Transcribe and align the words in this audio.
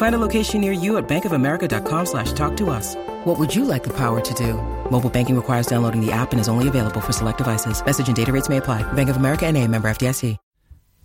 Find 0.00 0.14
a 0.14 0.26
location 0.26 0.62
near 0.62 0.72
you 0.72 0.96
at 0.96 1.06
bankofamerica.com 1.08 2.06
slash 2.06 2.32
talk 2.32 2.56
to 2.56 2.70
us. 2.70 2.96
What 3.24 3.38
would 3.38 3.54
you 3.54 3.66
like 3.66 3.82
the 3.82 3.92
power 3.92 4.18
to 4.22 4.34
do? 4.34 4.54
Mobile 4.90 5.10
banking 5.10 5.36
requires 5.36 5.66
downloading 5.66 6.00
the 6.00 6.10
app 6.10 6.32
and 6.32 6.40
is 6.40 6.48
only 6.48 6.68
available 6.68 7.02
for 7.02 7.12
select 7.12 7.36
devices. 7.36 7.84
Message 7.84 8.06
and 8.06 8.16
data 8.16 8.32
rates 8.32 8.48
may 8.48 8.56
apply. 8.56 8.80
Bank 8.94 9.10
of 9.10 9.16
America 9.16 9.44
and 9.44 9.58
a 9.58 9.68
member 9.68 9.90
FDIC. 9.90 10.38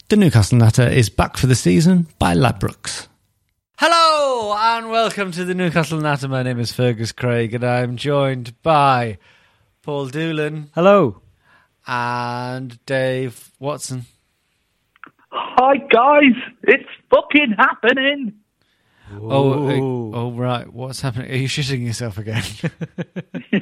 The 0.08 0.16
Newcastle 0.16 0.60
Natter 0.60 0.88
is 0.88 1.10
back 1.10 1.36
for 1.36 1.48
the 1.48 1.56
season 1.56 2.08
by 2.20 2.36
Ladbrokes. 2.36 3.10
Hello 3.78 4.56
and 4.58 4.90
welcome 4.90 5.34
to 5.34 5.44
the 5.44 5.56
Newcastle 5.56 6.00
Natter. 6.00 6.30
My 6.30 6.44
name 6.44 6.60
is 6.60 6.72
Fergus 6.72 7.12
Craig 7.12 7.54
and 7.54 7.66
I'm 7.66 7.98
joined 7.98 8.54
by 8.64 9.18
Paul 9.82 10.08
Doolan. 10.08 10.70
Hello. 10.74 11.22
And 11.86 12.80
Dave 12.86 13.52
Watson. 13.60 14.06
Hi 15.32 15.76
guys, 15.76 16.40
it's 16.64 16.90
fucking 17.10 17.56
happening. 17.58 18.36
Oh, 19.14 19.68
uh, 19.68 20.18
oh, 20.18 20.32
right. 20.32 20.72
What's 20.72 21.02
happening? 21.02 21.32
Are 21.32 21.36
you 21.36 21.48
shitting 21.48 21.86
yourself 21.86 22.18
again? 22.18 22.44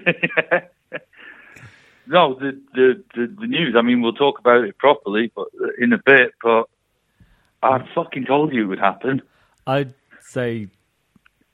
no, 2.08 2.36
the, 2.36 2.60
the, 2.74 3.04
the 3.14 3.36
the 3.40 3.48
news. 3.48 3.76
I 3.78 3.82
mean, 3.82 4.02
we'll 4.02 4.14
talk 4.14 4.40
about 4.40 4.64
it 4.64 4.78
properly, 4.78 5.32
but 5.36 5.48
in 5.78 5.92
a 5.94 5.98
bit. 5.98 6.32
But 6.42 6.70
I 7.62 7.86
fucking 7.94 8.26
told 8.26 8.54
you 8.54 8.64
it 8.64 8.68
would 8.68 8.80
happen. 8.80 9.22
I'd 9.68 9.94
say 10.22 10.68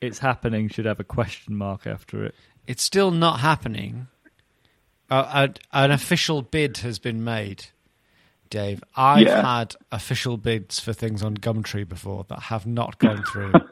it's 0.02 0.20
happening 0.20 0.70
should 0.70 0.86
have 0.86 1.00
a 1.00 1.04
question 1.04 1.56
mark 1.56 1.86
after 1.86 2.23
it. 2.23 2.36
it's 2.67 2.84
still 2.84 3.12
not 3.12 3.40
happening. 3.40 4.08
Uh, 5.10 5.48
an 5.73 5.92
official 5.92 6.44
bid 6.44 6.78
has 6.78 6.99
been 6.99 7.23
made, 7.23 7.66
Dave. 8.49 8.83
I've 8.95 9.27
Yeah. 9.27 9.42
had 9.60 9.76
official 9.92 10.37
bids 10.37 10.80
for 10.80 10.93
things 10.93 11.23
on 11.23 11.37
Gumtree 11.37 11.87
before 11.87 12.26
that 12.30 12.39
have 12.43 12.65
not 12.65 12.98
gone 12.99 13.23
through. 13.23 13.54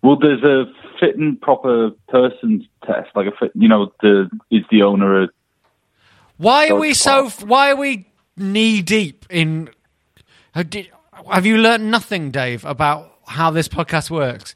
Well, 0.00 0.16
there's 0.16 0.42
a 0.44 0.64
fit 1.00 1.16
and 1.18 1.40
proper 1.40 1.90
persons 2.08 2.64
test, 2.86 3.08
like 3.16 3.26
a 3.26 3.32
fit. 3.32 3.50
You 3.56 3.66
know, 3.68 3.92
the 4.00 4.30
is 4.50 4.62
the 4.70 4.82
owner 4.84 5.24
a 5.24 5.28
Why 6.36 6.68
are 6.68 6.76
we 6.76 6.94
so? 6.94 7.28
Why 7.44 7.72
are 7.72 7.76
we 7.76 8.06
knee 8.36 8.80
deep 8.80 9.26
in? 9.28 9.68
uh, 10.54 10.62
Have 11.30 11.44
you 11.46 11.58
learned 11.58 11.90
nothing, 11.90 12.30
Dave, 12.30 12.64
about 12.64 13.12
how 13.26 13.50
this 13.50 13.66
podcast 13.66 14.08
works? 14.08 14.54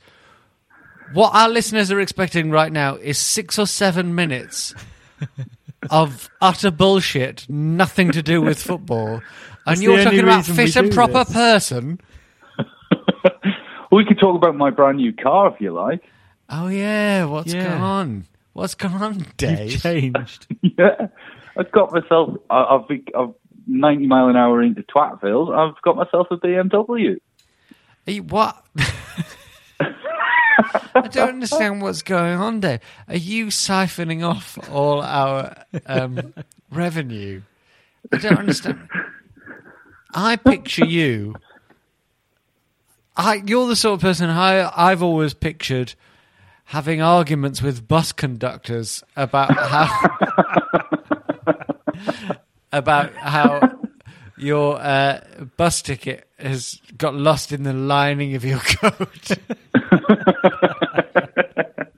What 1.13 1.35
our 1.35 1.49
listeners 1.49 1.91
are 1.91 2.01
expecting 2.01 2.53
right 2.53 2.73
now 2.73 2.95
is 2.95 3.19
six 3.19 3.59
or 3.59 3.67
seven 3.67 4.15
minutes 4.15 4.75
of 5.91 6.29
utter 6.41 6.71
bullshit, 6.71 7.47
nothing 7.49 8.13
to 8.13 8.23
do 8.23 8.41
with 8.43 8.63
football, 8.63 9.15
and 9.17 9.23
That's 9.67 9.83
you're 9.83 10.03
talking 10.03 10.21
about 10.21 10.49
reason 10.49 10.57
we 10.57 10.67
fit 10.67 10.77
and 10.77 10.93
proper 10.93 11.25
this. 11.25 11.33
person. 11.33 12.01
We 13.91 14.07
could 14.07 14.19
talk 14.19 14.37
about 14.37 14.57
my 14.57 14.71
brand 14.71 14.97
new 14.97 15.13
car 15.13 15.53
if 15.55 15.61
you 15.61 15.71
like. 15.73 16.03
Oh 16.49 16.69
yeah, 16.69 17.27
what's 17.27 17.53
Yeah. 17.53 17.65
going 17.69 17.83
on? 17.83 18.25
What's 18.55 18.75
going 18.75 18.95
on, 18.95 19.15
You've 19.19 19.37
Dave? 19.37 19.83
changed. 19.83 20.47
Yeah, 20.63 21.09
I've 21.59 21.71
got 21.73 21.93
myself. 21.93 22.37
I- 22.49 22.65
I've 22.65 22.89
been, 22.89 23.05
I've 23.15 23.35
90 23.67 24.07
mile 24.07 24.29
an 24.29 24.37
hour 24.37 24.63
into 24.63 24.83
Twatville. 24.83 25.55
I've 25.55 25.81
got 25.83 25.97
myself 25.97 26.29
a 26.31 26.37
BMW. 26.39 27.19
Are 28.07 28.11
you- 28.11 28.23
what? 28.23 28.65
I 30.95 31.09
don't 31.09 31.29
understand 31.29 31.83
what's 31.83 32.03
going 32.03 32.39
on 32.39 32.61
there. 32.61 32.81
Are 33.09 33.17
you 33.17 33.47
siphoning 33.47 34.27
off 34.27 34.59
all 34.71 35.03
our 35.03 35.65
um, 35.87 36.35
revenue? 36.71 37.43
I 38.13 38.19
don't 38.19 38.39
understand. 38.39 38.89
I 40.15 40.37
picture 40.37 40.85
you. 40.85 41.35
I, 43.17 43.43
you're 43.47 43.67
the 43.67 43.77
sort 43.77 43.95
of 43.95 44.01
person 44.01 44.31
I, 44.31 44.71
I've 44.75 45.03
always 45.03 45.35
pictured 45.35 45.95
having 46.65 47.03
arguments 47.03 47.61
with 47.61 47.87
bus 47.87 48.13
conductors 48.13 49.03
about 49.17 49.53
how 49.55 49.89
about 52.73 53.13
how 53.15 53.79
your 54.43 54.79
uh, 54.81 55.21
bus 55.57 55.81
ticket 55.83 56.27
has 56.39 56.81
got 56.99 57.15
lost 57.15 57.53
in 57.53 57.63
the 57.63 57.73
lining 57.73 58.35
of 58.35 58.45
your 58.45 58.59
coat. 58.61 59.31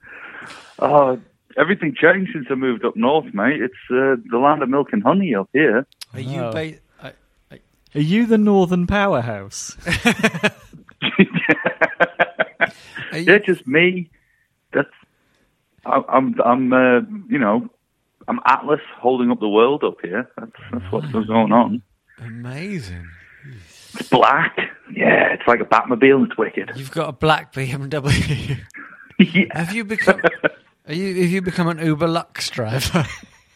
Oh, 0.81 1.19
everything 1.57 1.95
changed 1.99 2.33
since 2.35 2.47
I 2.51 2.55
moved 2.57 2.85
up 2.85 2.95
north, 2.97 3.33
mate. 3.33 3.63
It's 3.63 3.73
uh, 3.91 4.17
the 4.31 4.39
land 4.39 4.63
of 4.63 4.69
milk 4.69 4.89
and 4.93 5.03
honey 5.03 5.35
up 5.35 5.49
here. 5.53 5.87
Are 6.13 6.21
you 6.21 6.41
Oh. 6.41 6.53
ba- 6.53 6.75
I- 7.03 7.13
Are 7.95 8.01
you 8.01 8.27
the 8.27 8.37
Northern 8.39 8.87
Powerhouse? 8.87 9.77
are 9.87 10.53
you- 13.19 13.33
Yeah, 13.33 13.39
just 13.39 13.67
me. 13.67 14.11
That's 14.73 14.89
I, 15.87 16.03
I'm. 16.09 16.35
I'm. 16.45 16.73
Uh, 16.73 17.01
you 17.29 17.39
know, 17.39 17.69
I'm 18.27 18.41
Atlas 18.45 18.81
holding 18.99 19.31
up 19.31 19.39
the 19.41 19.49
world 19.49 19.85
up 19.85 19.99
here. 20.03 20.29
That's 20.37 20.51
that's 20.73 20.93
what's 20.93 21.07
going 21.13 21.53
on. 21.53 21.83
Amazing? 22.19 23.09
It's 23.47 24.09
black. 24.09 24.57
Yeah, 24.93 25.33
it's 25.33 25.47
like 25.47 25.61
a 25.61 25.65
Batmobile. 25.65 26.27
It's 26.27 26.37
wicked. 26.37 26.73
You've 26.77 26.91
got 26.91 27.09
a 27.09 27.13
black 27.13 27.53
BMW. 27.53 28.59
yeah. 29.19 29.45
have 29.53 29.75
you 29.75 29.85
become? 29.85 30.21
Are 30.87 30.95
you? 30.95 31.23
Have 31.23 31.31
you 31.31 31.43
become 31.43 31.69
an 31.69 31.79
Uber 31.79 32.09
Lux 32.09 32.51
driver? 32.51 33.07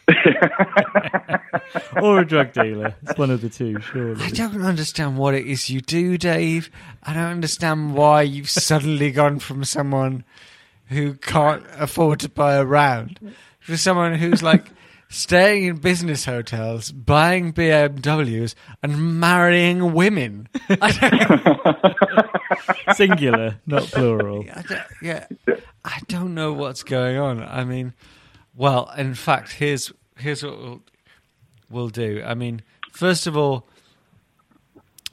or 2.01 2.19
a 2.19 2.25
drug 2.25 2.53
dealer? 2.53 2.95
It's 3.03 3.17
one 3.17 3.29
of 3.29 3.41
the 3.41 3.49
two, 3.49 3.79
surely. 3.81 4.23
I 4.23 4.29
don't 4.29 4.63
understand 4.63 5.17
what 5.17 5.35
it 5.35 5.45
is 5.45 5.69
you 5.69 5.81
do, 5.81 6.17
Dave. 6.17 6.69
I 7.03 7.13
don't 7.13 7.23
understand 7.23 7.93
why 7.95 8.23
you've 8.23 8.49
suddenly 8.49 9.11
gone 9.11 9.39
from 9.39 9.63
someone 9.63 10.23
who 10.87 11.13
can't 11.15 11.63
afford 11.77 12.19
to 12.21 12.29
buy 12.29 12.55
a 12.55 12.65
round 12.65 13.19
to 13.67 13.77
someone 13.77 14.15
who's 14.15 14.41
like 14.41 14.71
staying 15.09 15.65
in 15.65 15.77
business 15.77 16.25
hotels, 16.25 16.91
buying 16.91 17.51
BMWs, 17.51 18.55
and 18.81 19.19
marrying 19.19 19.93
women. 19.93 20.47
Singular, 22.93 23.59
not 23.65 23.83
plural. 23.83 24.45
I 24.53 24.61
don't, 24.61 24.81
yeah, 25.01 25.25
I 25.83 25.99
don't 26.07 26.33
know 26.33 26.53
what's 26.53 26.83
going 26.83 27.17
on. 27.17 27.43
I 27.43 27.63
mean, 27.63 27.93
well, 28.55 28.91
in 28.97 29.15
fact, 29.15 29.53
here's 29.53 29.91
here's 30.17 30.43
what 30.43 30.59
we'll, 30.59 30.81
we'll 31.69 31.89
do. 31.89 32.23
I 32.25 32.35
mean, 32.35 32.61
first 32.91 33.27
of 33.27 33.35
all, 33.35 33.67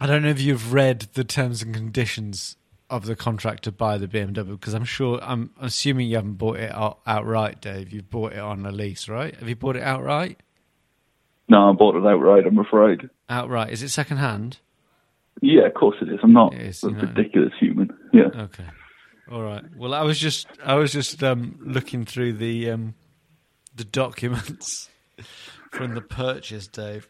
I 0.01 0.07
don't 0.07 0.23
know 0.23 0.29
if 0.29 0.41
you've 0.41 0.73
read 0.73 1.09
the 1.15 1.25
terms 1.25 1.63
and 1.63 1.75
conditions 1.75 2.57
of 2.89 3.07
the 3.07 3.17
contract 3.17 3.65
to 3.65 3.73
buy 3.73 3.99
the 3.99 4.07
BMW 4.07 4.51
because 4.51 4.75
I'm 4.75 4.85
sure 4.85 5.19
I'm 5.23 5.51
assuming 5.61 6.09
you 6.09 6.17
haven't 6.17 6.35
bought 6.35 6.59
it 6.59 6.71
out, 6.71 7.01
outright, 7.07 7.61
Dave. 7.61 7.93
You've 7.93 8.11
bought 8.11 8.33
it 8.33 8.39
on 8.39 8.65
a 8.65 8.73
lease, 8.73 9.09
right? 9.09 9.35
Have 9.37 9.49
you 9.49 9.57
bought 9.57 9.77
it 9.77 9.83
outright? 9.83 10.41
No, 11.49 11.71
I 11.71 11.73
bought 11.73 11.97
it 11.97 12.07
outright. 12.07 12.45
I'm 12.47 12.59
afraid. 12.59 13.09
Outright. 13.29 13.71
Is 13.71 13.83
it 13.83 13.89
second 13.89 14.19
hand? 14.19 14.59
Yeah, 15.43 15.67
of 15.67 15.75
course 15.75 15.97
it 16.01 16.09
is. 16.09 16.19
I'm 16.23 16.33
not 16.33 16.55
is, 16.55 16.83
a 16.83 16.91
know. 16.91 17.01
ridiculous 17.01 17.53
human. 17.61 17.97
Yeah. 18.13 18.29
Okay. 18.35 18.65
All 19.31 19.43
right. 19.43 19.65
Well, 19.77 19.93
I 19.93 20.03
was 20.03 20.19
just 20.19 20.47
I 20.65 20.75
was 20.75 20.93
just 20.93 21.23
um, 21.23 21.59
looking 21.61 22.05
through 22.05 22.35
the 22.35 22.71
um, 22.71 22.95
the 23.75 23.85
documents 23.85 24.89
from 25.73 25.95
the 25.95 26.01
purchase, 26.01 26.69
Dave, 26.69 27.09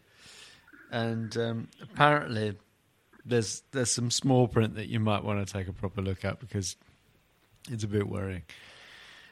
and 0.91 1.35
um, 1.37 1.67
apparently 1.81 2.57
there's 3.27 3.63
there's 3.71 3.91
some 3.91 4.11
small 4.11 4.47
print 4.47 4.75
that 4.75 4.87
you 4.87 4.99
might 4.99 5.23
want 5.23 5.45
to 5.45 5.51
take 5.51 5.67
a 5.67 5.73
proper 5.73 6.01
look 6.01 6.23
at 6.25 6.39
because 6.39 6.75
it's 7.69 7.83
a 7.83 7.87
bit 7.87 8.07
worrying. 8.07 8.43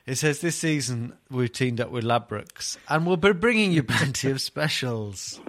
It 0.06 0.15
says 0.15 0.39
this 0.39 0.56
season 0.56 1.18
we've 1.31 1.51
teamed 1.51 1.81
up 1.81 1.89
with 1.89 2.03
Ladbrokes 2.03 2.77
and 2.88 3.07
we'll 3.07 3.18
be 3.18 3.33
bringing 3.33 3.71
you 3.71 3.81
plenty 3.83 4.30
of 4.30 4.39
specials. 4.39 5.39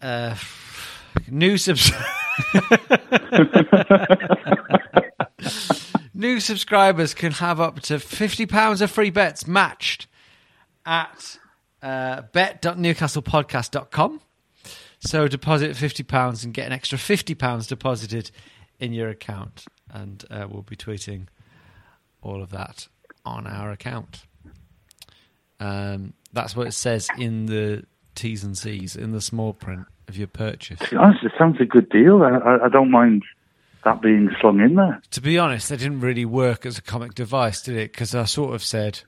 Uh, 0.00 0.36
new 1.28 1.56
subs- 1.58 1.92
New 6.14 6.38
subscribers 6.38 7.14
can 7.14 7.32
have 7.32 7.60
up 7.60 7.80
to 7.80 7.94
£50 7.94 8.82
of 8.82 8.90
free 8.90 9.08
bets 9.08 9.46
matched 9.46 10.06
at 10.84 11.38
uh, 11.82 12.20
bet.newcastlepodcast.com. 12.32 14.20
So 15.00 15.28
deposit 15.28 15.72
£50 15.72 16.44
and 16.44 16.54
get 16.54 16.66
an 16.66 16.72
extra 16.72 16.98
£50 16.98 17.68
deposited 17.68 18.30
in 18.78 18.92
your 18.92 19.08
account. 19.08 19.64
And 19.90 20.24
uh, 20.30 20.46
we'll 20.48 20.62
be 20.62 20.76
tweeting 20.76 21.26
all 22.22 22.42
of 22.42 22.50
that 22.50 22.86
on 23.24 23.46
our 23.46 23.70
account. 23.72 24.24
Um, 25.58 26.14
that's 26.32 26.54
what 26.54 26.66
it 26.66 26.72
says 26.72 27.08
in 27.18 27.46
the 27.46 27.84
T's 28.14 28.44
and 28.44 28.56
C's, 28.56 28.96
in 28.96 29.12
the 29.12 29.20
small 29.20 29.52
print 29.52 29.86
of 30.08 30.16
your 30.16 30.26
purchase. 30.26 30.78
To 30.80 30.90
be 30.90 30.96
honest, 30.96 31.24
it 31.24 31.32
sounds 31.38 31.60
a 31.60 31.64
good 31.64 31.88
deal. 31.88 32.22
I, 32.22 32.36
I, 32.36 32.66
I 32.66 32.68
don't 32.68 32.90
mind 32.90 33.24
that 33.84 34.02
being 34.02 34.30
slung 34.40 34.60
in 34.60 34.74
there. 34.74 35.00
To 35.12 35.20
be 35.20 35.38
honest, 35.38 35.68
they 35.68 35.76
didn't 35.76 36.00
really 36.00 36.24
work 36.24 36.66
as 36.66 36.78
a 36.78 36.82
comic 36.82 37.14
device, 37.14 37.62
did 37.62 37.76
it? 37.76 37.92
Because 37.92 38.14
I 38.14 38.24
sort 38.24 38.54
of 38.54 38.62
said, 38.62 39.00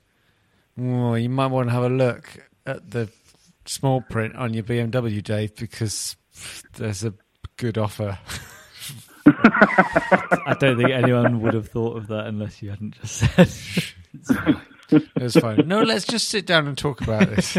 well, 0.76 1.18
you 1.18 1.28
might 1.28 1.48
want 1.48 1.68
to 1.68 1.74
have 1.74 1.84
a 1.84 1.90
look 1.90 2.48
at 2.64 2.90
the 2.90 3.10
small 3.64 4.00
print 4.00 4.36
on 4.36 4.54
your 4.54 4.64
BMW, 4.64 5.22
Dave, 5.22 5.54
because 5.56 6.16
there's 6.74 7.04
a 7.04 7.14
good 7.56 7.78
offer. 7.78 8.18
I 9.26 10.56
don't 10.58 10.76
think 10.76 10.90
anyone 10.90 11.40
would 11.42 11.54
have 11.54 11.68
thought 11.68 11.96
of 11.96 12.08
that 12.08 12.26
unless 12.26 12.60
you 12.62 12.70
hadn't 12.70 13.00
just 13.00 13.14
said. 13.16 13.50
It 14.90 15.12
was 15.22 15.36
fine. 15.36 15.66
No, 15.66 15.82
let's 15.82 16.06
just 16.06 16.28
sit 16.28 16.46
down 16.46 16.66
and 16.66 16.76
talk 16.76 17.00
about 17.00 17.28
this. 17.28 17.56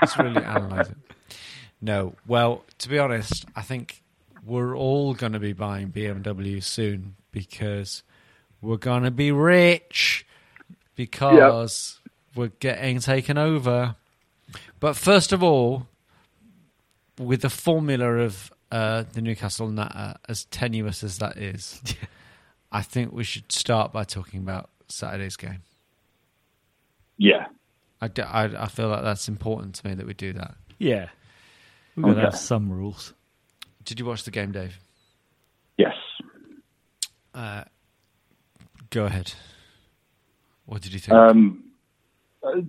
let's 0.00 0.18
really 0.18 0.42
analyze 0.42 0.90
it. 0.90 0.96
No, 1.80 2.14
well, 2.26 2.64
to 2.78 2.88
be 2.88 2.98
honest, 2.98 3.44
I 3.54 3.62
think 3.62 4.02
we're 4.44 4.76
all 4.76 5.14
going 5.14 5.32
to 5.32 5.38
be 5.38 5.52
buying 5.52 5.90
BMW 5.90 6.62
soon 6.62 7.16
because 7.30 8.02
we're 8.62 8.78
going 8.78 9.02
to 9.02 9.10
be 9.10 9.32
rich 9.32 10.26
because 10.94 12.00
we're 12.34 12.52
getting 12.60 13.00
taken 13.00 13.36
over. 13.36 13.96
But 14.80 14.96
first 14.96 15.32
of 15.32 15.42
all, 15.42 15.86
with 17.18 17.42
the 17.42 17.50
formula 17.50 18.06
of 18.18 18.52
uh, 18.70 19.04
the 19.12 19.20
Newcastle 19.22 19.68
Natter, 19.68 20.16
as 20.28 20.44
tenuous 20.46 21.02
as 21.04 21.18
that 21.18 21.36
is, 21.36 21.80
I 22.72 22.82
think 22.82 23.12
we 23.12 23.24
should 23.24 23.50
start 23.52 23.92
by 23.92 24.04
talking 24.04 24.40
about 24.40 24.68
Saturday's 24.88 25.36
game. 25.36 25.62
Yeah. 27.16 27.46
I, 28.00 28.08
d- 28.08 28.22
I- 28.22 28.64
I 28.64 28.66
feel 28.68 28.88
like 28.88 29.02
that's 29.02 29.28
important 29.28 29.76
to 29.76 29.88
me 29.88 29.94
that 29.94 30.06
we 30.06 30.14
do 30.14 30.32
that. 30.34 30.54
yeah, 30.78 31.08
we're 31.96 32.02
going 32.04 32.16
to 32.16 32.22
have 32.22 32.36
some 32.36 32.70
rules. 32.70 33.14
Did 33.84 34.00
you 34.00 34.06
watch 34.06 34.24
the 34.24 34.30
game, 34.32 34.50
Dave? 34.52 34.78
Yes. 35.78 35.94
Uh, 37.32 37.64
go 38.90 39.04
ahead. 39.04 39.32
What 40.66 40.82
did 40.82 40.92
you 40.92 40.98
think? 40.98 41.14
Um, 41.14 41.64
uh, 42.42 42.60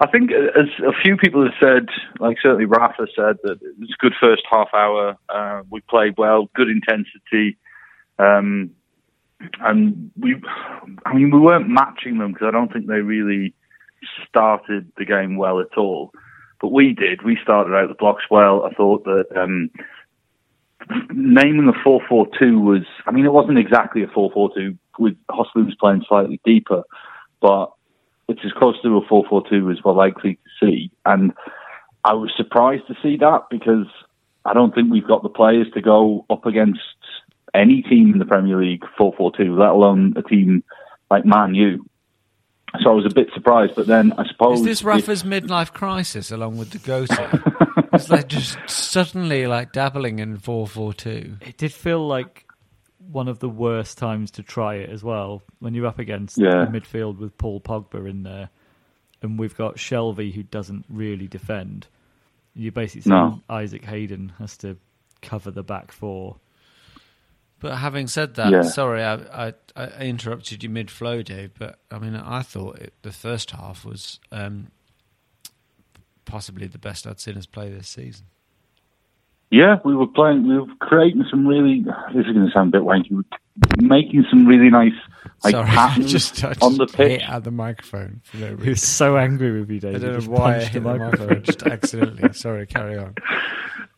I 0.00 0.06
think 0.06 0.30
uh, 0.30 0.58
as 0.58 0.68
a 0.86 0.92
few 1.02 1.16
people 1.16 1.42
have 1.44 1.54
said, 1.60 1.88
like 2.20 2.36
certainly 2.40 2.66
Rafa 2.66 3.06
said 3.16 3.36
that 3.42 3.58
it 3.62 3.78
was 3.78 3.90
a 3.90 4.02
good 4.02 4.14
first 4.20 4.42
half 4.50 4.68
hour. 4.72 5.16
Uh, 5.28 5.62
we 5.70 5.80
played 5.80 6.14
well, 6.16 6.48
good 6.54 6.68
intensity, 6.68 7.58
um, 8.18 8.70
and 9.60 10.10
we. 10.18 10.40
I 11.04 11.14
mean, 11.14 11.30
we 11.30 11.40
weren't 11.40 11.68
matching 11.68 12.18
them 12.18 12.32
because 12.32 12.46
I 12.46 12.52
don't 12.52 12.72
think 12.72 12.86
they 12.86 13.00
really 13.00 13.54
started 14.28 14.90
the 14.96 15.04
game 15.04 15.36
well 15.36 15.60
at 15.60 15.76
all. 15.76 16.12
But 16.60 16.72
we 16.72 16.92
did. 16.92 17.22
We 17.22 17.38
started 17.42 17.74
out 17.74 17.88
the 17.88 17.94
blocks 17.94 18.24
well. 18.30 18.64
I 18.64 18.74
thought 18.74 19.04
that 19.04 19.26
um, 19.36 19.70
naming 21.12 21.68
a 21.68 21.82
four-four-two 21.82 22.60
was. 22.60 22.84
I 23.06 23.10
mean, 23.10 23.24
it 23.24 23.32
wasn't 23.32 23.58
exactly 23.58 24.02
a 24.02 24.08
four-four-two. 24.08 24.76
With 24.98 25.16
was 25.28 25.76
playing 25.78 26.04
slightly 26.08 26.40
deeper, 26.44 26.82
but 27.40 27.70
it's 28.28 28.40
as 28.44 28.52
close 28.52 28.80
to 28.82 28.96
a 28.98 29.02
4-4-2 29.06 29.72
as 29.72 29.82
we're 29.84 29.92
likely 29.92 30.34
to 30.34 30.66
see. 30.66 30.90
And 31.06 31.32
I 32.04 32.12
was 32.14 32.30
surprised 32.36 32.86
to 32.88 32.94
see 33.02 33.16
that 33.16 33.44
because 33.50 33.86
I 34.44 34.52
don't 34.54 34.74
think 34.74 34.90
we've 34.92 35.06
got 35.06 35.22
the 35.22 35.28
players 35.28 35.66
to 35.74 35.80
go 35.80 36.24
up 36.30 36.46
against 36.46 36.80
any 37.54 37.82
team 37.82 38.12
in 38.12 38.18
the 38.18 38.24
Premier 38.26 38.58
League 38.60 38.84
4-4-2, 38.98 39.58
let 39.58 39.70
alone 39.70 40.14
a 40.16 40.22
team 40.22 40.62
like 41.10 41.24
Man 41.24 41.54
U. 41.54 41.84
So 42.82 42.90
I 42.90 42.94
was 42.94 43.06
a 43.06 43.14
bit 43.14 43.28
surprised, 43.32 43.72
but 43.74 43.86
then 43.86 44.12
I 44.18 44.26
suppose 44.28 44.60
Is 44.60 44.64
this 44.66 44.80
if- 44.80 44.86
Rafa's 44.86 45.22
midlife 45.22 45.72
crisis 45.72 46.30
along 46.30 46.58
with 46.58 46.70
the 46.70 46.78
goatee? 46.78 47.14
it's 47.94 48.10
like 48.10 48.28
just 48.28 48.58
suddenly 48.68 49.46
like 49.46 49.72
dabbling 49.72 50.18
in 50.18 50.36
442. 50.36 51.38
It 51.46 51.56
did 51.56 51.72
feel 51.72 52.06
like 52.06 52.44
one 53.10 53.28
of 53.28 53.38
the 53.38 53.48
worst 53.48 53.96
times 53.98 54.30
to 54.32 54.42
try 54.42 54.74
it 54.76 54.90
as 54.90 55.02
well 55.02 55.42
when 55.60 55.74
you're 55.74 55.86
up 55.86 55.98
against 55.98 56.36
Yeah. 56.38 56.64
the 56.66 56.78
midfield 56.80 57.18
with 57.18 57.36
Paul 57.38 57.60
Pogba 57.60 58.08
in 58.08 58.22
there, 58.22 58.50
and 59.22 59.38
we've 59.38 59.56
got 59.56 59.76
Shelvey 59.76 60.32
who 60.32 60.42
doesn't 60.42 60.84
really 60.88 61.26
defend. 61.26 61.86
You 62.54 62.70
basically 62.72 63.02
saying 63.02 63.16
No. 63.16 63.40
Isaac 63.48 63.84
Hayden 63.84 64.32
has 64.38 64.56
to 64.58 64.76
cover 65.22 65.50
the 65.50 65.62
back 65.62 65.90
four. 65.92 66.36
But 67.60 67.76
having 67.78 68.06
said 68.06 68.34
that, 68.34 68.52
Yeah. 68.52 68.62
sorry, 68.62 69.02
I, 69.02 69.48
I, 69.48 69.54
I 69.74 69.86
interrupted 70.04 70.62
you 70.62 70.68
mid 70.68 70.90
flow, 70.90 71.22
Dave. 71.22 71.52
But 71.58 71.78
I 71.90 71.98
mean, 71.98 72.14
I 72.14 72.42
thought 72.42 72.78
it, 72.78 72.94
the 73.02 73.10
first 73.12 73.50
half 73.52 73.84
was 73.84 74.20
um, 74.30 74.68
possibly 76.24 76.66
the 76.66 76.78
best 76.78 77.06
I'd 77.06 77.20
seen 77.20 77.36
us 77.36 77.46
play 77.46 77.70
this 77.70 77.88
season. 77.88 78.26
Yeah, 79.50 79.76
we 79.84 79.96
were 79.96 80.06
playing. 80.06 80.46
We 80.46 80.58
were 80.58 80.66
creating 80.80 81.24
some 81.30 81.46
really. 81.46 81.84
This 82.14 82.26
is 82.26 82.32
going 82.32 82.46
to 82.46 82.52
sound 82.52 82.74
a 82.74 82.78
bit 82.78 82.86
wanky. 82.86 83.12
We 83.12 83.24
making 83.86 84.24
some 84.30 84.46
really 84.46 84.68
nice 84.68 84.92
like 85.44 85.52
sorry, 85.52 85.68
I 85.68 85.74
patterns 85.74 86.12
just, 86.12 86.44
I 86.44 86.48
just 86.48 86.62
on 86.62 86.76
the 86.76 86.86
pitch. 86.86 87.20
hit 87.20 87.28
at 87.28 87.44
the 87.44 87.50
microphone 87.50 88.20
for 88.24 88.36
no 88.38 88.56
He 88.56 88.70
was 88.70 88.82
so 88.82 89.16
angry 89.16 89.58
with 89.58 89.70
you, 89.70 89.80
Dave. 89.80 89.96
I 89.96 89.98
don't 89.98 90.24
know 90.24 90.30
why 90.30 90.56
I 90.56 90.58
hit 90.60 90.72
the 90.74 90.80
the 90.80 90.98
microphone 90.98 91.42
just 91.42 91.62
accidentally. 91.62 92.32
Sorry, 92.34 92.66
carry 92.66 92.98
on. 92.98 93.14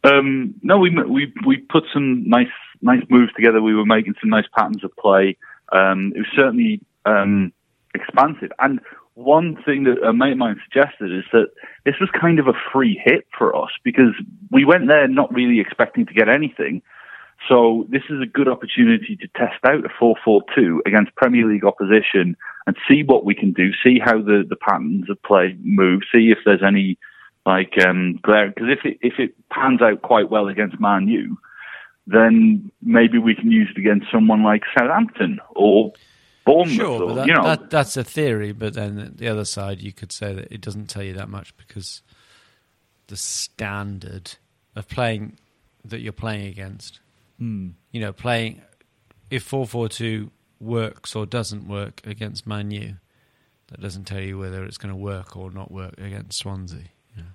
Um, 0.04 0.54
no, 0.62 0.78
we 0.78 0.90
we 0.90 1.32
we 1.46 1.58
put 1.58 1.84
some 1.92 2.28
nice 2.28 2.46
nice 2.80 3.02
moves 3.10 3.32
together. 3.34 3.60
We 3.60 3.74
were 3.74 3.86
making 3.86 4.14
some 4.20 4.30
nice 4.30 4.46
patterns 4.56 4.84
of 4.84 4.94
play. 4.96 5.36
Um, 5.72 6.12
it 6.14 6.20
was 6.20 6.28
certainly 6.34 6.80
um, 7.04 7.52
expansive. 7.94 8.50
And 8.58 8.80
one 9.20 9.56
thing 9.64 9.84
that 9.84 10.02
a 10.02 10.12
mate 10.12 10.32
of 10.32 10.38
mine 10.38 10.60
suggested 10.64 11.12
is 11.12 11.24
that 11.32 11.48
this 11.84 11.96
was 12.00 12.08
kind 12.18 12.38
of 12.38 12.48
a 12.48 12.52
free 12.72 13.00
hit 13.04 13.26
for 13.36 13.54
us 13.54 13.70
because 13.84 14.14
we 14.50 14.64
went 14.64 14.88
there 14.88 15.06
not 15.08 15.32
really 15.32 15.60
expecting 15.60 16.06
to 16.06 16.14
get 16.14 16.28
anything. 16.28 16.82
So 17.48 17.86
this 17.88 18.02
is 18.10 18.20
a 18.22 18.26
good 18.26 18.48
opportunity 18.48 19.16
to 19.16 19.28
test 19.28 19.64
out 19.64 19.84
a 19.84 19.88
4-4-2 20.02 20.80
against 20.86 21.14
Premier 21.16 21.46
League 21.46 21.64
opposition 21.64 22.36
and 22.66 22.76
see 22.88 23.02
what 23.02 23.24
we 23.24 23.34
can 23.34 23.52
do, 23.52 23.70
see 23.82 23.98
how 23.98 24.20
the, 24.20 24.44
the 24.48 24.56
patterns 24.56 25.08
of 25.08 25.22
play 25.22 25.56
move, 25.62 26.02
see 26.12 26.30
if 26.30 26.38
there's 26.44 26.62
any 26.66 26.98
like 27.46 27.72
um 27.86 28.18
glare 28.22 28.48
because 28.48 28.68
if 28.68 28.84
it 28.84 28.98
if 29.00 29.14
it 29.18 29.34
pans 29.48 29.80
out 29.80 30.02
quite 30.02 30.30
well 30.30 30.48
against 30.48 30.78
Man 30.78 31.08
U, 31.08 31.38
then 32.06 32.70
maybe 32.82 33.18
we 33.18 33.34
can 33.34 33.50
use 33.50 33.68
it 33.70 33.78
against 33.78 34.10
someone 34.12 34.42
like 34.42 34.62
Southampton 34.76 35.40
or 35.56 35.92
Bournemouth. 36.52 36.74
Sure, 36.74 37.02
or, 37.02 37.06
but 37.08 37.14
that, 37.14 37.26
you 37.26 37.34
know, 37.34 37.44
that, 37.44 37.70
that's 37.70 37.96
a 37.96 38.04
theory. 38.04 38.52
But 38.52 38.74
then 38.74 39.14
the 39.16 39.28
other 39.28 39.44
side, 39.44 39.80
you 39.80 39.92
could 39.92 40.12
say 40.12 40.34
that 40.34 40.52
it 40.52 40.60
doesn't 40.60 40.88
tell 40.88 41.02
you 41.02 41.14
that 41.14 41.28
much 41.28 41.56
because 41.56 42.02
the 43.08 43.16
standard 43.16 44.32
of 44.76 44.88
playing 44.88 45.36
that 45.84 46.00
you're 46.00 46.12
playing 46.12 46.46
against, 46.46 47.00
Hmm. 47.38 47.70
you 47.90 48.00
know, 48.00 48.12
playing 48.12 48.60
if 49.30 49.42
four 49.42 49.66
four 49.66 49.88
two 49.88 50.30
works 50.60 51.16
or 51.16 51.24
doesn't 51.24 51.66
work 51.66 52.02
against 52.04 52.46
Man 52.46 52.70
U, 52.70 52.94
that 53.68 53.80
doesn't 53.80 54.04
tell 54.04 54.20
you 54.20 54.38
whether 54.38 54.64
it's 54.64 54.76
going 54.76 54.92
to 54.92 55.00
work 55.00 55.36
or 55.36 55.50
not 55.50 55.70
work 55.70 55.94
against 55.98 56.38
Swansea. 56.38 56.80
you 57.16 57.22
know. 57.22 57.28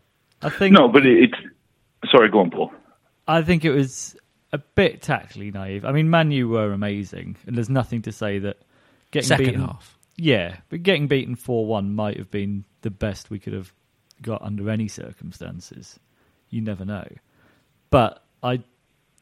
I 0.43 0.49
think 0.49 0.73
no, 0.73 0.87
but 0.87 1.05
it, 1.05 1.31
it's 1.31 2.11
sorry, 2.11 2.29
go 2.29 2.39
on, 2.41 2.51
Paul. 2.51 2.71
I 3.27 3.41
think 3.41 3.65
it 3.65 3.71
was 3.71 4.15
a 4.53 4.59
bit 4.59 5.01
tactically 5.01 5.49
naive. 5.51 5.83
I 5.85 5.91
mean, 5.91 6.09
Man 6.09 6.29
U 6.31 6.49
were 6.49 6.71
amazing, 6.71 7.35
and 7.47 7.55
there's 7.55 7.69
nothing 7.69 8.03
to 8.03 8.11
say 8.11 8.37
that 8.39 8.57
getting 9.15 9.27
Second 9.27 9.45
beaten. 9.45 9.61
half, 9.61 9.97
Yeah, 10.17 10.57
but 10.69 10.83
getting 10.83 11.07
beaten 11.07 11.35
four 11.35 11.65
one 11.65 11.95
might 11.95 12.17
have 12.17 12.29
been 12.29 12.65
the 12.81 12.89
best 12.91 13.29
we 13.29 13.39
could 13.39 13.53
have 13.53 13.71
got 14.21 14.41
under 14.41 14.69
any 14.69 14.87
circumstances. 14.87 15.99
You 16.49 16.61
never 16.61 16.85
know. 16.85 17.07
But 17.89 18.23
I 18.43 18.63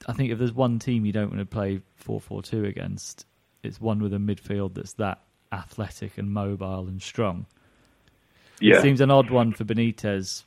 I 0.07 0.13
think 0.13 0.31
if 0.31 0.39
there's 0.39 0.53
one 0.53 0.79
team 0.79 1.05
you 1.05 1.13
don't 1.13 1.29
want 1.29 1.39
to 1.39 1.45
play 1.45 1.81
4-4-2 2.05 2.67
against, 2.67 3.25
it's 3.61 3.79
one 3.79 4.01
with 4.01 4.13
a 4.13 4.17
midfield 4.17 4.73
that's 4.73 4.93
that 4.93 5.21
athletic 5.51 6.17
and 6.17 6.31
mobile 6.31 6.87
and 6.87 7.01
strong. 7.01 7.45
Yeah. 8.59 8.77
It 8.77 8.81
seems 8.81 9.01
an 9.01 9.11
odd 9.11 9.29
one 9.29 9.53
for 9.53 9.63
Benitez, 9.63 10.43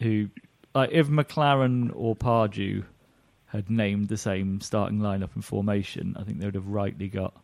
who, 0.00 0.28
like, 0.74 0.90
if 0.92 1.08
McClaren 1.08 1.90
or 1.94 2.16
Pardew 2.16 2.84
had 3.46 3.68
named 3.68 4.08
the 4.08 4.16
same 4.16 4.60
starting 4.60 5.00
lineup 5.00 5.34
and 5.34 5.44
formation, 5.44 6.16
I 6.18 6.24
think 6.24 6.40
they 6.40 6.46
would 6.46 6.54
have 6.54 6.68
rightly 6.68 7.08
got 7.08 7.34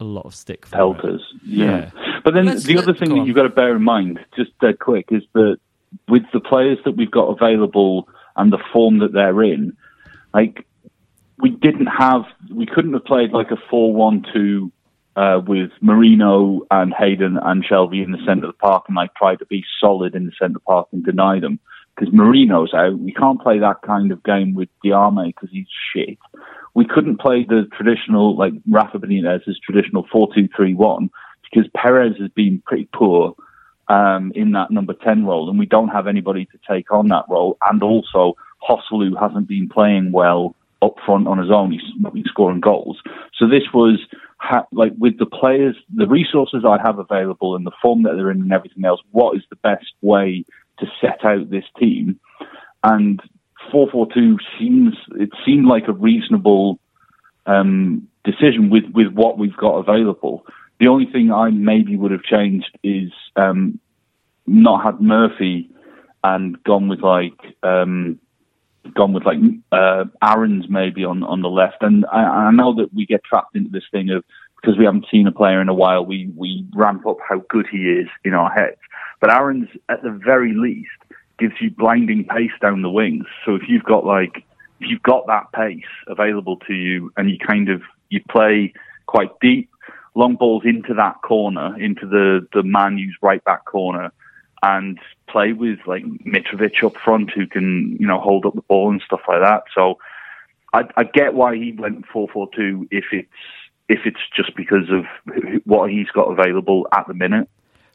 a 0.00 0.04
lot 0.04 0.24
of 0.26 0.34
stick 0.34 0.66
for 0.66 0.76
Helpers. 0.76 1.22
it. 1.36 1.40
Yeah. 1.46 1.90
But 2.24 2.34
then 2.34 2.46
Let's- 2.46 2.64
the 2.64 2.78
other 2.78 2.94
thing 2.94 3.10
that 3.10 3.20
on. 3.20 3.26
you've 3.26 3.36
got 3.36 3.44
to 3.44 3.48
bear 3.50 3.76
in 3.76 3.82
mind, 3.82 4.18
just 4.36 4.50
dead 4.60 4.78
quick, 4.78 5.06
is 5.10 5.22
that 5.34 5.58
with 6.08 6.22
the 6.32 6.40
players 6.40 6.78
that 6.84 6.92
we've 6.96 7.10
got 7.10 7.28
available 7.28 8.08
and 8.36 8.52
the 8.52 8.58
form 8.72 8.98
that 8.98 9.12
they're 9.12 9.42
in, 9.42 9.76
like 10.34 10.66
we 11.38 11.50
didn't 11.50 11.86
have, 11.86 12.22
we 12.52 12.66
couldn't 12.66 12.92
have 12.92 13.04
played 13.04 13.32
like 13.32 13.50
a 13.50 13.56
four-one-two 13.70 14.70
uh, 15.16 15.40
with 15.46 15.70
Merino 15.80 16.60
and 16.70 16.94
Hayden 16.96 17.38
and 17.42 17.64
Shelvey 17.64 18.04
in 18.04 18.12
the 18.12 18.18
centre 18.26 18.46
of 18.46 18.52
the 18.52 18.58
park 18.58 18.84
and 18.88 18.96
like 18.96 19.14
try 19.14 19.36
to 19.36 19.46
be 19.46 19.64
solid 19.80 20.14
in 20.14 20.26
the 20.26 20.32
centre 20.38 20.50
of 20.50 20.54
the 20.54 20.60
park 20.60 20.88
and 20.92 21.04
deny 21.04 21.40
them 21.40 21.58
because 21.96 22.12
Merino's 22.14 22.72
out. 22.72 22.98
We 22.98 23.12
can't 23.12 23.40
play 23.40 23.58
that 23.58 23.82
kind 23.82 24.12
of 24.12 24.22
game 24.22 24.54
with 24.54 24.68
Diamé 24.84 25.26
because 25.34 25.50
he's 25.50 25.66
shit. 25.92 26.18
We 26.74 26.86
couldn't 26.86 27.20
play 27.20 27.44
the 27.44 27.68
traditional, 27.76 28.36
like 28.36 28.52
Rafa 28.68 28.98
Benitez's 28.98 29.58
traditional 29.64 30.06
four-two-three-one 30.10 31.10
because 31.42 31.68
Perez 31.74 32.16
has 32.20 32.30
been 32.30 32.62
pretty 32.64 32.88
poor 32.94 33.34
um, 33.88 34.32
in 34.34 34.52
that 34.52 34.70
number 34.70 34.94
10 34.94 35.24
role, 35.24 35.50
and 35.50 35.58
we 35.58 35.66
don't 35.66 35.88
have 35.88 36.06
anybody 36.06 36.46
to 36.46 36.58
take 36.68 36.92
on 36.92 37.08
that 37.08 37.24
role. 37.28 37.58
And 37.68 37.82
also, 37.82 38.34
Joselu 38.68 39.20
hasn't 39.20 39.48
been 39.48 39.68
playing 39.68 40.12
well 40.12 40.54
up 40.82 40.94
front 41.04 41.26
on 41.26 41.38
his 41.38 41.50
own. 41.50 41.72
He's 41.72 41.82
not 41.98 42.14
been 42.14 42.24
scoring 42.24 42.60
goals. 42.60 43.00
So 43.36 43.48
this 43.48 43.64
was 43.74 43.98
ha- 44.38 44.66
like 44.72 44.92
with 44.98 45.18
the 45.18 45.26
players, 45.26 45.76
the 45.94 46.06
resources 46.06 46.64
I 46.64 46.78
have 46.82 46.98
available, 46.98 47.56
and 47.56 47.66
the 47.66 47.72
form 47.82 48.04
that 48.04 48.14
they're 48.14 48.30
in, 48.30 48.40
and 48.40 48.52
everything 48.52 48.84
else. 48.84 49.00
What 49.10 49.36
is 49.36 49.42
the 49.50 49.56
best 49.56 49.92
way 50.02 50.44
to 50.78 50.86
set 51.00 51.24
out 51.24 51.50
this 51.50 51.64
team? 51.78 52.18
And 52.82 53.20
4-4-2 53.72 54.36
seems 54.58 54.94
it 55.12 55.30
seemed 55.44 55.66
like 55.66 55.88
a 55.88 55.92
reasonable 55.92 56.78
um, 57.46 58.08
decision 58.24 58.70
with 58.70 58.84
with 58.92 59.08
what 59.12 59.38
we've 59.38 59.56
got 59.56 59.76
available. 59.76 60.46
The 60.78 60.88
only 60.88 61.06
thing 61.06 61.30
I 61.32 61.50
maybe 61.50 61.96
would 61.96 62.10
have 62.10 62.22
changed 62.22 62.78
is 62.82 63.12
um, 63.36 63.78
not 64.46 64.84
had 64.84 65.00
Murphy 65.00 65.70
and 66.24 66.62
gone 66.64 66.88
with 66.88 67.00
like 67.00 67.38
um, 67.62 68.18
gone 68.94 69.12
with 69.12 69.24
like 69.24 69.38
uh, 69.72 70.04
Aarons 70.22 70.66
maybe 70.68 71.04
on 71.04 71.22
on 71.22 71.42
the 71.42 71.48
left. 71.48 71.82
And 71.82 72.06
I, 72.12 72.22
I 72.22 72.50
know 72.50 72.74
that 72.76 72.92
we 72.94 73.06
get 73.06 73.24
trapped 73.24 73.56
into 73.56 73.70
this 73.70 73.84
thing 73.90 74.10
of 74.10 74.24
because 74.60 74.78
we 74.78 74.84
haven't 74.84 75.06
seen 75.10 75.26
a 75.26 75.32
player 75.32 75.60
in 75.60 75.68
a 75.68 75.74
while, 75.74 76.04
we 76.04 76.30
we 76.36 76.66
ramp 76.74 77.06
up 77.06 77.16
how 77.26 77.42
good 77.48 77.66
he 77.70 77.78
is 77.78 78.08
in 78.24 78.34
our 78.34 78.50
heads. 78.50 78.80
But 79.20 79.30
Aarons 79.30 79.68
at 79.88 80.02
the 80.02 80.10
very 80.10 80.54
least 80.54 80.88
gives 81.40 81.54
you 81.60 81.70
blinding 81.70 82.24
pace 82.24 82.52
down 82.60 82.82
the 82.82 82.90
wings. 82.90 83.24
So 83.44 83.54
if 83.56 83.62
you've 83.68 83.82
got 83.84 84.04
like 84.06 84.44
if 84.80 84.88
you've 84.88 85.02
got 85.02 85.26
that 85.26 85.50
pace 85.52 85.84
available 86.06 86.56
to 86.68 86.74
you 86.74 87.12
and 87.16 87.28
you 87.30 87.38
kind 87.38 87.68
of 87.68 87.82
you 88.10 88.22
play 88.30 88.72
quite 89.06 89.30
deep, 89.40 89.68
long 90.14 90.36
balls 90.36 90.62
into 90.64 90.94
that 90.94 91.20
corner, 91.22 91.76
into 91.82 92.06
the 92.06 92.46
the 92.52 92.62
Manu's 92.62 93.16
right 93.22 93.42
back 93.44 93.64
corner, 93.64 94.12
and 94.62 94.98
play 95.28 95.52
with 95.52 95.78
like 95.86 96.04
Mitrovic 96.04 96.84
up 96.84 96.96
front 96.96 97.30
who 97.30 97.46
can 97.46 97.96
you 97.98 98.06
know 98.06 98.20
hold 98.20 98.46
up 98.46 98.54
the 98.54 98.62
ball 98.62 98.90
and 98.90 99.02
stuff 99.04 99.20
like 99.26 99.40
that. 99.40 99.64
So 99.74 99.98
I, 100.72 100.84
I 100.96 101.04
get 101.04 101.34
why 101.34 101.56
he 101.56 101.72
went 101.72 102.06
four 102.06 102.28
four 102.32 102.48
two 102.54 102.86
if 102.90 103.06
it's 103.12 103.28
if 103.88 104.00
it's 104.04 104.20
just 104.36 104.54
because 104.54 104.88
of 104.90 105.04
what 105.64 105.90
he's 105.90 106.08
got 106.10 106.28
available 106.30 106.86
at 106.92 107.08
the 107.08 107.14
minute. 107.14 107.48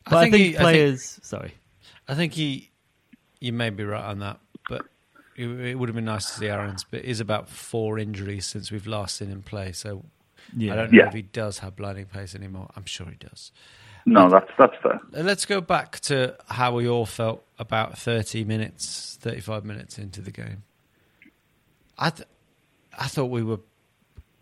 But 0.09 0.17
I 0.17 0.21
think, 0.29 0.35
he- 0.35 0.41
I 0.49 0.51
think- 0.51 0.59
players. 0.59 1.19
sorry. 1.23 1.53
I 2.07 2.13
think 2.13 2.33
he, 2.33 2.69
you 3.45 3.53
may 3.53 3.69
be 3.69 3.83
right 3.83 4.03
on 4.03 4.19
that, 4.19 4.39
but 4.67 4.85
it, 5.35 5.47
it 5.47 5.75
would 5.75 5.89
have 5.89 5.95
been 5.95 6.05
nice 6.05 6.25
to 6.25 6.31
see 6.39 6.47
Aarons. 6.47 6.83
But 6.89 7.01
it 7.01 7.05
is 7.05 7.19
about 7.19 7.49
four 7.49 7.99
injuries 7.99 8.45
since 8.45 8.71
we've 8.71 8.87
last 8.87 9.17
seen 9.17 9.29
him 9.29 9.43
play, 9.43 9.71
so 9.71 10.03
Yeah. 10.55 10.73
I 10.73 10.75
don't 10.77 10.91
know 10.91 10.99
Yeah. 10.99 11.07
if 11.07 11.13
he 11.13 11.21
does 11.21 11.59
have 11.59 11.75
blinding 11.75 12.05
pace 12.05 12.33
anymore. 12.35 12.69
I'm 12.75 12.85
sure 12.85 13.07
he 13.07 13.17
does. 13.17 13.51
No, 14.07 14.29
that's 14.29 14.49
that's 14.57 14.75
fair. 14.83 14.99
Let's 15.11 15.45
go 15.45 15.61
back 15.61 15.99
to 16.01 16.35
how 16.47 16.73
we 16.75 16.87
all 16.87 17.05
felt 17.05 17.43
about 17.57 17.97
30 17.97 18.43
minutes, 18.43 19.17
35 19.21 19.65
minutes 19.65 19.97
into 19.97 20.21
the 20.21 20.31
game. 20.31 20.63
I, 21.97 22.09
th- 22.11 22.27
I 22.99 23.07
thought 23.07 23.31
we 23.31 23.41
were, 23.41 23.59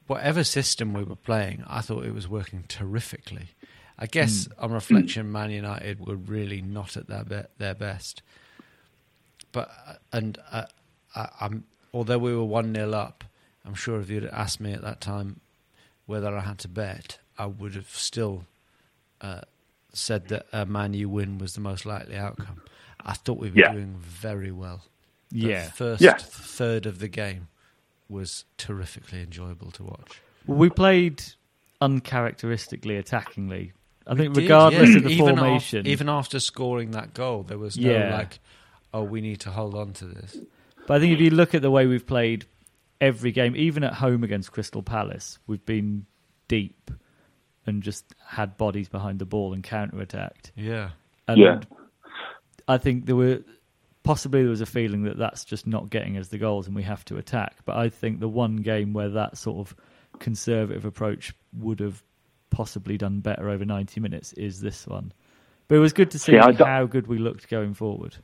whatever 0.07 0.43
system 0.43 0.93
we 0.93 1.03
were 1.03 1.15
playing, 1.15 1.63
I 1.67 1.81
thought 1.81 2.03
it 2.03 2.13
was 2.13 2.27
working 2.27 2.63
terrifically. 2.67 3.49
I 3.97 4.07
guess 4.07 4.47
mm. 4.47 4.63
on 4.63 4.71
reflection, 4.73 5.31
Man 5.31 5.51
United 5.51 6.05
were 6.05 6.15
really 6.15 6.61
not 6.61 6.97
at 6.97 7.07
their 7.07 7.23
be- 7.23 7.47
their 7.57 7.75
best. 7.75 8.21
But 9.53 9.71
uh, 9.87 9.93
and 10.11 10.37
uh, 10.51 10.65
I, 11.15 11.29
I'm 11.39 11.63
although 11.93 12.17
we 12.17 12.35
were 12.35 12.43
one 12.43 12.73
0 12.75 12.91
up, 12.91 13.23
I'm 13.65 13.75
sure 13.75 14.01
if 14.01 14.09
you'd 14.09 14.25
asked 14.25 14.59
me 14.59 14.73
at 14.73 14.81
that 14.81 14.99
time 14.99 15.39
whether 16.05 16.35
I 16.35 16.41
had 16.41 16.57
to 16.59 16.67
bet, 16.67 17.19
I 17.37 17.45
would 17.45 17.75
have 17.75 17.87
still 17.89 18.43
uh, 19.21 19.41
said 19.93 20.27
that 20.27 20.47
a 20.51 20.65
Man 20.65 20.93
U 20.95 21.07
win 21.07 21.37
was 21.37 21.53
the 21.53 21.61
most 21.61 21.85
likely 21.85 22.17
outcome. 22.17 22.61
I 23.05 23.13
thought 23.13 23.37
we 23.37 23.49
were 23.51 23.57
Yeah. 23.59 23.71
doing 23.73 23.95
very 24.01 24.51
well. 24.51 24.83
The 25.31 25.39
Yeah. 25.39 25.63
first 25.69 26.01
Yeah. 26.01 26.17
third 26.17 26.85
of 26.85 26.99
the 26.99 27.07
game 27.07 27.47
was 28.09 28.43
terrifically 28.57 29.21
enjoyable 29.21 29.71
to 29.71 29.83
watch. 29.83 30.19
Well, 30.45 30.57
we 30.57 30.69
played 30.69 31.23
uncharacteristically 31.79 32.95
attackingly. 33.01 33.71
I 34.05 34.15
think, 34.15 34.33
Did, 34.33 34.41
regardless 34.43 34.89
yeah. 34.89 34.97
of 34.97 35.03
the 35.03 35.09
even 35.11 35.37
formation, 35.37 35.79
Af- 35.81 35.85
even 35.87 36.09
after 36.09 36.39
scoring 36.39 36.91
that 36.91 37.13
goal, 37.13 37.43
there 37.43 37.57
was 37.57 37.77
no 37.77 37.89
Yeah. 37.91 38.17
like, 38.17 38.39
oh, 38.93 39.03
we 39.03 39.21
need 39.21 39.39
to 39.41 39.51
hold 39.51 39.75
on 39.75 39.93
to 39.93 40.05
this. 40.05 40.37
But 40.87 40.95
I 40.95 40.99
think 40.99 41.13
if 41.13 41.19
you 41.21 41.29
look 41.29 41.55
at 41.55 41.61
the 41.61 41.71
way 41.71 41.87
we've 41.87 42.05
played 42.05 42.45
every 43.01 43.31
game, 43.31 43.55
even 43.55 43.83
at 43.83 43.93
home 43.93 44.23
against 44.23 44.51
Crystal 44.51 44.83
Palace, 44.83 45.39
we've 45.47 45.65
been 45.65 46.05
deep 46.47 46.91
and 47.65 47.81
just 47.81 48.13
had 48.25 48.57
bodies 48.57 48.89
behind 48.89 49.19
the 49.19 49.25
ball 49.25 49.53
and 49.53 49.63
counter 49.63 50.01
attacked. 50.01 50.51
Yeah. 50.55 50.89
And 51.27 51.39
Yeah. 51.39 51.61
I 52.67 52.77
think 52.77 53.05
there 53.05 53.15
were 53.15 53.39
possibly 54.03 54.41
there 54.41 54.49
was 54.49 54.61
a 54.61 54.65
feeling 54.65 55.03
that 55.03 55.17
that's 55.17 55.45
just 55.45 55.65
not 55.65 55.89
getting 55.89 56.17
us 56.17 56.27
the 56.27 56.37
goals 56.37 56.67
and 56.67 56.75
we 56.75 56.83
have 56.83 57.05
to 57.05 57.17
attack. 57.17 57.55
But 57.65 57.77
I 57.77 57.89
think 57.89 58.19
the 58.19 58.27
one 58.29 58.57
game 58.57 58.93
where 58.93 59.09
that 59.09 59.37
sort 59.37 59.65
of 59.67 59.75
conservative 60.19 60.85
approach 60.85 61.33
would 61.57 61.79
have 61.79 62.03
possibly 62.49 62.97
done 62.97 63.19
better 63.21 63.49
over 63.49 63.65
90 63.65 63.99
minutes 64.01 64.33
is 64.33 64.59
this 64.59 64.85
one. 64.85 65.11
But 65.67 65.75
it 65.75 65.79
was 65.79 65.93
good 65.93 66.11
to 66.11 66.19
see 66.19 66.33
Yeah, 66.33 66.51
how 66.51 66.85
good 66.85 67.07
we 67.07 67.17
looked 67.17 67.49
going 67.49 67.73
forward. 67.73 68.17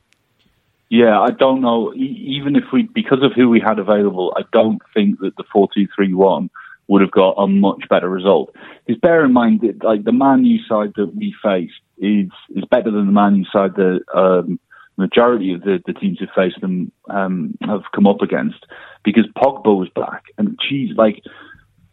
Yeah, 0.90 1.20
I 1.20 1.30
don't 1.30 1.60
know. 1.60 1.94
Even 1.94 2.56
if 2.56 2.64
we, 2.72 2.82
because 2.82 3.22
of 3.22 3.32
who 3.32 3.48
we 3.48 3.60
had 3.60 3.78
available, 3.78 4.34
I 4.36 4.42
don't 4.52 4.82
think 4.92 5.20
that 5.20 5.36
the 5.36 5.44
four-two-three-one 5.52 6.50
would 6.88 7.00
have 7.00 7.12
got 7.12 7.36
a 7.38 7.46
much 7.46 7.88
better 7.88 8.08
result. 8.08 8.52
Because 8.84 9.00
bear 9.00 9.24
in 9.24 9.32
mind 9.32 9.60
that 9.60 9.84
like 9.84 10.02
the 10.02 10.12
Man 10.12 10.44
U 10.44 10.58
side 10.68 10.92
that 10.96 11.14
we 11.14 11.32
faced 11.42 11.80
is 11.98 12.28
is 12.56 12.64
better 12.64 12.90
than 12.90 13.06
the 13.06 13.12
Man 13.12 13.36
U 13.36 13.44
side 13.52 13.76
that 13.76 14.00
um, 14.12 14.58
majority 14.96 15.54
of 15.54 15.62
the, 15.62 15.80
the 15.86 15.92
teams 15.92 16.18
who 16.18 16.26
faced 16.34 16.60
them 16.60 16.90
um, 17.08 17.56
have 17.62 17.82
come 17.94 18.08
up 18.08 18.20
against. 18.20 18.66
Because 19.04 19.26
Pogba 19.36 19.78
was 19.78 19.88
back, 19.94 20.24
and 20.38 20.58
geez, 20.68 20.96
like 20.96 21.22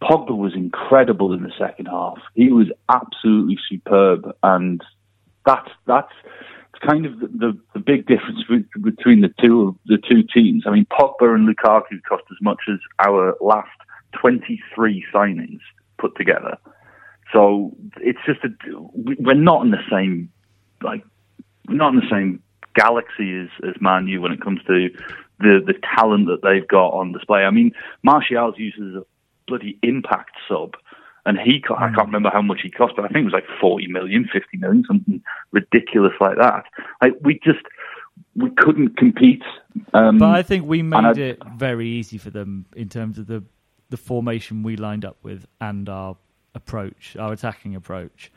Pogba 0.02 0.36
was 0.36 0.56
incredible 0.56 1.34
in 1.34 1.44
the 1.44 1.54
second 1.60 1.86
half. 1.86 2.18
He 2.34 2.52
was 2.52 2.68
absolutely 2.90 3.60
superb, 3.70 4.34
and 4.42 4.82
that's 5.46 5.70
that's 5.86 6.12
kind 6.80 7.06
of 7.06 7.20
the, 7.20 7.28
the, 7.28 7.60
the 7.74 7.80
big 7.80 8.08
difference 8.08 8.40
between 8.82 9.22
the 9.22 9.34
two 9.42 9.78
the 9.86 9.98
two 9.98 10.24
teams. 10.24 10.64
I 10.66 10.72
mean, 10.72 10.86
Pogba 10.92 11.34
and 11.36 11.48
Lukaku 11.48 12.02
cost 12.08 12.24
as 12.32 12.38
much 12.42 12.62
as 12.72 12.80
our 13.06 13.36
last 13.42 13.70
23 14.20 15.06
signings 15.14 15.60
put 15.98 16.16
together. 16.16 16.58
So 17.34 17.76
it's 17.98 18.20
just 18.26 18.40
a, 18.44 18.50
we- 18.94 19.18
we're 19.20 19.34
not 19.34 19.64
in 19.66 19.72
the 19.72 19.84
same 19.92 20.30
like 20.82 21.04
not 21.68 21.94
in 21.94 22.00
the 22.00 22.10
same 22.10 22.42
galaxy 22.76 23.40
as 23.40 23.50
as 23.68 23.82
Man 23.82 24.08
U 24.08 24.22
when 24.22 24.32
it 24.32 24.42
comes 24.42 24.62
to 24.68 24.90
the 25.40 25.62
the 25.66 25.74
talent 25.98 26.28
that 26.28 26.42
they've 26.44 26.68
got 26.68 26.90
on 26.90 27.12
display. 27.12 27.42
I 27.44 27.52
mean, 27.52 27.72
Martial's 28.04 28.56
uses 28.58 28.96
a 28.96 29.04
bloody 29.48 29.78
impact 29.84 30.32
sub. 30.48 30.76
And 31.28 31.38
he, 31.38 31.60
co- 31.62 31.76
I 31.76 31.90
can't 31.94 32.08
remember 32.08 32.30
how 32.32 32.42
much 32.42 32.62
he 32.64 32.70
cost, 32.72 32.94
but 32.96 33.06
I 33.06 33.10
think 33.10 33.22
it 33.22 33.26
was 33.26 33.34
like 33.34 33.46
40 33.62 33.88
million, 33.88 34.28
50 34.32 34.58
million, 34.58 34.84
something 34.88 35.22
ridiculous 35.52 36.14
like 36.20 36.38
that. 36.38 36.64
Like, 37.02 37.14
we 37.22 37.40
just, 37.44 37.60
we 38.36 38.50
couldn't 38.52 38.98
compete. 38.98 39.44
Um, 39.94 40.18
But 40.20 40.30
I 40.30 40.42
think 40.42 40.66
we 40.66 40.82
made 40.82 41.18
it 41.18 41.40
very 41.56 41.88
easy 41.90 42.18
for 42.18 42.30
them 42.32 42.66
in 42.76 42.90
terms 42.90 43.20
of 43.20 43.28
the 43.28 43.44
the 43.90 43.98
formation 43.98 44.64
we 44.64 44.76
lined 44.76 45.06
up 45.06 45.16
with 45.24 45.46
and 45.62 45.88
our 45.88 46.18
approach, 46.56 47.16
our 47.18 47.32
attacking 47.34 47.74
approach. 47.76 48.32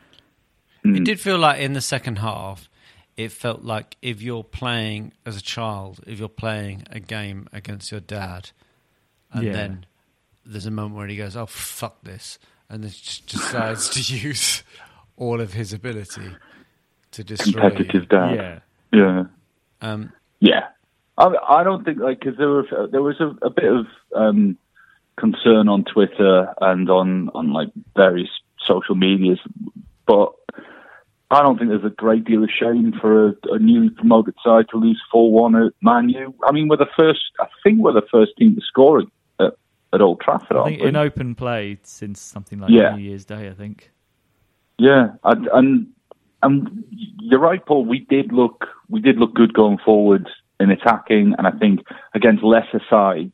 It 0.83 1.03
did 1.03 1.19
feel 1.19 1.37
like 1.37 1.59
in 1.59 1.73
the 1.73 1.81
second 1.81 2.19
half, 2.19 2.69
it 3.17 3.31
felt 3.33 3.61
like 3.63 3.97
if 4.01 4.21
you're 4.21 4.43
playing 4.45 5.11
as 5.25 5.35
a 5.37 5.41
child, 5.41 5.99
if 6.07 6.19
you're 6.19 6.29
playing 6.29 6.83
a 6.89 6.99
game 7.01 7.47
against 7.51 7.91
your 7.91 7.99
dad, 7.99 8.51
and 9.33 9.43
Yeah. 9.45 9.51
then 9.53 9.85
there's 10.45 10.65
a 10.65 10.71
moment 10.71 10.95
where 10.95 11.07
he 11.07 11.17
goes, 11.17 11.35
"Oh 11.35 11.45
fuck 11.47 12.01
this," 12.03 12.39
and 12.71 12.83
decides 12.83 13.89
to 13.89 13.99
use 14.17 14.63
all 15.17 15.41
of 15.41 15.53
his 15.53 15.73
ability 15.73 16.35
to 17.11 17.23
destroy. 17.23 17.69
Competitive 17.69 18.07
dad. 18.09 18.35
yeah. 18.35 18.59
Yeah. 18.93 19.23
Um, 19.81 20.13
Yeah, 20.39 20.67
I, 21.17 21.33
I 21.49 21.63
don't 21.63 21.83
think 21.83 21.99
like 21.99 22.19
because 22.19 22.37
there 22.37 22.49
were 22.49 22.87
there 22.91 23.01
was 23.01 23.19
a, 23.19 23.45
a 23.45 23.49
bit 23.49 23.71
of 23.71 23.85
um, 24.15 24.57
concern 25.17 25.67
on 25.67 25.83
Twitter 25.83 26.53
and 26.61 26.89
on 26.89 27.29
on 27.29 27.51
like 27.51 27.69
various 27.95 28.29
social 28.65 28.95
medias, 28.95 29.39
but 30.07 30.33
I 31.29 31.41
don't 31.41 31.57
think 31.57 31.69
there's 31.69 31.85
a 31.85 31.89
great 31.89 32.25
deal 32.25 32.43
of 32.43 32.49
shame 32.49 32.93
for 32.99 33.29
a, 33.29 33.33
a 33.51 33.59
newly 33.59 33.89
promoted 33.89 34.35
side 34.43 34.65
to 34.71 34.77
lose 34.77 35.01
four 35.11 35.31
one 35.31 35.55
at 35.55 35.73
Man 35.81 36.09
U. 36.09 36.33
I 36.43 36.51
mean, 36.51 36.69
we're 36.69 36.77
the 36.77 36.85
first. 36.97 37.21
I 37.39 37.47
think 37.63 37.79
we're 37.79 37.93
the 37.93 38.07
first 38.11 38.31
team 38.37 38.55
to 38.55 38.61
score 38.61 39.03
at, 39.93 40.01
Old 40.01 40.21
Trafford. 40.21 40.57
I 40.57 40.65
think 40.65 40.81
in 40.81 40.95
open 40.95 41.35
play 41.35 41.77
since 41.83 42.19
something 42.19 42.59
like 42.59 42.71
Yeah. 42.71 42.95
New 42.95 43.01
Year's 43.01 43.25
Day, 43.25 43.47
I 43.49 43.53
think. 43.53 43.91
Yeah, 44.77 45.09
and, 45.23 45.47
and 45.53 45.87
and 46.43 46.83
you're 47.19 47.39
right, 47.39 47.63
Paul. 47.65 47.85
We 47.85 47.99
did 47.99 48.31
look 48.31 48.65
we 48.89 48.99
did 48.99 49.17
look 49.17 49.33
good 49.33 49.53
going 49.53 49.77
forward 49.83 50.27
in 50.59 50.71
attacking, 50.71 51.35
and 51.37 51.47
I 51.47 51.51
think 51.51 51.81
against 52.13 52.43
lesser 52.43 52.81
sides, 52.89 53.33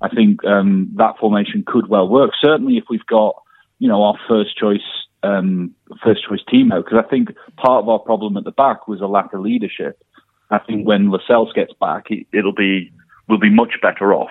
I 0.00 0.08
think 0.08 0.44
um, 0.44 0.90
that 0.96 1.18
formation 1.18 1.64
could 1.66 1.88
well 1.88 2.08
work. 2.08 2.30
Certainly, 2.42 2.76
if 2.78 2.84
we've 2.88 3.06
got 3.06 3.34
you 3.78 3.88
know 3.88 4.02
our 4.02 4.18
first 4.28 4.56
choice 4.56 4.80
um, 5.22 5.74
first 6.02 6.26
choice 6.28 6.40
team 6.48 6.72
out, 6.72 6.84
because 6.84 7.02
I 7.04 7.08
think 7.08 7.28
part 7.56 7.82
of 7.82 7.88
our 7.88 7.98
problem 7.98 8.36
at 8.36 8.44
the 8.44 8.50
back 8.50 8.88
was 8.88 9.00
a 9.00 9.06
lack 9.06 9.32
of 9.32 9.40
leadership. 9.40 10.02
I 10.50 10.58
think 10.58 10.86
when 10.86 11.10
Lascelles 11.10 11.52
gets 11.52 11.72
back, 11.74 12.06
it, 12.10 12.26
it'll 12.32 12.54
be 12.54 12.92
we'll 13.28 13.38
be 13.38 13.50
much 13.50 13.74
better 13.82 14.14
off. 14.14 14.30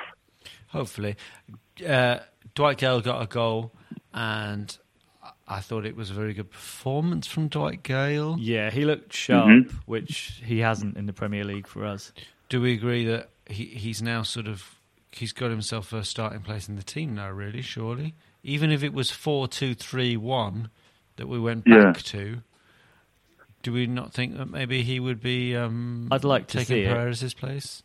Hopefully, 0.68 1.16
uh, 1.88 2.20
Dwight 2.56 2.78
Gayle 2.78 3.02
got 3.02 3.22
a 3.22 3.26
goal, 3.28 3.72
and 4.14 4.78
I- 5.24 5.32
I 5.48 5.60
thought 5.62 5.86
it 5.86 5.96
was 5.96 6.10
a 6.12 6.14
very 6.14 6.34
good 6.34 6.52
performance 6.52 7.26
from 7.28 7.48
Dwight 7.48 7.84
Gayle. 7.84 8.36
Yeah, 8.40 8.70
he 8.70 8.84
looked 8.86 9.14
sharp, 9.14 9.48
Mhm. 9.48 9.72
which 9.86 10.42
he 10.46 10.60
hasn't 10.60 10.98
in 10.98 11.06
the 11.06 11.14
Premier 11.14 11.44
League 11.46 11.68
for 11.68 11.86
us. 11.86 12.12
Do 12.50 12.62
we 12.62 12.74
agree 12.74 13.06
that 13.06 13.30
he, 13.50 13.66
he's 13.66 14.02
now 14.02 14.24
sort 14.24 14.48
of 14.48 14.76
he's 15.12 15.34
got 15.34 15.50
himself 15.50 15.94
a 15.94 16.04
starting 16.04 16.42
place 16.42 16.68
in 16.70 16.76
the 16.76 16.84
team 16.84 17.16
now? 17.16 17.30
Really, 17.32 17.62
surely, 17.62 18.14
even 18.44 18.72
if 18.72 18.84
it 18.84 18.94
was 18.94 19.10
four 19.10 19.48
two 19.48 19.74
three 19.74 20.16
one 20.18 20.70
that 21.16 21.28
we 21.28 21.40
went 21.40 21.64
Yeah. 21.66 21.84
back 21.92 22.02
to, 22.04 22.44
do 23.64 23.72
we 23.74 23.88
not 23.88 24.14
think 24.14 24.38
that 24.38 24.50
maybe 24.50 24.84
he 24.84 25.00
would 25.00 25.22
be? 25.22 25.56
Um, 25.56 26.08
I'd 26.12 26.24
like 26.24 26.48
to 26.48 26.60
taking 26.60 26.76
see 26.76 26.82
it. 26.84 26.90
Perez's 26.94 27.34
place. 27.34 27.84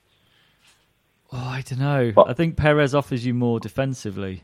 Oh, 1.32 1.38
I 1.38 1.62
don't 1.66 1.78
know. 1.80 2.12
But- 2.14 2.28
I 2.30 2.34
think 2.34 2.56
Perez 2.56 2.94
offers 2.94 3.24
you 3.24 3.34
more 3.34 3.58
defensively. 3.58 4.42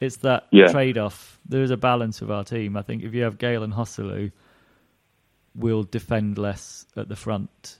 It's 0.00 0.16
that 0.18 0.46
Yeah. 0.50 0.68
trade-off. 0.68 1.38
There 1.48 1.62
is 1.62 1.70
a 1.70 1.76
balance 1.76 2.20
with 2.20 2.30
our 2.30 2.44
team. 2.44 2.76
I 2.76 2.82
think 2.82 3.02
if 3.02 3.14
you 3.14 3.22
have 3.22 3.38
Gayle 3.38 3.62
and 3.62 3.72
Joselu, 3.72 4.30
we'll 5.54 5.82
defend 5.84 6.38
less 6.38 6.86
at 6.96 7.08
the 7.08 7.16
front. 7.16 7.78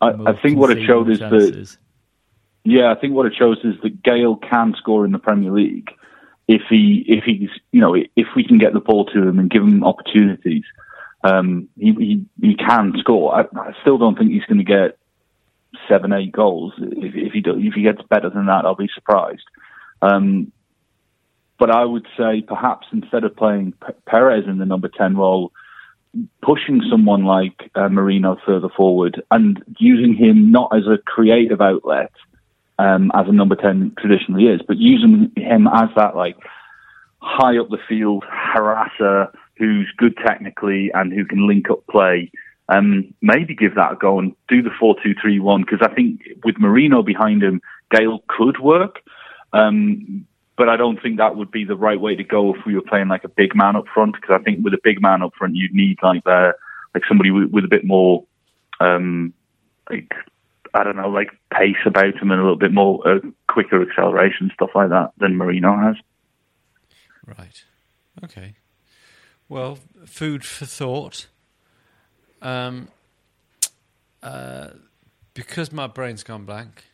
I, 0.00 0.12
we'll 0.12 0.34
think 0.36 0.58
what 0.58 0.70
it 0.70 0.84
showed 0.86 1.10
is 1.10 1.18
that. 1.18 1.76
Yeah, 2.64 2.90
I 2.90 2.94
think 2.94 3.14
what 3.14 3.26
it 3.26 3.34
shows 3.38 3.58
is 3.64 3.74
that 3.82 4.02
Gayle 4.02 4.36
can 4.36 4.74
score 4.76 5.04
in 5.04 5.12
the 5.12 5.18
Premier 5.18 5.50
League 5.50 5.90
if 6.48 6.62
he 6.68 7.04
if 7.06 7.24
he's 7.24 7.50
you 7.72 7.80
know 7.80 7.94
if 7.94 8.26
we 8.34 8.44
can 8.44 8.58
get 8.58 8.72
the 8.72 8.80
ball 8.80 9.04
to 9.06 9.28
him 9.28 9.38
and 9.38 9.50
give 9.50 9.62
him 9.62 9.84
opportunities. 9.84 10.64
Um, 11.22 11.68
he, 11.78 11.92
he 11.92 12.24
he 12.40 12.54
can 12.54 12.94
score. 12.98 13.34
I, 13.34 13.42
I 13.58 13.72
still 13.82 13.98
don't 13.98 14.16
think 14.18 14.30
he's 14.30 14.44
going 14.46 14.58
to 14.58 14.64
get 14.64 14.98
seven 15.88 16.12
eight 16.12 16.32
goals. 16.32 16.72
If, 16.78 17.14
if 17.14 17.32
he 17.32 17.40
do, 17.40 17.58
if 17.58 17.74
he 17.74 17.82
gets 17.82 18.02
better 18.08 18.30
than 18.30 18.46
that, 18.46 18.64
I'll 18.64 18.74
be 18.74 18.90
surprised. 18.94 19.44
Um, 20.02 20.52
but 21.58 21.70
I 21.70 21.84
would 21.84 22.06
say 22.16 22.42
perhaps 22.46 22.86
instead 22.92 23.24
of 23.24 23.36
playing 23.36 23.72
P- 23.72 23.92
Perez 24.06 24.44
in 24.46 24.58
the 24.58 24.64
number 24.64 24.88
ten 24.88 25.16
role, 25.16 25.52
pushing 26.42 26.82
someone 26.90 27.24
like 27.24 27.70
uh, 27.74 27.88
Merino 27.88 28.36
further 28.44 28.68
forward 28.68 29.22
and 29.30 29.62
using 29.78 30.14
him 30.14 30.50
not 30.50 30.74
as 30.76 30.86
a 30.86 30.98
creative 30.98 31.60
outlet 31.60 32.12
um, 32.78 33.12
as 33.14 33.26
a 33.28 33.32
number 33.32 33.56
10 33.56 33.92
traditionally 33.98 34.46
is, 34.46 34.60
but 34.66 34.78
using 34.78 35.30
him 35.36 35.68
as 35.68 35.90
that 35.96 36.16
like 36.16 36.36
high 37.20 37.58
up 37.58 37.68
the 37.68 37.78
field 37.88 38.24
harasser 38.24 39.30
who's 39.58 39.92
good 39.98 40.16
technically 40.16 40.90
and 40.94 41.12
who 41.12 41.24
can 41.24 41.46
link 41.46 41.70
up 41.70 41.86
play. 41.90 42.32
Um, 42.70 43.12
maybe 43.20 43.54
give 43.56 43.74
that 43.74 43.92
a 43.92 43.96
go 43.96 44.20
and 44.20 44.32
do 44.48 44.62
the 44.62 44.70
4 44.78 44.94
2 45.02 45.14
3 45.20 45.40
1 45.40 45.62
because 45.62 45.80
I 45.82 45.92
think 45.92 46.20
with 46.44 46.56
Merino 46.58 47.02
behind 47.02 47.42
him, 47.42 47.60
Gayle 47.90 48.22
could 48.28 48.60
work. 48.60 49.00
Um, 49.52 50.26
but 50.56 50.68
I 50.68 50.76
don't 50.76 51.02
think 51.02 51.16
that 51.16 51.36
would 51.36 51.50
be 51.50 51.64
the 51.64 51.74
right 51.74 52.00
way 52.00 52.14
to 52.14 52.22
go 52.22 52.54
if 52.54 52.64
we 52.64 52.74
were 52.74 52.82
playing 52.82 53.08
like 53.08 53.24
a 53.24 53.28
big 53.28 53.56
man 53.56 53.76
up 53.76 53.86
front 53.92 54.14
because 54.14 54.38
I 54.38 54.42
think 54.42 54.62
with 54.62 54.74
a 54.74 54.80
big 54.82 55.02
man 55.02 55.22
up 55.22 55.32
front, 55.36 55.56
you'd 55.56 55.74
need 55.74 55.98
like 56.02 56.22
uh, 56.26 56.52
like 56.94 57.04
somebody 57.08 57.30
with, 57.30 57.50
with 57.50 57.64
a 57.64 57.68
bit 57.68 57.84
more 57.84 58.24
um, 58.78 59.32
like 59.88 60.12
I 60.72 60.84
don't 60.84 60.96
know, 60.96 61.08
like 61.08 61.30
pace 61.52 61.76
about 61.84 62.14
him 62.16 62.30
and 62.30 62.40
a 62.40 62.42
little 62.42 62.56
bit 62.56 62.72
more 62.72 63.06
uh, 63.08 63.18
quicker 63.48 63.82
acceleration 63.82 64.50
stuff 64.54 64.70
like 64.74 64.90
that 64.90 65.10
than 65.18 65.36
Merino 65.36 65.76
has. 65.76 65.96
Right. 67.26 67.64
Okay. 68.22 68.54
Well, 69.48 69.78
food 70.04 70.44
for 70.44 70.66
thought. 70.66 71.26
Um, 72.42 72.88
uh, 74.22 74.68
because 75.34 75.72
my 75.72 75.86
brain's 75.86 76.22
gone 76.22 76.44
blank, 76.44 76.84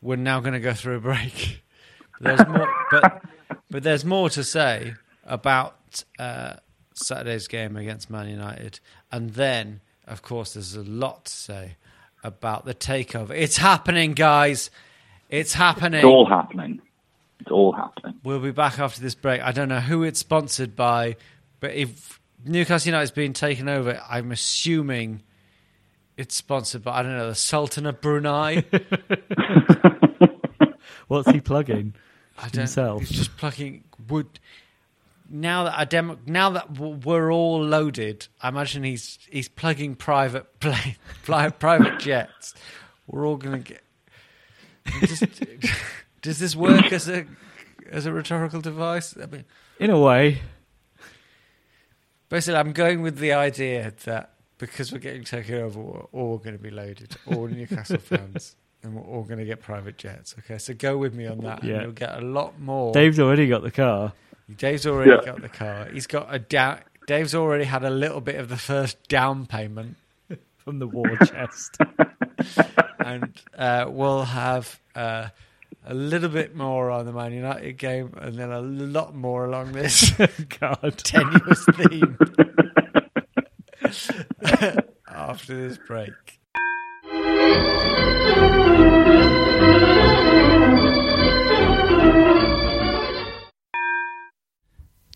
we're 0.00 0.16
now 0.16 0.40
going 0.40 0.54
to 0.54 0.60
go 0.60 0.74
through 0.74 0.96
a 0.96 1.00
break. 1.00 1.62
There's 2.20 2.46
more, 2.46 2.72
but 2.90 3.22
but 3.70 3.82
there's 3.82 4.04
more 4.04 4.30
to 4.30 4.44
say 4.44 4.94
about 5.24 6.04
uh, 6.18 6.54
Saturday's 6.94 7.48
game 7.48 7.76
against 7.76 8.08
Man 8.08 8.28
United, 8.28 8.78
and 9.10 9.30
then, 9.30 9.80
of 10.06 10.22
course, 10.22 10.54
there's 10.54 10.76
a 10.76 10.84
lot 10.84 11.24
to 11.24 11.32
say 11.32 11.76
about 12.22 12.66
the 12.66 12.74
takeover. 12.74 13.30
It's 13.30 13.56
happening, 13.56 14.12
guys. 14.14 14.70
It's 15.28 15.54
happening. 15.54 15.98
It's 15.98 16.04
all 16.04 16.24
happening. 16.24 16.80
It's 17.40 17.50
all 17.50 17.72
happening. 17.72 18.14
We'll 18.22 18.38
be 18.38 18.52
back 18.52 18.78
after 18.78 19.00
this 19.00 19.16
break. 19.16 19.42
I 19.42 19.50
don't 19.50 19.68
know 19.68 19.80
who 19.80 20.04
it's 20.04 20.20
sponsored 20.20 20.76
by, 20.76 21.16
but 21.58 21.72
if 21.72 22.20
Newcastle 22.44 22.88
United's 22.90 23.10
been 23.10 23.32
taken 23.32 23.68
over, 23.68 24.00
I'm 24.08 24.30
assuming 24.32 25.22
it's 26.16 26.34
sponsored 26.34 26.84
by 26.84 26.98
I 26.98 27.02
don't 27.02 27.16
know 27.16 27.28
the 27.28 27.34
Sultan 27.34 27.86
of 27.86 28.00
Brunei. 28.00 28.64
What's 31.08 31.30
he 31.30 31.40
plugging? 31.40 31.94
I 32.38 32.42
don't. 32.42 32.62
Himself. 32.62 33.00
He's 33.00 33.10
just 33.10 33.36
plugging 33.36 33.84
wood. 34.08 34.38
Now 35.30 35.64
that 35.64 35.78
I 35.78 35.84
demo, 35.84 36.18
now 36.26 36.50
that 36.50 36.78
we're 36.78 37.32
all 37.32 37.62
loaded, 37.64 38.28
I 38.42 38.48
imagine 38.48 38.84
he's 38.84 39.18
he's 39.30 39.48
plugging 39.48 39.94
private 39.94 40.60
plane, 40.60 40.96
private 41.22 41.98
jets. 41.98 42.54
We're 43.06 43.26
all 43.26 43.36
gonna 43.36 43.58
get. 43.60 43.82
Just, 45.00 45.24
does 46.22 46.38
this 46.38 46.54
work 46.54 46.92
as 46.92 47.08
a 47.08 47.24
as 47.90 48.04
a 48.06 48.12
rhetorical 48.12 48.60
device? 48.60 49.16
I 49.20 49.26
mean, 49.26 49.44
In 49.78 49.90
a 49.90 49.98
way, 49.98 50.40
Basically, 52.34 52.58
I'm 52.58 52.72
going 52.72 53.00
with 53.00 53.18
the 53.18 53.32
idea 53.32 53.92
that 54.06 54.30
because 54.58 54.90
we're 54.90 54.98
getting 54.98 55.22
taken 55.22 55.54
over, 55.54 55.78
we're 55.80 56.00
all 56.10 56.38
going 56.38 56.56
to 56.56 56.60
be 56.60 56.68
loaded, 56.70 57.14
all 57.26 57.46
Newcastle 57.46 57.98
fans, 58.00 58.56
and 58.82 58.96
we're 58.96 59.02
all 59.04 59.22
going 59.22 59.38
to 59.38 59.44
get 59.44 59.60
private 59.62 59.96
jets. 59.98 60.34
Okay, 60.40 60.58
so 60.58 60.74
go 60.74 60.98
with 60.98 61.14
me 61.14 61.28
on 61.28 61.38
that, 61.42 61.62
Yeah. 61.62 61.74
and 61.74 61.82
you'll 61.82 61.92
get 61.92 62.18
a 62.18 62.20
lot 62.22 62.58
more. 62.58 62.92
Dave's 62.92 63.20
already 63.20 63.46
got 63.46 63.62
the 63.62 63.70
car. 63.70 64.14
Dave's 64.56 64.84
already 64.84 65.12
Yeah. 65.12 65.20
got 65.24 65.42
the 65.42 65.48
car. 65.48 65.86
He's 65.92 66.08
got 66.08 66.26
a 66.34 66.40
down. 66.40 66.80
Dave's 67.06 67.36
already 67.36 67.66
had 67.66 67.84
a 67.84 67.90
little 67.90 68.20
bit 68.20 68.34
of 68.34 68.48
the 68.48 68.56
first 68.56 69.06
down 69.08 69.46
payment, 69.46 69.96
from 70.56 70.80
the 70.80 70.88
war 70.88 71.16
chest. 71.24 71.78
and 72.98 73.30
uh, 73.56 73.86
we'll 73.88 74.24
have 74.24 74.80
uh, 74.96 75.28
a 75.86 75.94
little 75.94 76.28
bit 76.30 76.54
more 76.54 76.90
on 76.90 77.04
the 77.04 77.12
Man 77.12 77.32
United 77.32 77.74
game, 77.74 78.14
and 78.20 78.36
then 78.36 78.50
a 78.50 78.60
lot 78.60 79.14
more 79.14 79.44
along 79.44 79.72
this 79.72 80.10
God. 80.60 80.94
tenuous 80.98 81.64
theme 81.76 82.18
after 85.08 85.68
this 85.68 85.78
break. 85.86 86.12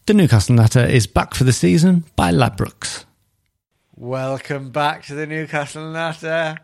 The 0.07 0.14
Newcastle 0.14 0.54
Natter 0.54 0.87
is 0.87 1.07
back 1.07 1.35
for 1.35 1.44
the 1.44 1.52
season 1.52 2.04
by 2.16 2.33
Ladbrokes. 2.33 3.04
Welcome 3.94 4.70
back 4.70 5.04
to 5.07 5.14
the 5.14 5.26
Newcastle 5.26 5.90
Natter. 5.90 6.57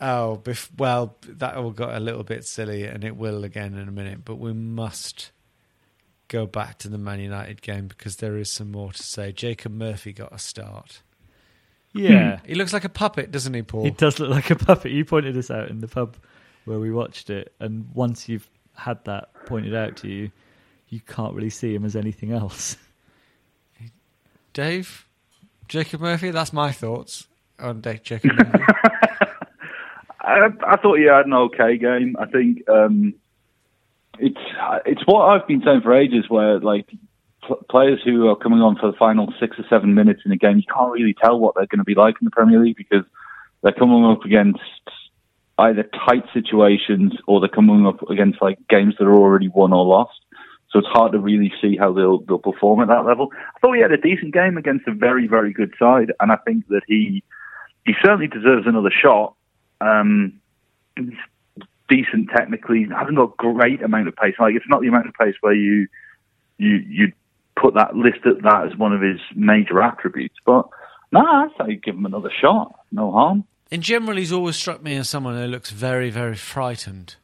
Oh, 0.00 0.40
bef- 0.42 0.70
well, 0.78 1.16
that 1.26 1.56
all 1.56 1.72
got 1.72 1.94
a 1.94 2.00
little 2.00 2.22
bit 2.24 2.44
silly, 2.44 2.84
and 2.84 3.04
it 3.04 3.16
will 3.16 3.44
again 3.44 3.74
in 3.74 3.86
a 3.86 3.92
minute. 3.92 4.24
But 4.24 4.36
we 4.36 4.52
must 4.52 5.30
go 6.28 6.46
back 6.46 6.78
to 6.78 6.88
the 6.88 6.96
Man 6.96 7.20
United 7.20 7.60
game 7.60 7.86
because 7.86 8.16
there 8.16 8.38
is 8.38 8.50
some 8.50 8.70
more 8.70 8.92
to 8.92 9.02
say. 9.02 9.32
Jacob 9.32 9.72
Murphy 9.72 10.12
got 10.12 10.32
a 10.32 10.38
start. 10.38 11.02
Yeah. 11.92 12.38
Hmm. 12.38 12.46
He 12.46 12.54
looks 12.54 12.72
like 12.72 12.84
a 12.84 12.88
puppet, 12.88 13.30
doesn't 13.30 13.52
he, 13.52 13.62
Paul? 13.62 13.84
He 13.84 13.90
does 13.90 14.18
look 14.18 14.30
like 14.30 14.50
a 14.50 14.56
puppet. 14.56 14.92
You 14.92 15.04
pointed 15.04 15.34
this 15.34 15.50
out 15.50 15.68
in 15.68 15.80
the 15.80 15.88
pub 15.88 16.16
where 16.64 16.78
we 16.78 16.90
watched 16.90 17.30
it, 17.30 17.52
and 17.60 17.90
once 17.92 18.28
you've 18.28 18.48
had 18.76 19.04
that 19.04 19.30
pointed 19.46 19.74
out 19.74 19.96
to 19.98 20.08
you, 20.08 20.30
you 20.88 21.00
can't 21.00 21.34
really 21.34 21.50
see 21.50 21.74
him 21.74 21.84
as 21.84 21.96
anything 21.96 22.32
else. 22.32 22.76
Dave, 24.52 25.06
Jacob 25.68 26.00
Murphy. 26.00 26.30
That's 26.30 26.52
my 26.52 26.72
thoughts 26.72 27.26
on 27.58 27.80
Dave 27.80 28.02
Jacob 28.02 28.32
Murphy. 28.36 28.64
I, 30.20 30.48
I 30.66 30.76
thought 30.76 30.98
he 30.98 31.04
had 31.04 31.26
an 31.26 31.32
okay 31.32 31.78
game. 31.78 32.16
I 32.18 32.26
think 32.26 32.68
um, 32.68 33.14
it's 34.18 34.40
it's 34.86 35.02
what 35.06 35.26
I've 35.26 35.46
been 35.46 35.62
saying 35.64 35.80
for 35.82 35.94
ages, 35.94 36.26
where 36.28 36.60
like 36.60 36.86
pl- 37.46 37.64
players 37.70 38.00
who 38.04 38.28
are 38.28 38.36
coming 38.36 38.60
on 38.60 38.76
for 38.76 38.90
the 38.90 38.96
final 38.98 39.32
six 39.40 39.58
or 39.58 39.64
seven 39.68 39.94
minutes 39.94 40.22
in 40.24 40.32
a 40.32 40.36
game, 40.36 40.58
you 40.58 40.64
can't 40.72 40.92
really 40.92 41.14
tell 41.14 41.38
what 41.38 41.54
they're 41.54 41.66
going 41.66 41.78
to 41.78 41.84
be 41.84 41.94
like 41.94 42.16
in 42.20 42.26
the 42.26 42.30
Premier 42.30 42.60
League 42.60 42.76
because 42.76 43.04
they're 43.62 43.72
coming 43.72 44.04
up 44.04 44.24
against 44.24 44.60
either 45.58 45.82
tight 46.06 46.24
situations 46.32 47.12
or 47.26 47.40
they're 47.40 47.48
coming 47.48 47.86
up 47.86 48.02
against 48.10 48.40
like 48.40 48.58
games 48.68 48.94
that 48.98 49.06
are 49.06 49.16
already 49.16 49.48
won 49.48 49.72
or 49.72 49.84
lost. 49.84 50.18
So 50.70 50.78
it's 50.78 50.88
hard 50.88 51.12
to 51.12 51.18
really 51.18 51.52
see 51.60 51.76
how 51.76 51.92
they'll 51.92 52.20
they'll 52.20 52.38
perform 52.38 52.80
at 52.80 52.88
that 52.88 53.04
level. 53.04 53.28
I 53.34 53.58
thought 53.60 53.74
he 53.74 53.82
had 53.82 53.92
a 53.92 53.96
decent 53.96 54.32
game 54.32 54.56
against 54.56 54.86
a 54.86 54.94
very 54.94 55.26
very 55.26 55.52
good 55.52 55.74
side, 55.78 56.12
and 56.20 56.30
I 56.30 56.36
think 56.36 56.68
that 56.68 56.82
he 56.86 57.24
he 57.84 57.94
certainly 58.04 58.28
deserves 58.28 58.66
another 58.66 58.90
shot. 58.90 59.34
Um, 59.80 60.40
decent 61.88 62.30
technically, 62.34 62.86
hasn't 62.96 63.16
got 63.16 63.36
great 63.36 63.82
amount 63.82 64.08
of 64.08 64.16
pace. 64.16 64.34
Like 64.38 64.54
it's 64.54 64.68
not 64.68 64.80
the 64.80 64.88
amount 64.88 65.08
of 65.08 65.14
pace 65.14 65.34
where 65.40 65.54
you 65.54 65.88
you 66.58 66.76
you 66.88 67.12
put 67.60 67.74
that 67.74 67.94
list 67.94 68.24
at 68.24 68.42
that 68.42 68.68
as 68.70 68.78
one 68.78 68.92
of 68.92 69.02
his 69.02 69.20
major 69.34 69.82
attributes. 69.82 70.36
But 70.46 70.68
no, 71.12 71.20
nah, 71.20 71.46
I 71.46 71.66
say 71.66 71.74
give 71.76 71.96
him 71.96 72.06
another 72.06 72.30
shot. 72.40 72.74
No 72.92 73.10
harm. 73.12 73.44
In 73.70 73.82
general, 73.82 74.16
he's 74.16 74.32
always 74.32 74.56
struck 74.56 74.82
me 74.82 74.96
as 74.96 75.08
someone 75.08 75.36
who 75.36 75.46
looks 75.46 75.70
very, 75.70 76.10
very 76.10 76.36
frightened. 76.36 77.16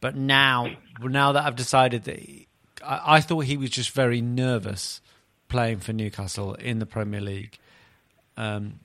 But 0.00 0.16
now, 0.16 0.76
now 1.00 1.32
that 1.32 1.44
I've 1.44 1.56
decided 1.56 2.04
that 2.04 2.18
he, 2.18 2.46
I, 2.84 3.16
I, 3.16 3.20
thought 3.20 3.44
he 3.44 3.56
was 3.56 3.70
just 3.70 3.90
very 3.90 4.20
nervous 4.20 5.00
playing 5.48 5.78
for 5.80 5.92
Newcastle 5.92 6.54
in 6.54 6.78
the 6.78 6.86
Premier 6.86 7.20
League. 7.20 7.58
Um, 8.36 8.80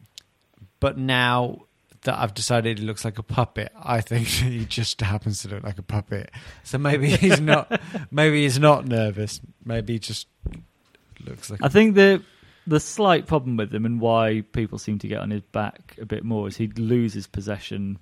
but 0.79 0.97
now 0.97 1.65
that 2.03 2.19
I've 2.19 2.33
decided 2.33 2.79
he 2.79 2.85
looks 2.85 3.05
like 3.05 3.17
a 3.17 3.23
puppet, 3.23 3.71
I 3.77 4.01
think 4.01 4.27
he 4.27 4.65
just 4.65 5.01
happens 5.01 5.41
to 5.41 5.49
look 5.49 5.63
like 5.63 5.77
a 5.77 5.83
puppet. 5.83 6.31
So 6.63 6.77
maybe 6.77 7.09
he's 7.15 7.39
not. 7.39 7.81
maybe 8.11 8.43
he's 8.43 8.59
not 8.59 8.85
nervous. 8.85 9.41
Maybe 9.65 9.93
he 9.93 9.99
just 9.99 10.27
looks 11.25 11.49
like. 11.49 11.61
I 11.63 11.69
think 11.69 11.95
the 11.95 12.23
the 12.65 12.79
slight 12.79 13.27
problem 13.27 13.57
with 13.57 13.73
him 13.73 13.85
and 13.85 13.99
why 13.99 14.43
people 14.53 14.77
seem 14.77 14.97
to 14.99 15.07
get 15.07 15.19
on 15.19 15.31
his 15.31 15.41
back 15.41 15.97
a 16.01 16.05
bit 16.05 16.23
more 16.23 16.47
is 16.47 16.55
he 16.55 16.67
loses 16.67 17.27
possession 17.27 17.99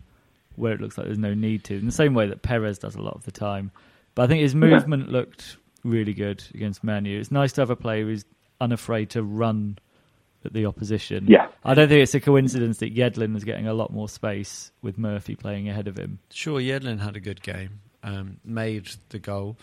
where 0.56 0.74
it 0.74 0.82
looks 0.82 0.98
like 0.98 1.08
there's 1.08 1.18
no 1.18 1.34
need 1.34 1.64
to, 1.64 1.76
in 1.76 1.86
the 1.86 1.92
same 1.92 2.14
way 2.14 2.28
that 2.28 2.44
Perez 2.44 2.78
does 2.78 2.96
a 2.96 3.02
lot 3.02 3.16
of 3.16 3.24
the 3.24 3.32
time. 3.32 3.72
But 4.14 4.24
I 4.24 4.28
think 4.28 4.42
his 4.42 4.54
movement 4.54 5.08
yeah. 5.08 5.14
looked 5.14 5.58
really 5.84 6.14
good 6.14 6.44
against 6.54 6.84
Manu. 6.84 7.20
It's 7.20 7.32
nice 7.32 7.54
to 7.54 7.62
have 7.62 7.70
a 7.70 7.76
player 7.76 8.04
who's 8.04 8.26
unafraid 8.60 9.10
to 9.12 9.24
run 9.24 9.80
at 10.46 10.54
the 10.54 10.66
opposition. 10.66 11.26
Yeah. 11.28 11.48
I 11.64 11.74
don't 11.74 11.88
think 11.88 12.02
it's 12.02 12.16
a 12.16 12.20
coincidence 12.20 12.80
that 12.80 12.96
Yedlin 12.96 13.36
is 13.36 13.44
getting 13.44 13.68
a 13.68 13.74
lot 13.74 13.92
more 13.92 14.10
space 14.10 14.72
with 14.82 14.98
Murphy 14.98 15.36
playing 15.36 15.70
ahead 15.70 15.88
of 15.88 15.98
him. 15.98 16.20
Sure, 16.32 16.60
Yedlin 16.60 17.00
had 17.00 17.16
a 17.16 17.20
good 17.20 17.42
game, 17.42 17.82
um, 18.04 18.38
made 18.44 18.90
the 19.10 19.20
goal, 19.20 19.58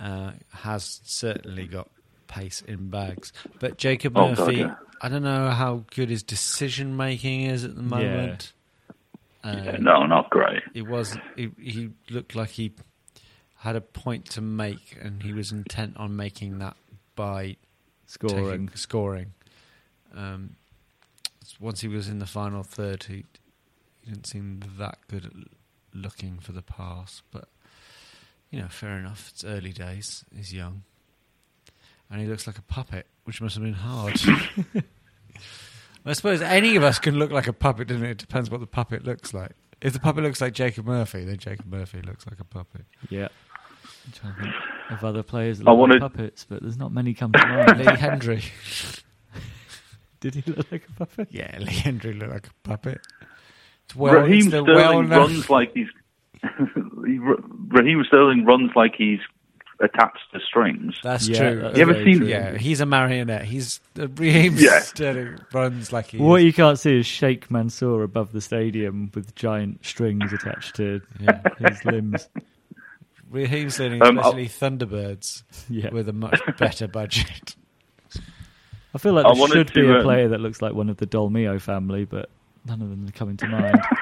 uh, 0.00 0.32
has 0.50 1.00
certainly 1.04 1.66
got 1.66 1.90
pace 2.28 2.62
in 2.66 2.88
bags. 2.88 3.32
But 3.58 3.78
Jacob 3.78 4.16
oh, 4.16 4.28
Murphy, 4.28 4.42
God, 4.42 4.56
yeah. 4.56 4.74
I 5.00 5.08
don't 5.08 5.22
know 5.22 5.50
how 5.50 5.84
good 5.94 6.08
his 6.08 6.22
decision 6.22 6.96
making 6.96 7.42
is 7.42 7.64
at 7.64 7.74
the 7.74 7.82
moment. 7.82 8.52
Yeah. 8.54 8.62
Uh, 9.44 9.62
yeah, 9.64 9.76
no, 9.80 10.06
not 10.06 10.30
great. 10.30 10.62
He 10.72 10.82
was. 10.82 11.18
He, 11.34 11.50
he 11.58 11.90
looked 12.10 12.36
like 12.36 12.50
he 12.50 12.74
had 13.56 13.74
a 13.74 13.80
point 13.80 14.26
to 14.30 14.40
make, 14.40 14.96
and 15.02 15.20
he 15.20 15.32
was 15.32 15.50
intent 15.50 15.96
on 15.96 16.14
making 16.14 16.60
that 16.60 16.76
by 17.16 17.56
scoring. 18.06 18.66
Taking, 18.66 18.68
scoring. 18.76 19.32
Um, 20.14 20.56
once 21.60 21.80
he 21.80 21.88
was 21.88 22.08
in 22.08 22.18
the 22.18 22.26
final 22.26 22.62
third, 22.62 23.04
he, 23.04 23.24
he 24.02 24.10
didn't 24.10 24.26
seem 24.26 24.60
that 24.78 24.98
good 25.08 25.26
at 25.26 25.32
looking 25.94 26.38
for 26.38 26.52
the 26.52 26.62
pass. 26.62 27.22
But 27.30 27.48
you 28.50 28.60
know, 28.60 28.68
fair 28.68 28.98
enough. 28.98 29.30
It's 29.32 29.44
early 29.44 29.72
days. 29.72 30.24
He's 30.34 30.52
young 30.52 30.84
and 32.12 32.20
he 32.20 32.26
looks 32.26 32.46
like 32.46 32.58
a 32.58 32.62
puppet, 32.62 33.06
which 33.24 33.40
must 33.40 33.54
have 33.54 33.64
been 33.64 33.72
hard. 33.72 34.20
I 36.04 36.12
suppose 36.12 36.42
any 36.42 36.76
of 36.76 36.82
us 36.82 36.98
can 36.98 37.18
look 37.18 37.32
like 37.32 37.46
a 37.46 37.52
puppet, 37.54 37.88
doesn't 37.88 38.04
it? 38.04 38.10
It 38.10 38.18
depends 38.18 38.50
what 38.50 38.60
the 38.60 38.66
puppet 38.66 39.04
looks 39.04 39.32
like. 39.32 39.52
If 39.80 39.94
the 39.94 39.98
puppet 39.98 40.22
looks 40.22 40.40
like 40.40 40.52
Jacob 40.52 40.86
Murphy, 40.86 41.24
then 41.24 41.38
Jacob 41.38 41.66
Murphy 41.66 42.02
looks 42.02 42.26
like 42.26 42.38
a 42.38 42.44
puppet. 42.44 42.84
Yeah. 43.08 43.28
I'm 44.04 44.12
trying 44.12 44.34
to 44.34 44.42
think 44.42 44.54
of 44.90 45.04
other 45.04 45.22
players 45.22 45.58
that 45.58 45.64
look 45.64 45.78
wanted... 45.78 46.02
like 46.02 46.12
puppets, 46.12 46.44
but 46.48 46.60
there's 46.60 46.76
not 46.76 46.92
many 46.92 47.14
come 47.14 47.32
to 47.32 47.38
mind. 47.38 47.78
Lee 47.78 47.86
Hendrie. 47.86 49.02
Did 50.22 50.36
he 50.36 50.52
look 50.52 50.70
like 50.70 50.86
a 50.88 50.92
puppet? 50.92 51.28
Yeah, 51.32 51.54
Lee 51.58 51.66
Hendrie 51.66 52.16
looked 52.16 52.32
like 52.32 52.46
a 52.46 52.68
puppet. 52.68 53.00
It's 53.86 53.96
well, 53.96 54.14
Raheem 54.14 54.38
it's 54.38 54.46
Sterling 54.46 54.74
well 54.76 55.02
runs 55.02 55.50
like 55.50 55.74
he's. 55.74 55.88
Raheem 56.44 58.04
Sterling 58.06 58.44
runs 58.44 58.70
like 58.76 58.94
he's 58.96 59.18
attached 59.80 60.32
to 60.32 60.38
strings. 60.38 60.94
That's 61.02 61.28
yeah, 61.28 61.38
true. 61.38 61.60
That's 61.60 61.76
you 61.76 61.82
ever 61.82 61.94
seen? 62.04 62.18
True. 62.18 62.28
Yeah, 62.28 62.56
he's 62.56 62.80
a 62.80 62.86
marionette. 62.86 63.44
He's 63.44 63.80
uh, 63.98 64.06
Raheem 64.14 64.54
yeah. 64.56 64.78
Sterling 64.78 65.40
runs 65.52 65.92
like 65.92 66.06
he. 66.06 66.18
What 66.18 66.40
is. 66.40 66.46
you 66.46 66.52
can't 66.52 66.78
see 66.78 67.00
is 67.00 67.06
Sheikh 67.06 67.50
Mansour 67.50 68.04
above 68.04 68.30
the 68.30 68.40
stadium 68.40 69.10
with 69.16 69.34
giant 69.34 69.84
strings 69.84 70.32
attached 70.32 70.76
to 70.76 71.00
yeah. 71.18 71.42
his 71.58 71.84
limbs. 71.84 72.28
Raheem 73.28 73.70
Sterling, 73.70 74.02
um, 74.02 74.18
especially 74.18 74.46
Thunderbirds, 74.46 75.42
yeah. 75.68 75.90
with 75.90 76.08
a 76.08 76.12
much 76.12 76.40
better 76.58 76.86
budget. 76.86 77.56
I 78.94 78.98
feel 78.98 79.14
like 79.14 79.24
there 79.24 79.46
should 79.48 79.68
to, 79.68 79.74
be 79.74 79.86
a 79.86 79.96
um, 79.96 80.02
player 80.02 80.28
that 80.28 80.40
looks 80.40 80.60
like 80.60 80.74
one 80.74 80.88
of 80.88 80.98
the 80.98 81.06
Dolmio 81.06 81.60
family, 81.60 82.04
but 82.04 82.28
none 82.66 82.82
of 82.82 82.90
them 82.90 83.06
are 83.06 83.12
coming 83.12 83.36
to 83.38 83.48
mind. 83.48 83.80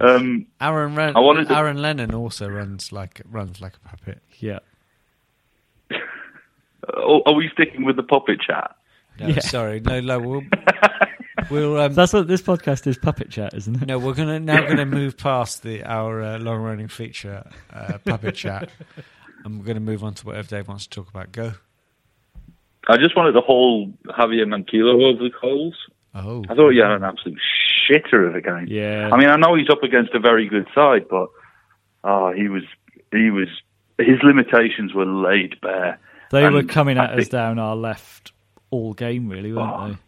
Um, 0.00 0.46
Aaron 0.60 0.96
Ren- 0.96 1.14
to... 1.14 1.46
Aaron 1.50 1.80
Lennon 1.80 2.12
also 2.14 2.48
runs 2.48 2.90
like 2.90 3.20
runs 3.30 3.60
like 3.60 3.74
a 3.76 3.88
puppet. 3.88 4.20
Yeah. 4.38 4.58
are 6.96 7.34
we 7.34 7.48
sticking 7.52 7.84
with 7.84 7.96
the 7.96 8.02
puppet 8.02 8.40
chat? 8.40 8.74
No, 9.20 9.28
yeah. 9.28 9.40
sorry, 9.40 9.80
no, 9.80 10.00
no. 10.00 10.18
We'll, 10.18 10.42
we'll 11.50 11.80
um, 11.80 11.94
That's 11.94 12.12
what 12.12 12.26
this 12.26 12.42
podcast 12.42 12.86
is, 12.86 12.98
puppet 12.98 13.30
chat, 13.30 13.54
isn't 13.54 13.82
it? 13.82 13.86
No, 13.86 13.98
we're 13.98 14.14
gonna 14.14 14.40
now 14.40 14.62
going 14.62 14.78
to 14.78 14.86
move 14.86 15.16
past 15.16 15.62
the 15.62 15.84
our 15.84 16.22
uh, 16.22 16.38
long 16.38 16.62
running 16.62 16.88
feature, 16.88 17.48
uh, 17.72 17.98
puppet 18.04 18.34
chat, 18.34 18.70
and 19.44 19.58
we're 19.58 19.64
going 19.64 19.76
to 19.76 19.80
move 19.80 20.02
on 20.02 20.14
to 20.14 20.26
whatever 20.26 20.48
Dave 20.48 20.68
wants 20.68 20.86
to 20.86 20.90
talk 20.90 21.10
about. 21.10 21.30
Go. 21.30 21.52
I 22.88 22.96
just 22.96 23.16
wanted 23.16 23.32
to 23.32 23.40
hold 23.40 23.92
Javier 24.04 24.46
Manquillo 24.46 25.04
over 25.04 25.22
the 25.22 25.30
coals. 25.30 25.74
Oh, 26.14 26.44
I 26.48 26.54
thought 26.54 26.70
he 26.70 26.78
had 26.78 26.90
an 26.90 27.04
absolute 27.04 27.38
shitter 27.88 28.28
of 28.28 28.34
a 28.34 28.40
game. 28.40 28.66
Yeah. 28.68 29.10
I 29.12 29.16
mean, 29.16 29.28
I 29.28 29.36
know 29.36 29.54
he's 29.54 29.70
up 29.70 29.82
against 29.82 30.14
a 30.14 30.18
very 30.18 30.48
good 30.48 30.66
side, 30.74 31.08
but 31.08 31.28
oh, 32.04 32.32
he 32.32 32.48
was 32.48 32.64
he 33.12 33.30
was 33.30 33.48
his 33.98 34.22
limitations 34.22 34.94
were 34.94 35.06
laid 35.06 35.60
bare. 35.60 35.98
They 36.30 36.44
and 36.44 36.54
were 36.54 36.64
coming 36.64 36.98
at 36.98 37.18
us 37.18 37.28
down 37.28 37.58
our 37.58 37.76
left 37.76 38.32
all 38.70 38.94
game, 38.94 39.28
really, 39.28 39.52
weren't 39.52 39.72
oh, 39.74 39.88
they? 39.88 39.98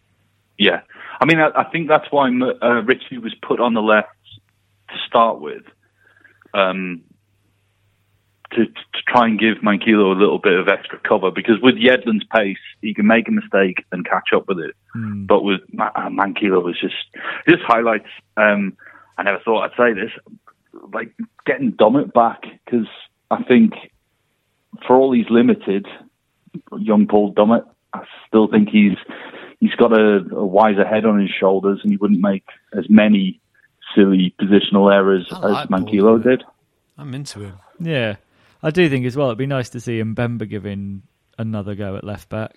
Yeah. 0.58 0.80
I 1.20 1.26
mean, 1.26 1.38
I, 1.38 1.50
I 1.54 1.64
think 1.70 1.88
that's 1.88 2.10
why 2.10 2.28
uh, 2.28 2.82
Richie 2.82 3.18
was 3.18 3.34
put 3.42 3.60
on 3.60 3.74
the 3.74 3.82
left 3.82 4.08
to 4.88 4.94
start 5.06 5.40
with. 5.40 5.62
Um, 6.54 7.02
to, 8.54 8.66
to 8.66 9.02
try 9.06 9.26
and 9.26 9.38
give 9.38 9.58
Manquillo 9.62 10.12
a 10.12 10.18
little 10.18 10.38
bit 10.38 10.58
of 10.58 10.68
extra 10.68 10.98
cover 11.00 11.30
because 11.30 11.56
with 11.62 11.74
Yedlin's 11.76 12.24
pace, 12.34 12.58
he 12.80 12.94
can 12.94 13.06
make 13.06 13.28
a 13.28 13.32
mistake 13.32 13.84
and 13.92 14.06
catch 14.06 14.32
up 14.34 14.48
with 14.48 14.58
it. 14.58 14.74
Mm. 14.96 15.26
But 15.26 15.42
with 15.42 15.60
uh, 15.78 16.08
Manquillo, 16.10 16.62
was 16.62 16.78
just 16.80 16.94
just 17.48 17.62
highlights. 17.62 18.08
Um, 18.36 18.76
I 19.18 19.22
never 19.22 19.40
thought 19.44 19.64
I'd 19.64 19.76
say 19.76 19.92
this, 19.92 20.10
like 20.92 21.14
getting 21.46 21.72
Dummett 21.72 22.12
back 22.12 22.42
because 22.64 22.86
I 23.30 23.42
think 23.44 23.74
for 24.86 24.96
all 24.96 25.12
he's 25.12 25.30
limited, 25.30 25.86
young 26.78 27.06
Paul 27.06 27.32
Dummett, 27.34 27.64
I 27.92 28.04
still 28.26 28.48
think 28.48 28.68
he's 28.68 28.96
he's 29.60 29.74
got 29.74 29.92
a, 29.92 30.24
a 30.34 30.44
wiser 30.44 30.84
head 30.84 31.04
on 31.04 31.20
his 31.20 31.30
shoulders 31.30 31.80
and 31.82 31.92
he 31.92 31.96
wouldn't 31.96 32.20
make 32.20 32.44
as 32.76 32.86
many 32.88 33.40
silly 33.94 34.34
positional 34.40 34.92
errors 34.92 35.28
like 35.30 35.64
as 35.64 35.70
Manquillo 35.70 36.22
did. 36.22 36.42
I'm 36.98 37.14
into 37.14 37.40
him. 37.40 37.58
Yeah. 37.80 38.16
I 38.64 38.70
do 38.70 38.88
think 38.88 39.04
as 39.04 39.14
well 39.14 39.26
it'd 39.26 39.36
be 39.36 39.46
nice 39.46 39.68
to 39.70 39.80
see 39.80 40.00
Mbemba 40.00 40.48
giving 40.48 41.02
another 41.36 41.74
go 41.74 41.96
at 41.96 42.02
left 42.02 42.30
back. 42.30 42.56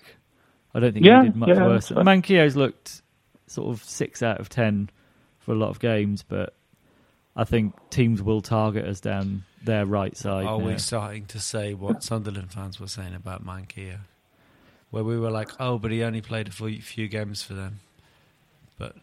I 0.74 0.80
don't 0.80 0.94
think 0.94 1.04
yeah, 1.04 1.22
he 1.22 1.28
did 1.28 1.36
much 1.36 1.50
yeah, 1.50 1.66
worse. 1.66 1.90
Manquillo's 1.90 2.56
looked 2.56 3.02
sort 3.46 3.68
of 3.68 3.84
six 3.84 4.22
out 4.22 4.40
of 4.40 4.48
ten 4.48 4.88
for 5.38 5.52
a 5.52 5.54
lot 5.54 5.68
of 5.68 5.80
games, 5.80 6.24
but 6.26 6.54
I 7.36 7.44
think 7.44 7.74
teams 7.90 8.22
will 8.22 8.40
target 8.40 8.86
us 8.86 9.00
down 9.00 9.44
their 9.62 9.84
right 9.84 10.16
side. 10.16 10.46
Are 10.46 10.58
now. 10.58 10.66
we 10.66 10.78
starting 10.78 11.26
to 11.26 11.40
say 11.40 11.74
what 11.74 12.02
Sunderland 12.02 12.52
fans 12.52 12.80
were 12.80 12.88
saying 12.88 13.14
about 13.14 13.44
Manquillo? 13.44 13.98
Where 14.90 15.04
we 15.04 15.18
were 15.18 15.30
like, 15.30 15.50
oh, 15.60 15.78
but 15.78 15.90
he 15.90 16.02
only 16.02 16.22
played 16.22 16.48
a 16.48 16.50
few 16.50 17.08
games 17.08 17.42
for 17.42 17.52
them. 17.52 17.80
But 18.78 18.96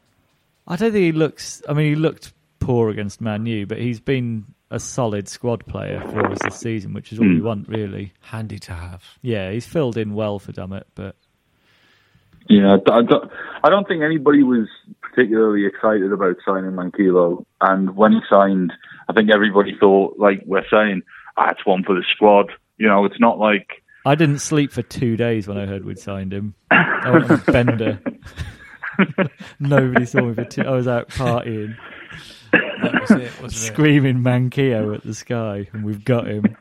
I 0.68 0.76
don't 0.76 0.92
think 0.92 1.04
he 1.04 1.12
looks. 1.12 1.62
I 1.70 1.74
mean, 1.74 1.90
he 1.90 1.96
looked 1.96 2.34
poor 2.60 2.90
against 2.90 3.22
Man 3.22 3.46
U, 3.46 3.66
but 3.66 3.78
he's 3.80 4.00
been 4.00 4.46
a 4.72 4.80
solid 4.80 5.28
squad 5.28 5.66
player 5.68 6.02
for 6.02 6.32
us 6.32 6.40
this 6.44 6.56
season, 6.58 6.94
which 6.94 7.12
is 7.14 7.20
all 7.20 7.26
we 7.28 7.38
Hmm. 7.38 7.46
want, 7.46 7.68
really. 7.70 8.14
Handy 8.22 8.58
to 8.60 8.74
have. 8.74 9.04
Yeah, 9.22 9.52
he's 9.52 9.66
filled 9.66 9.98
in 9.98 10.14
well 10.16 10.40
for 10.40 10.52
Dummett, 10.52 10.84
but 10.96 11.16
Yeah, 12.50 12.74
I 12.92 13.02
don't, 13.02 13.32
I 13.64 13.70
don't 13.70 13.88
think 13.88 14.04
anybody 14.04 14.44
was 14.44 14.68
particularly 15.02 15.66
excited 15.66 16.12
about 16.12 16.36
signing 16.46 16.72
Manquillo. 16.72 17.44
And 17.62 17.96
when 17.96 18.12
he 18.14 18.20
signed, 18.30 18.72
I 19.10 19.14
think 19.14 19.32
everybody 19.34 19.76
thought, 19.80 20.18
like 20.20 20.44
we're 20.46 20.68
saying, 20.70 21.02
ah, 21.38 21.50
it's 21.52 21.66
one 21.66 21.84
for 21.84 21.96
the 21.96 22.04
squad. 22.16 22.52
You 22.78 22.88
know, 22.88 23.06
it's 23.06 23.20
not 23.20 23.40
like 23.40 23.82
I 24.06 24.14
didn't 24.16 24.40
sleep 24.40 24.72
for 24.72 24.84
two 24.84 25.18
days 25.18 25.48
when 25.48 25.58
I 25.58 25.66
heard 25.66 25.86
we'd 25.86 25.98
signed 25.98 26.34
him. 26.34 26.54
I 26.70 27.10
went 27.12 27.32
on 27.32 27.42
bender. 27.48 28.00
Nobody 29.60 30.06
saw 30.06 30.22
me 30.22 30.34
for 30.36 30.46
two. 30.46 30.62
I 30.62 30.72
was 30.72 30.88
out 30.88 31.10
partying, 31.10 31.76
That 31.76 32.05
was 32.54 33.12
it, 33.12 33.42
wasn't 33.42 33.52
screaming 33.74 34.18
Manquillo 34.24 34.96
at 34.96 35.04
the 35.04 35.14
sky, 35.14 35.68
and 35.74 35.84
we've 35.86 36.04
got 36.06 36.28
him. 36.28 36.56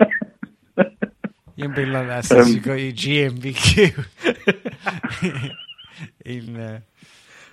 You 1.56 1.68
haven't 1.68 1.76
been 1.76 1.92
like 1.92 2.06
that 2.08 2.24
since 2.24 2.46
Um, 2.48 2.52
you 2.52 2.60
got 2.60 2.74
your 2.74 2.92
GNVQ. 2.92 4.04
In, 6.24 6.56
uh, 6.56 6.80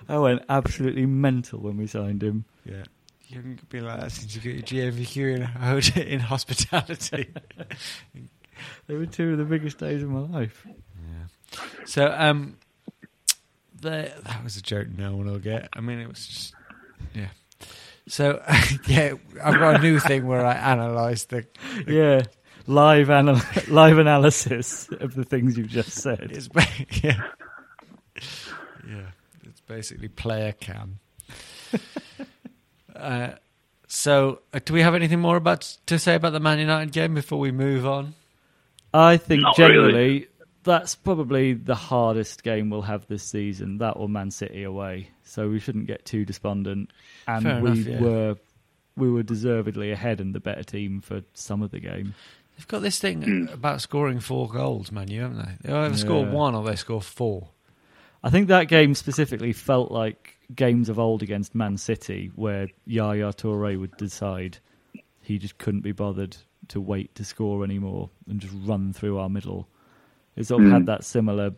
I 0.08 0.18
went 0.18 0.42
absolutely 0.48 1.06
mental 1.06 1.60
when 1.60 1.76
we 1.76 1.86
signed 1.86 2.22
him. 2.22 2.44
yeah. 2.64 2.82
You 3.28 3.36
haven't 3.36 3.68
been 3.70 3.84
like 3.86 4.00
that 4.00 4.12
since 4.12 4.34
you 4.34 4.40
got 4.42 4.72
your 4.74 4.92
GNVQ 4.92 5.96
in, 5.96 6.02
in 6.08 6.20
hospitality. 6.20 7.28
They 8.86 8.94
were 8.94 9.06
two 9.06 9.32
of 9.32 9.38
the 9.38 9.44
biggest 9.44 9.78
days 9.78 10.02
of 10.04 10.10
my 10.10 10.20
life. 10.20 10.64
Yeah. 10.68 11.58
So, 11.84 12.14
um, 12.16 12.58
the, 13.80 14.12
that 14.22 14.44
was 14.44 14.56
a 14.56 14.62
joke 14.62 14.86
no 14.96 15.16
one 15.16 15.26
will 15.26 15.40
get. 15.40 15.68
I 15.72 15.80
mean, 15.80 15.98
it 15.98 16.06
was 16.08 16.24
just, 16.26 16.54
yeah. 17.12 17.28
So, 18.08 18.42
yeah, 18.86 19.14
I've 19.42 19.58
got 19.58 19.76
a 19.76 19.78
new 19.78 19.98
thing 20.00 20.26
where 20.26 20.44
I 20.44 20.54
analyse 20.72 21.24
the. 21.26 21.46
Yeah, 21.86 22.22
live 22.66 23.10
anal- 23.10 23.40
live 23.68 23.98
analysis 23.98 24.88
of 25.00 25.14
the 25.14 25.24
things 25.24 25.56
you've 25.56 25.68
just 25.68 25.92
said. 25.92 26.30
It's 26.32 26.48
ba- 26.48 26.66
yeah, 27.02 27.22
yeah. 28.88 29.10
It's 29.44 29.60
basically 29.60 30.08
player 30.08 30.52
cam. 30.52 30.98
uh, 32.96 33.30
so, 33.86 34.40
uh, 34.52 34.60
do 34.64 34.72
we 34.72 34.80
have 34.80 34.94
anything 34.94 35.20
more 35.20 35.36
about 35.36 35.76
to 35.86 35.98
say 35.98 36.14
about 36.14 36.32
the 36.32 36.40
Man 36.40 36.58
United 36.58 36.92
game 36.92 37.14
before 37.14 37.38
we 37.38 37.52
move 37.52 37.86
on? 37.86 38.14
I 38.94 39.16
think 39.16 39.42
Not 39.42 39.56
generally 39.56 39.92
really. 39.92 40.26
That's 40.64 40.94
probably 40.94 41.54
the 41.54 41.74
hardest 41.74 42.42
game 42.42 42.70
we'll 42.70 42.82
have 42.82 43.06
this 43.06 43.22
season. 43.22 43.78
That 43.78 43.92
or 43.92 44.08
Man 44.08 44.30
City 44.30 44.62
away. 44.62 45.10
So 45.24 45.48
we 45.48 45.58
shouldn't 45.58 45.86
get 45.86 46.04
too 46.04 46.24
despondent. 46.24 46.90
And 47.26 47.42
Fair 47.44 47.60
we 47.60 47.70
enough, 47.70 47.86
yeah. 47.86 48.00
were 48.00 48.36
we 48.96 49.10
were 49.10 49.22
deservedly 49.22 49.90
ahead 49.90 50.20
and 50.20 50.34
the 50.34 50.40
better 50.40 50.62
team 50.62 51.00
for 51.00 51.22
some 51.34 51.62
of 51.62 51.70
the 51.70 51.80
game. 51.80 52.14
They've 52.56 52.68
got 52.68 52.82
this 52.82 52.98
thing 52.98 53.48
about 53.52 53.80
scoring 53.80 54.20
four 54.20 54.48
goals, 54.48 54.92
man. 54.92 55.08
You 55.10 55.22
haven't 55.22 55.38
they? 55.38 55.68
They 55.68 55.74
either 55.74 55.96
score 55.96 56.24
one 56.24 56.54
or 56.54 56.64
they 56.64 56.76
score 56.76 57.02
four. 57.02 57.48
I 58.22 58.30
think 58.30 58.48
that 58.48 58.68
game 58.68 58.94
specifically 58.94 59.52
felt 59.52 59.90
like 59.90 60.38
games 60.54 60.88
of 60.88 60.98
old 60.98 61.22
against 61.22 61.54
Man 61.54 61.76
City, 61.76 62.30
where 62.36 62.68
Yaya 62.86 63.32
Toure 63.32 63.78
would 63.78 63.96
decide 63.96 64.58
he 65.22 65.38
just 65.38 65.58
couldn't 65.58 65.80
be 65.80 65.92
bothered 65.92 66.36
to 66.68 66.80
wait 66.80 67.14
to 67.16 67.24
score 67.24 67.64
anymore 67.64 68.10
and 68.28 68.40
just 68.40 68.54
run 68.64 68.92
through 68.92 69.18
our 69.18 69.28
middle. 69.28 69.68
It 70.36 70.44
sort 70.46 70.62
of 70.62 70.68
Mm. 70.68 70.72
had 70.72 70.86
that 70.86 71.04
similar 71.04 71.52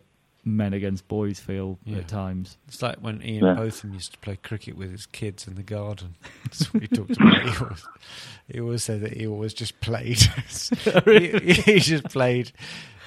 men 0.47 0.73
against 0.73 1.07
boys 1.07 1.39
feel 1.39 1.79
Yeah. 1.85 1.97
at 1.99 2.07
times. 2.07 2.57
It's 2.67 2.81
like 2.81 2.97
when 2.97 3.21
Ian 3.23 3.45
Yeah. 3.45 3.53
Botham 3.55 3.93
used 3.93 4.11
to 4.13 4.19
play 4.19 4.35
cricket 4.35 4.75
with 4.77 4.91
his 4.91 5.05
kids 5.07 5.47
in 5.47 5.55
the 5.55 5.63
garden. 5.63 6.15
That's 6.43 6.71
what 6.73 6.83
he 6.83 6.87
talked 6.87 7.17
about. 7.17 7.41
He 7.41 7.49
always, 7.63 7.87
he 8.47 8.59
always 8.59 8.83
said 8.83 9.01
that 9.01 9.13
he 9.17 9.25
always 9.25 9.53
just 9.55 9.79
played. 9.81 10.19
he, 11.05 11.53
he 11.53 11.79
just 11.79 12.03
played. 12.05 12.51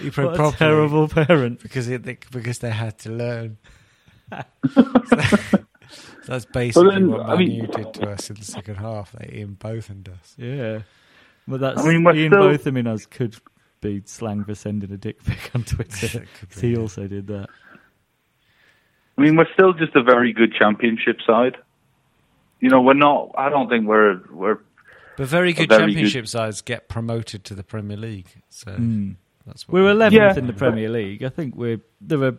He 0.01 0.11
played 0.11 0.39
What 0.39 0.55
a 0.55 0.57
terrible 0.57 1.07
parent. 1.09 1.61
because 1.63 1.89
it, 1.89 2.03
they, 2.03 2.19
because 2.33 2.59
they 2.59 2.71
had 2.71 2.99
to 3.01 3.13
learn. 3.13 3.59
so 4.75 4.85
that's 6.27 6.45
basically 6.47 6.91
then, 6.91 7.11
what 7.11 7.21
I 7.27 7.37
mean- 7.37 7.67
did 7.71 7.95
to 7.95 8.11
us 8.11 8.31
in 8.31 8.37
the 8.37 8.45
second 8.45 8.77
half. 8.77 9.13
They 9.13 9.39
Ian 9.39 9.55
Botham 9.55 10.03
does. 10.03 10.35
Yeah. 10.37 10.81
But 11.47 11.61
that's 11.61 11.81
I 11.81 11.89
mean, 11.89 12.05
we're 12.05 12.15
Ian 12.15 12.33
still- 12.33 12.49
Botham 12.51 12.77
in 12.77 12.87
us 12.87 13.07
could 13.07 13.37
be 13.81 14.03
slang 14.05 14.45
for 14.45 14.55
sending 14.55 14.91
a 14.93 14.97
dick 14.97 15.23
pic 15.25 15.51
on 15.55 15.65
Twitter. 15.65 16.07
It 16.43 16.55
be, 16.55 16.61
he 16.69 16.73
yeah. 16.75 16.79
also 16.79 17.07
did 17.07 17.27
that. 17.29 17.49
I 19.17 19.21
mean, 19.21 19.37
we're 19.37 19.53
still 19.53 19.73
just 19.73 19.95
a 19.97 20.03
very 20.03 20.33
good 20.33 20.53
championship 20.53 21.19
side. 21.27 21.57
You 22.61 22.69
know, 22.71 22.81
we're 22.81 22.95
not. 22.95 23.31
I 23.37 23.49
don't 23.51 23.69
think 23.69 23.87
we're 23.87 24.21
we're. 24.31 24.59
But 25.17 25.27
very 25.27 25.53
good 25.53 25.69
very 25.69 25.87
good- 25.87 25.91
championship 25.93 26.29
sides 26.29 26.61
get 26.63 26.89
promoted 26.89 27.45
to 27.45 27.55
the 27.55 27.65
Premier 27.65 27.97
League. 27.97 28.29
So 28.49 28.71
Mm. 28.73 29.17
that's 29.47 29.67
what 29.67 29.75
We're 29.75 29.91
eleventh 29.91 30.15
Yeah. 30.15 30.39
in 30.39 30.47
the 30.47 30.53
Premier 30.53 30.89
League. 30.89 31.23
I 31.25 31.29
think 31.29 31.57
we're 31.57 31.81
there 32.01 32.23
are 32.23 32.39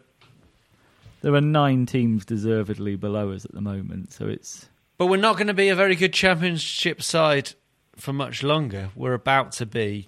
there 1.21 1.33
are 1.35 1.41
nine 1.41 1.85
teams 1.85 2.23
deservedly 2.25 2.95
below 2.95 3.31
us 3.31 3.43
at 3.43 3.51
the 3.51 3.59
moment. 3.61 4.13
So 4.13 4.27
it's 4.27 4.69
But 4.97 5.07
we're 5.07 5.17
not 5.17 5.35
going 5.35 5.47
to 5.47 5.53
be 5.53 5.67
a 5.69 5.75
very 5.75 5.95
good 5.95 6.13
championship 6.13 7.01
side 7.01 7.51
for 7.97 8.13
much 8.13 8.43
longer. 8.43 8.89
We're 8.95 9.13
about 9.13 9.51
to 9.53 9.65
be 9.65 10.07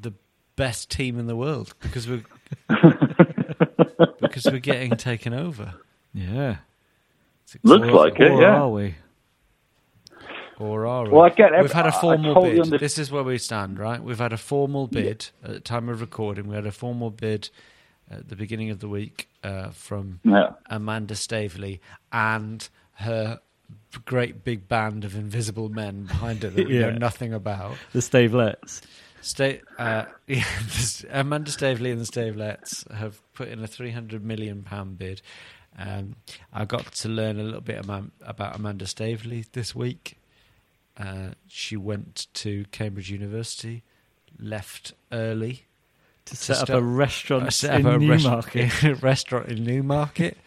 the 0.00 0.12
best 0.56 0.90
team 0.90 1.18
in 1.18 1.26
the 1.26 1.36
world 1.36 1.74
because 1.80 2.08
we're 2.08 2.24
because 4.20 4.44
we're 4.46 4.58
getting 4.58 4.92
taken 4.96 5.32
over. 5.34 5.74
yeah. 6.12 6.56
It's 7.44 7.56
Looks 7.62 7.86
like 7.88 8.18
it, 8.18 8.32
or 8.32 8.40
yeah. 8.42 8.56
are 8.60 8.68
we? 8.68 8.94
Or 10.58 10.84
are 10.86 11.04
we? 11.04 11.10
Well, 11.10 11.22
I 11.22 11.28
get 11.30 11.52
ev- 11.52 11.62
We've 11.62 11.72
had 11.72 11.86
a 11.86 11.92
formal 11.92 12.34
totally 12.34 12.54
bid. 12.54 12.60
under- 12.62 12.78
This 12.78 12.98
is 12.98 13.12
where 13.12 13.22
we 13.22 13.38
stand, 13.38 13.78
right? 13.78 14.02
We've 14.02 14.18
had 14.18 14.32
a 14.32 14.36
formal 14.38 14.88
bid 14.88 15.28
at 15.44 15.50
the 15.52 15.60
time 15.60 15.88
of 15.88 16.00
recording. 16.00 16.48
We 16.48 16.56
had 16.56 16.66
a 16.66 16.72
formal 16.72 17.10
bid 17.10 17.50
at 18.10 18.28
the 18.28 18.34
beginning 18.36 18.70
of 18.70 18.80
the 18.80 18.88
week 18.88 19.28
uh, 19.44 19.68
from 19.70 20.18
Yeah. 20.24 20.54
Amanda 20.68 21.14
Staveley 21.14 21.80
and 22.10 22.68
her 22.94 23.38
great 24.04 24.42
big 24.42 24.66
band 24.66 25.04
of 25.04 25.14
invisible 25.14 25.68
men 25.68 26.04
behind 26.06 26.42
her 26.42 26.50
that 26.50 26.66
we 26.66 26.78
know 26.80 26.90
nothing 26.98 27.32
about. 27.32 27.76
The 27.92 28.02
Stavelets. 28.02 28.82
Sta- 29.20 29.60
uh, 29.78 30.04
yeah, 30.26 30.44
Amanda 31.10 31.50
Staveley 31.50 31.90
and 31.90 32.00
the 32.00 32.06
Stavelets 32.06 32.84
have 32.94 33.20
put 33.34 33.48
in 33.48 33.62
a 33.62 33.66
three 33.66 33.90
hundred 33.90 34.24
million 34.24 34.62
pound 34.62 34.98
bid. 34.98 35.22
Um, 35.78 36.16
I 36.52 36.64
got 36.64 36.90
to 36.92 37.08
learn 37.08 37.38
a 37.38 37.42
little 37.42 37.60
bit 37.60 37.78
about, 37.78 38.10
Amanda 38.56 38.86
Staveley 38.86 39.44
this 39.52 39.74
week. 39.74 40.18
Uh, 40.96 41.30
she 41.48 41.76
went 41.76 42.28
to 42.34 42.64
Cambridge 42.72 43.10
University, 43.10 43.82
left 44.38 44.94
early 45.12 45.66
To 46.26 46.36
set 46.36 46.56
up 46.58 46.66
start- 46.68 46.82
a 46.82 46.82
restaurant 46.82 47.52
set 47.52 47.80
in 47.80 47.86
up 47.86 47.94
a 47.94 47.98
Newmarket. 47.98 48.82
restaurant 49.02 49.48
in 49.50 49.64
Newmarket. 49.64 50.38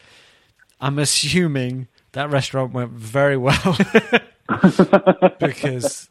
I'm 0.81 0.97
assuming 0.97 1.87
that 2.13 2.31
restaurant 2.31 2.73
went 2.73 2.91
very 2.93 3.37
well 3.37 3.77
because 5.39 6.09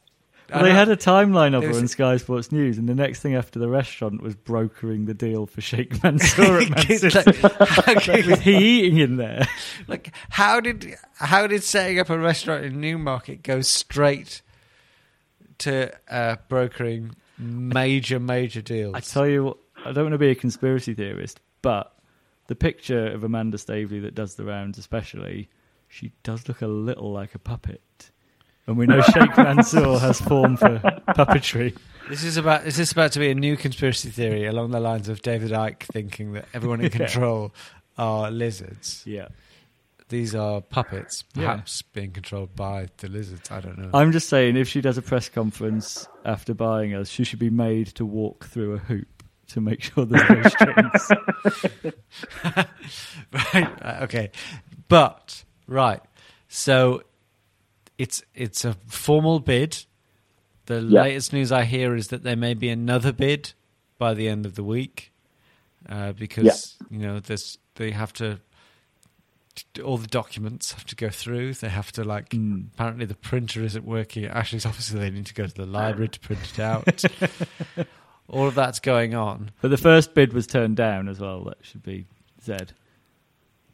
Well, 0.50 0.62
they 0.62 0.72
had 0.72 0.88
a 0.88 0.96
timeline 0.96 1.54
of 1.54 1.62
her 1.62 1.74
on 1.78 1.88
Sky 1.88 2.16
Sports 2.16 2.50
News, 2.50 2.78
and 2.78 2.88
the 2.88 2.94
next 2.94 3.20
thing 3.20 3.34
after 3.34 3.58
the 3.58 3.68
restaurant 3.68 4.22
was 4.22 4.34
brokering 4.34 5.04
the 5.04 5.14
deal 5.14 5.46
for 5.46 5.60
Sheikh 5.60 6.02
Mansour 6.02 6.42
at 6.58 6.70
Man 6.70 6.86
It's 6.88 7.12
City. 7.12 7.42
like, 7.42 8.26
Was 8.26 8.40
he 8.40 8.56
eating 8.56 8.98
in 8.98 9.16
there? 9.18 9.46
like, 9.88 10.14
how 10.30 10.60
did 10.60 10.94
how 11.16 11.46
did 11.46 11.62
setting 11.62 11.98
up 11.98 12.08
a 12.08 12.18
restaurant 12.18 12.64
in 12.64 12.80
Newmarket 12.80 13.42
go 13.42 13.60
straight 13.60 14.40
to 15.58 15.92
uh, 16.10 16.36
brokering 16.48 17.14
major 17.38 18.18
major 18.18 18.62
deals? 18.62 18.94
I 18.94 19.00
tell 19.00 19.26
you 19.26 19.44
what, 19.44 19.58
I 19.84 19.92
don't 19.92 20.04
want 20.04 20.14
to 20.14 20.18
be 20.18 20.30
a 20.30 20.34
conspiracy 20.34 20.94
theorist, 20.94 21.40
but 21.62 21.94
the 22.46 22.54
picture 22.54 23.08
of 23.08 23.22
Amanda 23.24 23.58
Staveley 23.58 24.00
that 24.00 24.14
does 24.14 24.36
the 24.36 24.44
rounds, 24.44 24.78
especially, 24.78 25.50
she 25.88 26.12
does 26.22 26.48
look 26.48 26.62
a 26.62 26.66
little 26.66 27.12
like 27.12 27.34
a 27.34 27.38
puppet. 27.38 27.82
And 28.68 28.76
we 28.76 28.86
know 28.86 29.00
Sheikh 29.00 29.36
Mansour 29.36 29.98
has 29.98 30.20
form 30.20 30.56
for 30.58 30.78
puppetry. 31.08 31.74
This 32.08 32.22
is 32.22 32.36
about 32.36 32.66
is 32.66 32.76
this 32.76 32.92
about 32.92 33.12
to 33.12 33.18
be 33.18 33.30
a 33.30 33.34
new 33.34 33.56
conspiracy 33.56 34.10
theory 34.10 34.44
along 34.46 34.70
the 34.70 34.80
lines 34.80 35.08
of 35.08 35.22
David 35.22 35.50
Icke 35.52 35.84
thinking 35.84 36.34
that 36.34 36.44
everyone 36.54 36.80
in 36.80 36.84
Yeah. 36.92 36.98
control 36.98 37.52
are 37.96 38.30
lizards. 38.30 39.02
Yeah. 39.06 39.28
These 40.10 40.34
are 40.34 40.60
puppets, 40.60 41.24
Yeah. 41.34 41.46
perhaps 41.52 41.82
being 41.82 42.12
controlled 42.12 42.54
by 42.54 42.88
the 42.98 43.08
lizards. 43.08 43.50
I 43.50 43.60
don't 43.60 43.76
know. 43.78 43.90
I'm 43.92 44.12
just 44.12 44.28
saying, 44.28 44.56
if 44.56 44.68
she 44.68 44.80
does 44.82 44.96
a 44.98 45.02
press 45.02 45.28
conference 45.30 46.06
after 46.24 46.52
buying 46.54 46.94
us, 46.94 47.08
she 47.08 47.24
should 47.24 47.38
be 47.38 47.50
made 47.50 47.88
to 47.96 48.04
walk 48.06 48.46
through 48.46 48.74
a 48.74 48.78
hoop 48.78 49.22
to 49.48 49.60
make 49.62 49.82
sure 49.82 50.04
there's 50.04 50.28
no 50.28 50.42
strings. 50.48 51.10
right. 53.54 53.82
uh, 53.82 53.98
Okay. 54.02 54.30
But 54.88 55.42
right. 55.66 56.00
So 56.48 57.02
it's 57.98 58.22
it's 58.34 58.64
a 58.64 58.74
formal 58.86 59.40
bid. 59.40 59.84
The 60.66 60.80
Yeah. 60.80 61.02
latest 61.02 61.32
news 61.32 61.50
I 61.52 61.64
hear 61.64 61.94
is 61.94 62.08
that 62.08 62.22
there 62.22 62.36
may 62.36 62.54
be 62.54 62.68
another 62.68 63.12
bid 63.12 63.52
by 63.98 64.14
the 64.14 64.28
end 64.28 64.46
of 64.46 64.54
the 64.54 64.62
week, 64.64 65.12
uh, 65.88 66.12
because 66.12 66.76
you 66.90 66.98
know 66.98 67.20
this 67.20 67.58
they 67.76 67.90
have 67.90 68.12
to 68.14 68.40
all 69.84 69.98
the 69.98 70.06
documents 70.06 70.70
have 70.72 70.84
to 70.86 70.94
go 70.94 71.08
through. 71.10 71.54
They 71.54 71.68
have 71.68 71.90
to 71.92 72.04
like. 72.04 72.32
Apparently, 72.32 73.06
the 73.06 73.16
printer 73.16 73.62
isn't 73.64 73.84
working 73.84 74.24
at 74.24 74.30
Ashley's 74.36 74.64
office, 74.64 74.86
so 74.86 74.98
they 74.98 75.10
need 75.10 75.26
to 75.26 75.34
go 75.34 75.46
to 75.46 75.54
the 75.54 75.66
library 75.66 76.08
to 76.08 76.20
print 76.20 76.40
it 76.52 76.60
out. 76.60 77.02
all 78.28 78.46
of 78.46 78.54
that's 78.54 78.78
going 78.78 79.14
on. 79.14 79.50
But 79.60 79.68
the 79.70 79.76
first 79.76 80.14
bid 80.14 80.32
was 80.32 80.46
turned 80.46 80.76
down 80.76 81.08
as 81.08 81.18
well. 81.18 81.42
That 81.44 81.58
should 81.62 81.82
be 81.82 82.06
said. 82.40 82.72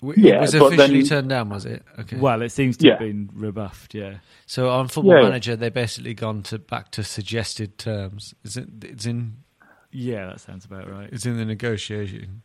W- 0.07 0.14
Yeah, 0.29 0.37
it 0.37 0.40
was 0.43 0.55
officially 0.55 1.01
then- 1.01 1.09
turned 1.09 1.29
down, 1.29 1.49
was 1.49 1.64
it? 1.67 1.83
Okay. 2.01 2.17
Well, 2.17 2.43
it 2.43 2.51
seems 2.51 2.77
to 2.79 2.90
have 2.90 2.99
been 2.99 3.31
rebuffed. 3.35 3.95
Yeah. 3.95 4.14
So 4.47 4.69
on 4.71 4.88
Football 4.88 5.17
Yeah. 5.17 5.23
Manager, 5.23 5.57
they've 5.57 5.73
basically 5.73 6.14
gone 6.14 6.43
to 6.45 6.59
back 6.59 6.90
to 6.93 7.03
suggested 7.05 7.79
terms. 7.79 8.35
Is 8.45 8.57
it? 8.57 8.69
It's 8.83 9.07
in. 9.07 9.37
Yeah, 9.90 10.27
that 10.27 10.40
sounds 10.40 10.64
about 10.64 10.90
right. 10.90 11.09
It's 11.12 11.25
in 11.25 11.37
the 11.37 11.45
negotiation. 11.45 12.43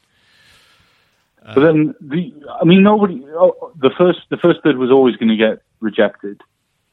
But 1.43 1.61
then 1.61 1.95
the, 2.01 2.33
I 2.61 2.65
mean, 2.65 2.83
nobody. 2.83 3.23
Oh, 3.29 3.71
the 3.79 3.89
first, 3.97 4.19
the 4.29 4.37
first 4.37 4.61
bid 4.63 4.77
was 4.77 4.91
always 4.91 5.15
going 5.15 5.29
to 5.29 5.37
get 5.37 5.61
rejected 5.79 6.41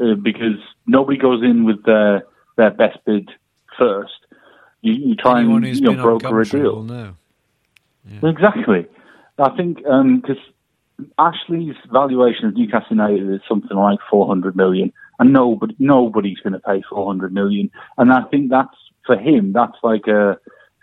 uh, 0.00 0.14
because 0.14 0.56
nobody 0.86 1.18
goes 1.18 1.42
in 1.42 1.64
with 1.64 1.82
their 1.84 2.24
their 2.56 2.70
best 2.70 2.98
bid 3.04 3.28
first. 3.76 4.12
You, 4.82 4.92
you 4.92 5.16
try 5.16 5.40
Anyone 5.40 5.56
and 5.58 5.66
who's 5.66 5.80
you 5.80 5.92
know 5.92 6.02
broker 6.02 6.40
a 6.40 6.44
deal. 6.46 6.82
No. 6.82 7.14
know. 8.04 8.28
Exactly. 8.28 8.86
I 9.38 9.50
think 9.56 9.78
because 9.78 10.38
Ashley's 11.18 11.76
valuation 11.92 12.46
of 12.46 12.56
Newcastle 12.56 12.88
United 12.90 13.30
is 13.30 13.40
something 13.48 13.76
like 13.76 13.98
400 14.10 14.56
million, 14.56 14.92
and 15.18 15.32
nobody 15.32 15.74
nobody's 15.78 16.40
going 16.40 16.54
to 16.54 16.60
pay 16.60 16.82
400 16.88 17.32
million. 17.32 17.70
And 17.98 18.12
I 18.12 18.22
think 18.24 18.50
that's 18.50 18.76
for 19.04 19.16
him. 19.16 19.52
That's 19.52 19.76
like 19.82 20.06
a 20.06 20.38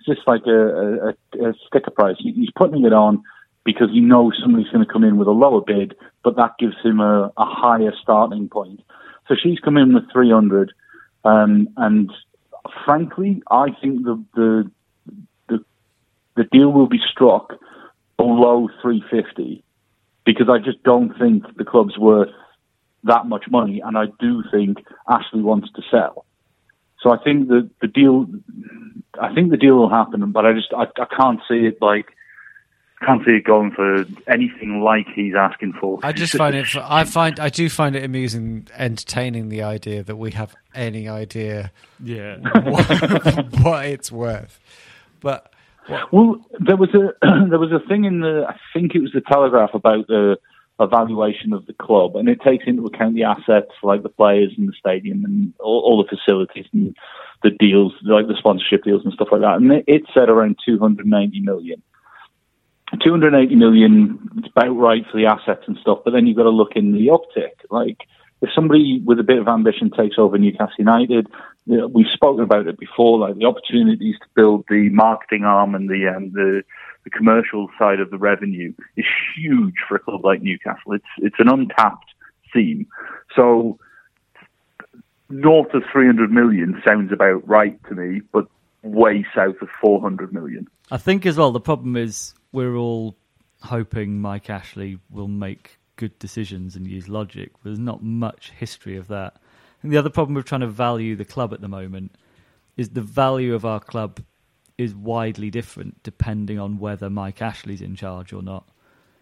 just 0.05 0.21
like 0.27 0.43
a, 0.45 1.09
a, 1.09 1.49
a 1.49 1.53
sticker 1.67 1.91
price. 1.91 2.17
He's 2.19 2.51
putting 2.55 2.85
it 2.85 2.93
on 2.93 3.23
because 3.63 3.89
he 3.91 4.01
knows 4.01 4.37
somebody's 4.41 4.69
going 4.71 4.85
to 4.85 4.91
come 4.91 5.03
in 5.03 5.17
with 5.17 5.27
a 5.27 5.31
lower 5.31 5.61
bid, 5.61 5.95
but 6.23 6.35
that 6.35 6.57
gives 6.59 6.75
him 6.83 6.99
a, 6.99 7.31
a 7.37 7.45
higher 7.45 7.93
starting 8.01 8.49
point. 8.49 8.81
So 9.27 9.35
she's 9.41 9.59
come 9.59 9.77
in 9.77 9.93
with 9.93 10.11
300, 10.11 10.73
um, 11.23 11.69
and 11.77 12.11
frankly, 12.85 13.41
I 13.49 13.67
think 13.81 14.03
the 14.03 14.23
the 14.35 14.71
the 15.47 15.65
the 16.35 16.43
deal 16.51 16.71
will 16.71 16.87
be 16.87 16.99
struck 17.11 17.53
below 18.17 18.69
350 18.81 19.63
because 20.25 20.49
I 20.49 20.59
just 20.59 20.81
don't 20.83 21.17
think 21.17 21.43
the 21.57 21.65
club's 21.65 21.97
worth 21.97 22.29
that 23.03 23.25
much 23.25 23.45
money, 23.49 23.81
and 23.81 23.97
I 23.97 24.05
do 24.19 24.43
think 24.51 24.77
Ashley 25.09 25.41
wants 25.41 25.69
to 25.75 25.81
sell. 25.91 26.25
So 27.01 27.11
I 27.11 27.17
think 27.21 27.49
the 27.49 27.69
the 27.81 27.87
deal, 27.87 28.27
I 29.19 29.33
think 29.33 29.51
the 29.51 29.57
deal 29.57 29.75
will 29.75 29.89
happen, 29.89 30.31
but 30.31 30.45
I 30.45 30.53
just 30.53 30.73
I, 30.73 30.83
I 30.83 31.05
can't 31.15 31.41
see 31.47 31.65
it 31.65 31.81
like 31.81 32.05
can't 33.05 33.23
see 33.25 33.31
it 33.31 33.43
going 33.43 33.71
for 33.71 34.05
anything 34.27 34.81
like 34.81 35.07
he's 35.13 35.35
asking 35.35 35.73
for. 35.73 35.99
I 36.03 36.13
just 36.13 36.35
find 36.35 36.55
it. 36.55 36.67
I 36.77 37.03
find 37.03 37.39
I 37.39 37.49
do 37.49 37.69
find 37.69 37.95
it 37.95 38.03
amusing, 38.03 38.67
entertaining 38.77 39.49
the 39.49 39.63
idea 39.63 40.03
that 40.03 40.15
we 40.15 40.31
have 40.31 40.55
any 40.73 41.07
idea 41.07 41.71
Yeah. 42.01 42.37
what, 42.63 43.53
what 43.61 43.85
it's 43.85 44.11
worth. 44.11 44.59
But 45.19 45.52
Well, 46.11 46.45
there 46.59 46.77
was 46.77 46.89
a 46.93 47.13
there 47.49 47.59
was 47.59 47.71
a 47.71 47.85
thing 47.87 48.05
in 48.05 48.21
the 48.21 48.45
I 48.47 48.55
think 48.73 48.95
it 48.95 49.01
was 49.01 49.11
the 49.13 49.21
Telegraph 49.21 49.73
about 49.73 50.07
the 50.07 50.37
evaluation 50.79 51.53
of 51.53 51.65
the 51.65 51.73
club, 51.73 52.15
and 52.15 52.27
it 52.27 52.41
takes 52.41 52.65
into 52.67 52.85
account 52.85 53.15
the 53.15 53.23
assets 53.23 53.71
like 53.83 54.03
the 54.03 54.09
players 54.09 54.53
and 54.57 54.67
the 54.67 54.73
stadium 54.77 55.23
and 55.25 55.53
all, 55.59 55.81
all 55.81 56.03
the 56.03 56.17
facilities 56.17 56.65
and 56.73 56.95
the 57.43 57.51
deals, 57.51 57.93
like 58.03 58.27
the 58.27 58.35
sponsorship 58.37 58.83
deals 58.83 59.03
and 59.03 59.13
stuff 59.13 59.27
like 59.31 59.41
that. 59.41 59.57
And 59.57 59.71
it, 59.71 59.83
it 59.87 60.03
said 60.13 60.29
around 60.29 60.57
290 60.65 61.41
million. 61.41 61.81
280 63.03 63.55
million 63.55 64.29
is 64.37 64.51
about 64.55 64.71
right 64.71 65.03
for 65.11 65.17
the 65.17 65.25
assets 65.25 65.63
and 65.67 65.77
stuff, 65.81 65.99
but 66.05 66.11
then 66.11 66.27
you've 66.27 66.37
got 66.37 66.43
to 66.43 66.49
look 66.49 66.75
in 66.75 66.93
the 66.93 67.09
optic. 67.09 67.53
Like, 67.69 67.97
if 68.41 68.49
somebody 68.53 69.01
with 69.03 69.19
a 69.19 69.23
bit 69.23 69.39
of 69.39 69.47
ambition 69.47 69.89
takes 69.89 70.17
over 70.17 70.37
Newcastle 70.37 70.75
United, 70.77 71.27
you 71.65 71.77
know, 71.77 71.87
we've 71.87 72.11
spoken 72.11 72.43
about 72.43 72.67
it 72.67 72.77
before, 72.77 73.19
like 73.19 73.37
the 73.37 73.45
opportunities 73.45 74.15
to 74.19 74.27
build 74.35 74.65
the 74.69 74.89
marketing 74.89 75.43
arm 75.43 75.75
and 75.75 75.89
the 75.89 76.13
um, 76.13 76.31
the, 76.33 76.63
the 77.03 77.09
commercial 77.09 77.69
side 77.79 77.99
of 77.99 78.09
the 78.11 78.17
revenue 78.17 78.73
is 78.97 79.05
huge 79.35 79.75
for 79.87 79.95
a 79.95 79.99
club 79.99 80.25
like 80.25 80.41
Newcastle. 80.41 80.93
It's 80.93 81.05
it's 81.17 81.39
an 81.39 81.49
untapped 81.49 82.13
theme. 82.53 82.87
So 83.35 83.79
north 85.29 85.73
of 85.73 85.83
300 85.91 86.31
million 86.31 86.81
sounds 86.85 87.11
about 87.11 87.47
right 87.47 87.79
to 87.87 87.95
me, 87.95 88.21
but 88.31 88.45
way 88.83 89.25
south 89.33 89.61
of 89.61 89.69
400 89.81 90.33
million. 90.33 90.67
I 90.91 90.97
think 90.97 91.25
as 91.25 91.37
well 91.37 91.51
the 91.51 91.61
problem 91.61 91.95
is 91.95 92.33
we're 92.51 92.75
all 92.75 93.15
hoping 93.61 94.19
Mike 94.19 94.49
Ashley 94.49 94.99
will 95.09 95.29
make 95.29 95.79
good 95.95 96.17
decisions 96.19 96.75
and 96.75 96.85
use 96.85 97.07
logic. 97.07 97.51
There's 97.63 97.79
not 97.79 98.03
much 98.03 98.51
history 98.51 98.97
of 98.97 99.07
that. 99.07 99.37
And 99.83 99.91
the 99.91 99.97
other 99.97 100.09
problem 100.09 100.35
with 100.35 100.45
trying 100.45 100.61
to 100.61 100.67
value 100.67 101.15
the 101.15 101.25
club 101.25 101.53
at 101.53 101.61
the 101.61 101.67
moment 101.67 102.15
is 102.77 102.89
the 102.89 103.01
value 103.01 103.53
of 103.53 103.65
our 103.65 103.79
club 103.79 104.21
is 104.77 104.95
widely 104.95 105.51
different 105.51 106.01
depending 106.01 106.57
on 106.57 106.79
whether 106.79 107.09
Mike 107.09 107.41
Ashley's 107.41 107.81
in 107.81 107.95
charge 107.95 108.33
or 108.33 108.41
not. 108.41 108.67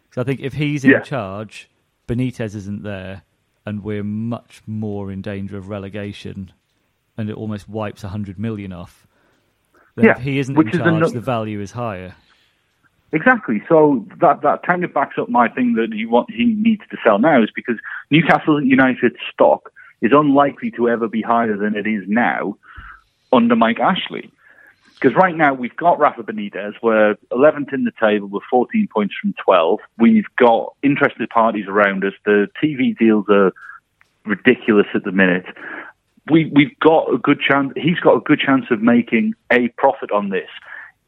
Because 0.10 0.22
I 0.22 0.26
think 0.26 0.40
if 0.40 0.54
he's 0.54 0.86
in 0.86 0.92
Yeah. 0.92 1.00
charge, 1.02 1.70
Benitez 2.08 2.56
isn't 2.56 2.84
there, 2.84 3.24
and 3.66 3.84
we're 3.84 4.04
much 4.04 4.62
more 4.68 5.12
in 5.12 5.22
danger 5.22 5.58
of 5.58 5.70
relegation, 5.70 6.52
and 7.18 7.30
it 7.30 7.36
almost 7.36 7.68
wipes 7.68 8.04
100 8.04 8.40
million 8.40 8.72
off. 8.72 9.08
Then 9.96 10.06
Yeah, 10.06 10.12
if 10.18 10.20
he 10.20 10.40
isn't 10.40 10.58
in 10.58 10.72
charge, 10.72 11.12
the 11.12 11.20
value 11.20 11.60
is 11.60 11.72
higher. 11.72 12.16
Exactly. 13.14 13.62
So 13.68 14.06
that 14.22 14.42
that 14.42 14.64
kind 14.64 14.84
of 14.86 14.94
backs 14.94 15.18
up 15.18 15.28
my 15.28 15.50
thing 15.50 15.74
that 15.74 15.92
he 15.92 16.06
want 16.06 16.32
he 16.32 16.46
needs 16.46 16.84
to 16.92 16.98
sell 17.04 17.20
now 17.20 17.44
is 17.44 17.52
because 17.54 17.78
Newcastle 18.10 18.64
United 18.64 19.18
stock 19.32 19.72
is 20.02 20.12
unlikely 20.14 20.72
to 20.72 20.90
ever 20.90 21.08
be 21.08 21.22
higher 21.22 21.56
than 21.56 21.76
it 21.76 21.88
is 21.88 22.04
now 22.08 22.58
under 23.32 23.56
Mike 23.56 23.80
Ashley. 23.80 24.32
Because 25.00 25.16
right 25.16 25.36
now 25.36 25.54
we've 25.54 25.76
got 25.76 25.98
Rafa 25.98 26.22
Benitez, 26.22 26.74
we're 26.84 27.16
11th 27.32 27.74
in 27.74 27.86
the 27.86 27.92
table, 28.00 28.28
we're 28.28 28.40
14 28.50 28.88
points 28.94 29.16
from 29.20 29.34
12. 29.44 29.80
We've 29.98 30.28
got 30.38 30.76
interested 30.84 31.28
parties 31.30 31.66
around 31.68 32.04
us. 32.06 32.14
The 32.24 32.48
TV 32.64 32.96
deals 32.96 33.26
are 33.30 33.52
ridiculous 34.26 34.86
at 34.94 35.04
the 35.04 35.12
minute. 35.12 35.46
We 36.30 36.52
we've 36.54 36.78
got 36.80 37.12
a 37.12 37.18
good 37.18 37.42
chance. 37.42 37.74
He's 37.76 38.00
got 38.00 38.16
a 38.16 38.20
good 38.20 38.40
chance 38.40 38.66
of 38.70 38.82
making 38.82 39.34
a 39.52 39.70
profit 39.70 40.12
on 40.12 40.30
this. 40.30 40.50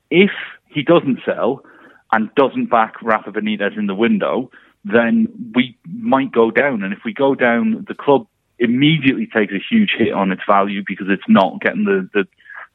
If 0.10 0.32
he 0.70 0.82
doesn't 0.82 1.20
sell 1.24 1.64
and 2.12 2.34
doesn't 2.34 2.72
back 2.72 2.96
Rafa 3.04 3.32
Benitez 3.32 3.78
in 3.78 3.86
the 3.86 3.96
window, 3.96 4.50
then 4.84 5.28
we 5.54 5.78
might 5.88 6.32
go 6.32 6.50
down. 6.50 6.82
And 6.82 6.94
if 6.94 7.00
we 7.06 7.14
go 7.14 7.36
down, 7.36 7.86
the 7.88 7.94
club 7.94 8.26
immediately 8.64 9.28
takes 9.28 9.54
a 9.54 9.60
huge 9.70 9.92
hit 9.98 10.14
on 10.14 10.32
its 10.32 10.42
value 10.48 10.84
because 10.86 11.08
it's 11.10 11.28
not 11.28 11.62
getting 11.62 11.84
the 11.86 12.10
the 12.14 12.28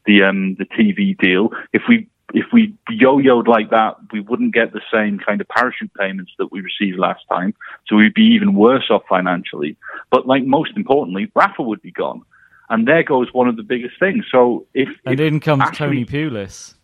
the 0.07 0.23
um 0.23 0.55
the 0.57 0.65
TV 0.67 1.17
deal. 1.19 1.51
If 1.73 1.83
we 1.89 2.09
if 2.35 2.47
we 2.53 2.75
yo-yoed 2.91 3.49
like 3.49 3.71
that, 3.71 3.97
we 4.13 4.21
wouldn't 4.21 4.53
get 4.53 4.73
the 4.75 4.83
same 4.93 5.19
kind 5.19 5.41
of 5.41 5.49
parachute 5.49 5.91
payments 5.95 6.33
that 6.39 6.53
we 6.53 6.61
received 6.61 6.99
last 6.99 7.25
time. 7.31 7.55
So 7.87 7.97
we'd 7.97 8.13
be 8.13 8.35
even 8.35 8.55
worse 8.55 8.91
off 8.91 9.03
financially. 9.09 9.77
But 10.11 10.27
like 10.27 10.45
most 10.45 10.73
importantly, 10.77 11.31
Rafa 11.35 11.63
would 11.63 11.81
be 11.83 11.91
gone, 11.91 12.23
and 12.69 12.87
there 12.87 13.03
goes 13.03 13.33
one 13.33 13.49
of 13.49 13.57
the 13.57 13.63
biggest 13.63 13.99
things. 13.99 14.25
So 14.31 14.67
if 14.75 14.89
And 15.07 15.19
if 15.19 15.27
in 15.27 15.41
comes 15.41 15.63
Ashley- 15.63 15.77
Tony 15.79 16.05
Pulis. 16.05 16.75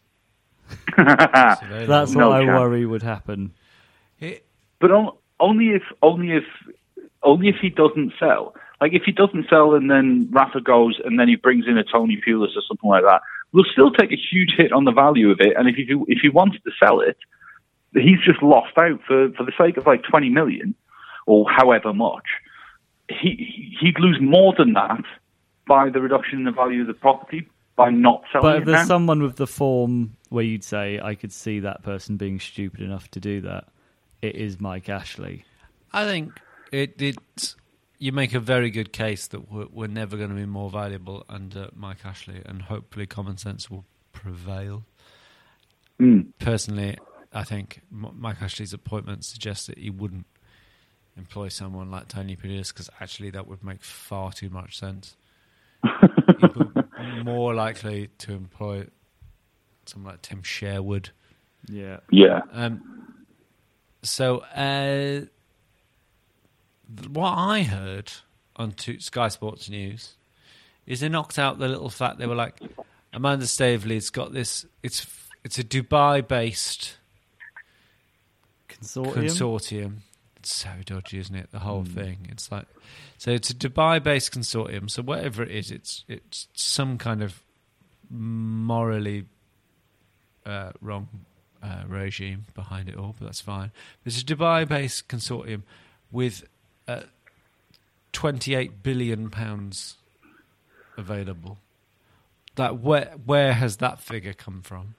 That's 0.97 2.13
No 2.13 2.29
what 2.31 2.41
I 2.41 2.45
chance. 2.45 2.59
worry 2.59 2.87
would 2.87 3.03
happen. 3.03 3.53
It- 4.21 4.47
But 4.81 4.91
on, 4.93 5.13
only 5.41 5.69
if 5.71 5.83
only 6.03 6.33
if 6.33 6.45
only 7.23 7.49
if 7.49 7.57
he 7.61 7.69
doesn't 7.71 8.13
sell. 8.19 8.55
Like 8.81 8.93
if 8.93 9.03
he 9.05 9.13
doesn't 9.13 9.49
sell 9.49 9.75
and 9.75 9.91
then 9.91 10.29
Rafa 10.31 10.61
goes 10.61 11.01
and 11.05 11.19
then 11.19 11.29
he 11.29 11.37
brings 11.37 11.67
in 11.67 11.79
a 11.79 11.85
Tony 11.85 12.21
Pulis 12.27 12.57
or 12.57 12.63
something 12.67 12.91
like 12.91 13.05
that, 13.05 13.23
we'll 13.53 13.65
still 13.73 13.91
take 13.91 14.13
a 14.13 14.17
huge 14.17 14.55
hit 14.57 14.73
on 14.73 14.85
the 14.85 14.93
value 14.93 15.31
of 15.31 15.41
it. 15.41 15.55
And 15.57 15.69
if 15.69 15.77
he 15.77 15.87
if 16.09 16.19
he 16.21 16.29
wants 16.29 16.57
to 16.65 16.71
sell 16.83 17.01
it, 17.01 17.17
he's 17.95 18.21
just 18.25 18.43
lost 18.43 18.77
out 18.77 19.01
for 19.07 19.31
for 19.33 19.45
the 19.45 19.53
sake 19.59 19.77
of 19.77 19.87
like 19.87 20.03
twenty 20.03 20.29
million 20.29 20.75
or 21.27 21.47
however 21.49 21.93
much. 21.93 22.25
He 23.09 23.77
he'd 23.81 23.99
lose 23.99 24.19
more 24.21 24.55
than 24.57 24.73
that 24.75 25.05
by 25.67 25.89
the 25.89 26.01
reduction 26.01 26.41
in 26.41 26.45
the 26.45 26.51
value 26.53 26.83
of 26.83 26.87
the 26.87 26.95
property 26.95 27.49
by 27.77 27.91
not 27.91 28.23
selling 28.33 28.45
But 28.45 28.57
it 28.57 28.59
if 28.61 28.65
there's 28.67 28.89
now. 28.89 28.95
someone 28.95 29.23
with 29.23 29.37
the 29.37 29.47
form 29.47 30.17
where 30.29 30.45
you'd 30.45 30.65
say, 30.65 31.01
I 31.01 31.15
could 31.15 31.33
see 31.33 31.61
that 31.61 31.83
person 31.83 32.17
being 32.17 32.39
stupid 32.39 32.81
enough 32.81 33.11
to 33.13 33.21
do 33.21 33.41
that, 33.43 33.69
it 34.23 34.37
is 34.37 34.61
Mike 34.61 34.89
Ashley. 34.89 35.45
I 35.93 36.05
think 36.05 36.33
it, 36.73 37.01
it. 37.01 37.55
You 38.05 38.13
make 38.13 38.35
a 38.35 38.39
very 38.39 38.69
good 38.69 38.93
case 38.93 39.29
that 39.29 39.51
we're, 39.51 39.65
we're 39.73 39.87
never 39.87 40.19
going 40.19 40.29
to 40.29 40.37
be 40.37 40.45
more 40.45 40.69
valuable 40.69 41.25
under 41.27 41.71
Mike 41.75 42.05
Ashley, 42.05 42.43
and 42.45 42.61
hopefully 42.61 43.07
common 43.07 43.39
sense 43.39 43.71
will 43.71 43.87
prevail. 44.13 44.85
Mm. 45.99 46.35
Personally, 46.39 46.99
I 47.33 47.45
think 47.45 47.81
Mike 47.91 48.43
Ashley's 48.43 48.75
appointment 48.75 49.25
suggests 49.25 49.69
that 49.69 49.79
he 49.79 49.89
wouldn't 49.89 50.27
employ 51.17 51.49
someone 51.49 51.91
like 51.91 52.09
Tony 52.09 52.37
Pulis 52.37 52.75
because 52.75 52.91
actually 53.01 53.31
that 53.31 53.47
would 53.47 53.65
make 53.65 53.83
far 53.83 54.33
too 54.33 54.51
much 54.51 54.79
sense. 54.79 55.17
he 55.83 56.47
would 56.57 56.75
be 56.75 57.23
more 57.25 57.55
likely 57.55 58.11
to 58.19 58.33
employ 58.33 58.87
someone 59.87 60.13
like 60.13 60.21
Tim 60.21 60.43
Sherwood. 60.43 61.09
Yeah. 61.71 62.01
Yeah. 62.11 62.43
Um, 62.53 63.17
so, 64.03 64.41
uh, 64.41 65.25
what 67.13 67.31
I 67.31 67.63
heard 67.63 68.13
on 68.57 68.75
Sky 68.79 69.29
Sports 69.29 69.69
News 69.69 70.15
is 70.87 71.01
they 71.01 71.09
knocked 71.09 71.39
out 71.39 71.59
the 71.59 71.69
little 71.69 71.91
fact 71.91 72.19
they 72.19 72.27
were 72.27 72.35
like 72.35 72.61
Amanda 73.13 73.47
Staveley's 73.47 74.11
got 74.11 74.33
this. 74.33 74.67
It's 74.83 75.07
it's 75.45 75.59
a 75.59 75.65
Dubai 75.65 76.27
based 76.27 76.97
Consortium. 78.69 79.15
consortium. 79.15 79.93
It's 80.37 80.55
so 80.55 80.71
dodgy, 80.85 81.19
isn't 81.19 81.35
it? 81.35 81.51
The 81.53 81.61
whole 81.61 81.85
thing. 81.85 82.27
It's 82.31 82.53
like 82.53 82.67
so. 83.17 83.31
It's 83.31 83.51
a 83.51 83.55
Dubai-based 83.55 84.33
consortium. 84.33 84.91
So 84.91 85.03
whatever 85.03 85.43
it 85.43 85.51
is, 85.51 85.71
it's 85.71 86.05
it's 86.07 86.49
some 86.53 86.99
kind 86.99 87.23
of 87.23 87.43
morally 88.11 89.25
uh, 90.45 90.73
wrong 90.83 91.09
uh, 91.63 91.85
regime 91.89 92.45
behind 92.55 92.89
it 92.89 92.97
all, 92.97 93.15
but 93.19 93.25
that's 93.25 93.41
fine. 93.41 93.73
There's 94.03 94.21
a 94.21 94.25
Dubai-based 94.25 95.09
consortium 95.09 95.63
with 96.13 96.45
uh, 96.89 97.01
28 98.13 98.83
billion 98.83 99.31
pounds 99.31 99.97
available. 100.97 101.59
That 102.57 102.79
where 102.79 103.13
where 103.25 103.53
has 103.53 103.79
that 103.79 104.01
figure 104.01 104.33
come 104.33 104.63
from? 104.63 104.95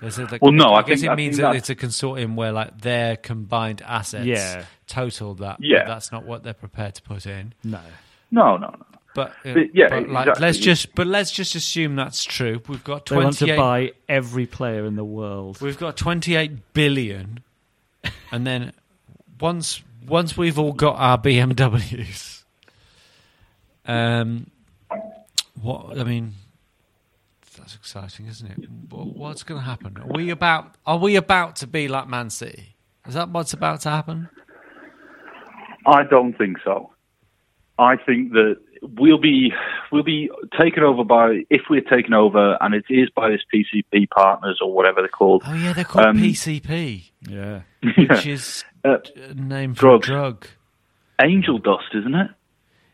There's 0.00 0.18
a, 0.18 0.24
like, 0.26 0.42
Well, 0.42 0.52
no, 0.52 0.74
I 0.74 0.82
guess 0.82 1.00
think- 1.00 1.12
it 1.12 1.16
means 1.16 1.36
that 1.38 1.54
it's 1.56 1.70
a 1.70 1.74
consortium 1.74 2.34
where 2.34 2.52
like 2.52 2.80
their 2.82 3.16
combined 3.16 3.80
assets 3.82 4.26
Yeah. 4.26 4.64
total 4.86 5.34
that. 5.36 5.58
but 5.58 5.66
Yeah. 5.66 5.84
that's 5.86 6.12
not 6.12 6.24
what 6.26 6.42
they're 6.42 6.52
prepared 6.52 6.96
to 6.96 7.02
put 7.02 7.24
in. 7.26 7.54
No. 7.64 7.80
No, 8.30 8.56
no, 8.56 8.68
no. 8.68 8.84
But, 9.14 9.30
uh, 9.46 9.54
But, 9.54 9.74
yeah, 9.74 9.88
but, 9.88 10.08
like, 10.10 10.26
exactly. 10.26 10.42
let's 10.46 10.58
just 10.58 10.94
but 10.94 11.06
let's 11.06 11.30
just 11.30 11.54
assume 11.54 11.96
that's 11.96 12.22
true. 12.24 12.60
We've 12.68 12.84
got 12.84 13.06
They 13.06 13.16
want 13.16 13.38
to 13.38 13.56
buy 13.56 13.92
every 14.08 14.44
player 14.44 14.84
in 14.84 14.96
the 14.96 15.04
world. 15.04 15.58
We've 15.62 15.78
got 15.78 15.96
28 15.96 16.74
billion, 16.74 17.42
and 18.30 18.46
then 18.46 18.72
once 19.40 19.82
once 20.06 20.36
we've 20.36 20.58
all 20.58 20.72
got 20.72 20.96
our 20.96 21.18
BMWs, 21.18 22.44
um, 23.86 24.46
what 25.60 25.98
I 25.98 26.04
mean, 26.04 26.32
that's 27.58 27.74
exciting, 27.74 28.26
isn't 28.26 28.50
it? 28.50 28.70
What- 28.90 29.06
What's 29.16 29.42
going 29.42 29.60
to 29.60 29.64
happen? 29.64 29.96
Are 29.98 30.06
we 30.14 30.30
about? 30.30 30.74
Are 30.86 30.98
we 30.98 31.16
about 31.16 31.56
to 31.56 31.66
be 31.66 31.88
like 31.88 32.08
Man 32.08 32.30
City? 32.30 32.76
Is 33.06 33.14
that 33.14 33.28
what's 33.30 33.52
about 33.52 33.80
to 33.82 33.90
happen? 33.90 34.28
I 35.86 36.02
don't 36.04 36.36
think 36.36 36.56
so. 36.64 36.92
I 37.78 37.96
think 37.96 38.32
that 38.32 38.56
we'll 38.82 39.18
be 39.20 39.52
we'll 39.92 40.02
be 40.02 40.30
taken 40.58 40.82
over 40.82 41.04
by 41.04 41.44
if 41.50 41.62
we're 41.70 41.80
taken 41.82 42.12
over, 42.14 42.58
and 42.60 42.74
it 42.74 42.84
is 42.88 43.08
by 43.10 43.30
this 43.30 43.42
PCP 43.54 44.08
partners 44.10 44.58
or 44.60 44.72
whatever 44.72 45.00
they're 45.00 45.08
called. 45.08 45.42
Oh 45.46 45.54
yeah, 45.54 45.72
they're 45.72 45.84
called 45.84 46.06
Um, 46.06 46.18
PCP, 46.18 47.10
Yeah. 47.28 47.60
which 47.96 48.26
is 48.26 48.64
Uh, 48.86 48.98
a 49.30 49.34
name 49.34 49.74
for 49.74 49.80
drugs. 49.98 50.08
a 50.08 50.10
drug. 50.12 50.46
Angel 51.22 51.58
dust, 51.58 51.86
isn't 51.94 52.14
it? 52.14 52.30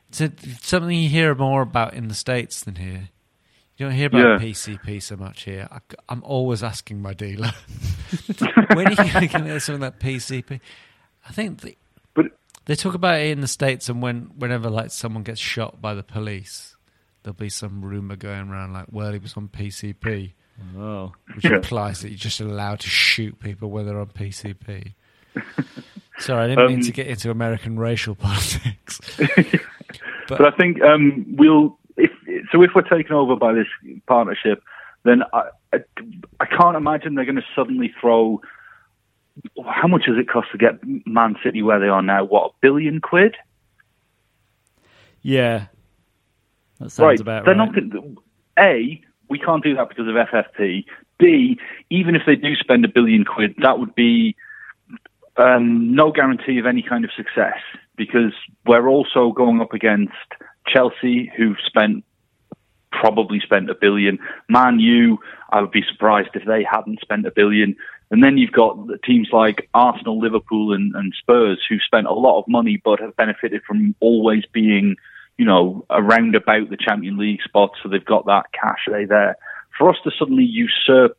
It's 0.08 0.20
a, 0.20 0.32
something 0.62 0.96
you 0.96 1.08
hear 1.08 1.34
more 1.34 1.62
about 1.62 1.94
in 1.94 2.08
the 2.08 2.14
states 2.14 2.62
than 2.64 2.76
here. 2.76 3.08
You 3.76 3.86
don't 3.86 3.94
hear 3.94 4.06
about 4.06 4.40
Yeah. 4.42 4.46
PCP 4.48 5.02
so 5.02 5.16
much 5.16 5.42
here. 5.44 5.66
I, 5.70 5.78
am 6.12 6.22
always 6.24 6.62
asking 6.62 7.00
my 7.02 7.14
dealer, 7.14 7.50
when 8.74 8.86
are 8.86 8.90
you 8.90 8.96
going 9.12 9.12
to 9.12 9.26
get 9.26 9.44
me 9.44 9.58
something 9.58 9.80
like 9.82 9.98
PCP? 9.98 10.60
I 11.28 11.32
think 11.32 11.60
the, 11.62 11.76
But 12.14 12.26
they 12.66 12.74
talk 12.76 12.94
about 12.94 13.20
it 13.20 13.30
in 13.30 13.40
the 13.40 13.48
states, 13.48 13.88
and 13.88 14.02
when 14.02 14.30
whenever 14.36 14.70
like 14.70 14.90
someone 14.90 15.22
gets 15.24 15.40
shot 15.40 15.80
by 15.80 15.94
the 15.94 16.02
police, 16.02 16.76
there'll 17.22 17.34
be 17.34 17.48
some 17.48 17.82
rumor 17.84 18.16
going 18.16 18.50
around 18.50 18.72
like, 18.72 18.86
well, 18.90 19.12
he 19.12 19.18
was 19.18 19.36
on 19.36 19.48
PCP, 19.48 20.32
Oh. 20.76 21.12
which 21.34 21.44
Yeah. 21.46 21.56
implies 21.56 22.02
that 22.02 22.10
you're 22.10 22.18
just 22.18 22.40
allowed 22.40 22.80
to 22.80 22.88
shoot 22.88 23.40
people 23.40 23.70
when 23.70 23.86
they're 23.86 23.98
on 24.00 24.08
PCP. 24.08 24.94
Sorry, 26.18 26.44
I 26.44 26.48
didn't 26.48 26.68
mean 26.68 26.78
Um, 26.78 26.84
to 26.84 26.92
get 26.92 27.06
into 27.06 27.30
American 27.30 27.78
racial 27.78 28.14
politics. 28.28 29.00
But 30.28 30.54
I 30.54 30.56
think 30.56 30.80
um, 30.82 31.26
we'll 31.36 31.78
if 31.96 32.10
so 32.50 32.62
if 32.62 32.70
we're 32.74 32.82
taken 32.82 33.14
over 33.14 33.36
by 33.36 33.52
this 33.52 33.66
partnership, 34.06 34.62
then 35.04 35.22
I 35.32 35.48
I, 35.72 35.78
I 36.40 36.46
can't 36.46 36.76
imagine 36.76 37.14
they're 37.14 37.24
going 37.24 37.36
to 37.36 37.44
suddenly 37.54 37.92
throw. 38.00 38.40
How 39.66 39.88
much 39.88 40.04
does 40.06 40.18
it 40.18 40.28
cost 40.28 40.48
to 40.52 40.58
get 40.58 40.78
Man 41.06 41.36
City 41.42 41.62
where 41.62 41.80
they 41.80 41.88
are 41.88 42.02
now? 42.02 42.24
What 42.24 42.50
a 42.50 42.54
billion 42.60 43.00
quid? 43.00 43.34
Yeah. 45.22 45.66
That 46.80 46.90
sounds 46.90 47.06
right. 47.06 47.20
about 47.20 47.44
they're 47.44 47.54
right. 47.54 47.84
not. 47.84 48.04
A, 48.58 49.00
we 49.28 49.38
can't 49.38 49.62
do 49.62 49.74
that 49.76 49.88
because 49.88 50.06
of 50.06 50.14
FFP. 50.14 50.84
B, 51.18 51.58
even 51.88 52.14
if 52.14 52.22
they 52.26 52.36
do 52.36 52.54
spend 52.56 52.84
a 52.84 52.88
billion 52.88 53.24
quid, 53.24 53.54
that 53.58 53.78
would 53.78 53.94
be 53.94 54.36
um, 55.36 55.94
no 55.94 56.12
guarantee 56.12 56.58
of 56.58 56.66
any 56.66 56.82
kind 56.82 57.04
of 57.04 57.10
success 57.16 57.58
because 57.96 58.32
we're 58.66 58.88
also 58.88 59.32
going 59.32 59.60
up 59.60 59.72
against 59.72 60.12
Chelsea, 60.66 61.30
who've 61.36 61.56
spent 61.66 62.04
probably 62.90 63.40
spent 63.40 63.70
a 63.70 63.74
billion. 63.74 64.18
Man 64.48 64.78
U, 64.78 65.18
I 65.50 65.60
would 65.60 65.72
be 65.72 65.82
surprised 65.90 66.30
if 66.34 66.44
they 66.44 66.62
hadn't 66.62 67.00
spent 67.00 67.26
a 67.26 67.30
billion. 67.30 67.74
And 68.10 68.22
then 68.22 68.36
you've 68.36 68.52
got 68.52 68.76
teams 69.04 69.28
like 69.32 69.68
Arsenal, 69.72 70.20
Liverpool, 70.20 70.74
and, 70.74 70.94
and 70.94 71.14
Spurs, 71.18 71.58
who've 71.68 71.80
spent 71.84 72.06
a 72.06 72.12
lot 72.12 72.38
of 72.38 72.44
money 72.46 72.80
but 72.84 73.00
have 73.00 73.16
benefited 73.16 73.62
from 73.66 73.94
always 74.00 74.44
being, 74.52 74.96
you 75.38 75.46
know, 75.46 75.86
around 75.88 76.34
about 76.34 76.68
the 76.68 76.76
Champion 76.76 77.16
League 77.16 77.40
spot. 77.42 77.70
So 77.82 77.88
they've 77.88 78.04
got 78.04 78.26
that 78.26 78.46
cachet 78.52 79.06
there. 79.06 79.36
For 79.78 79.88
us 79.88 79.96
to 80.04 80.10
suddenly 80.18 80.44
usurp 80.44 81.16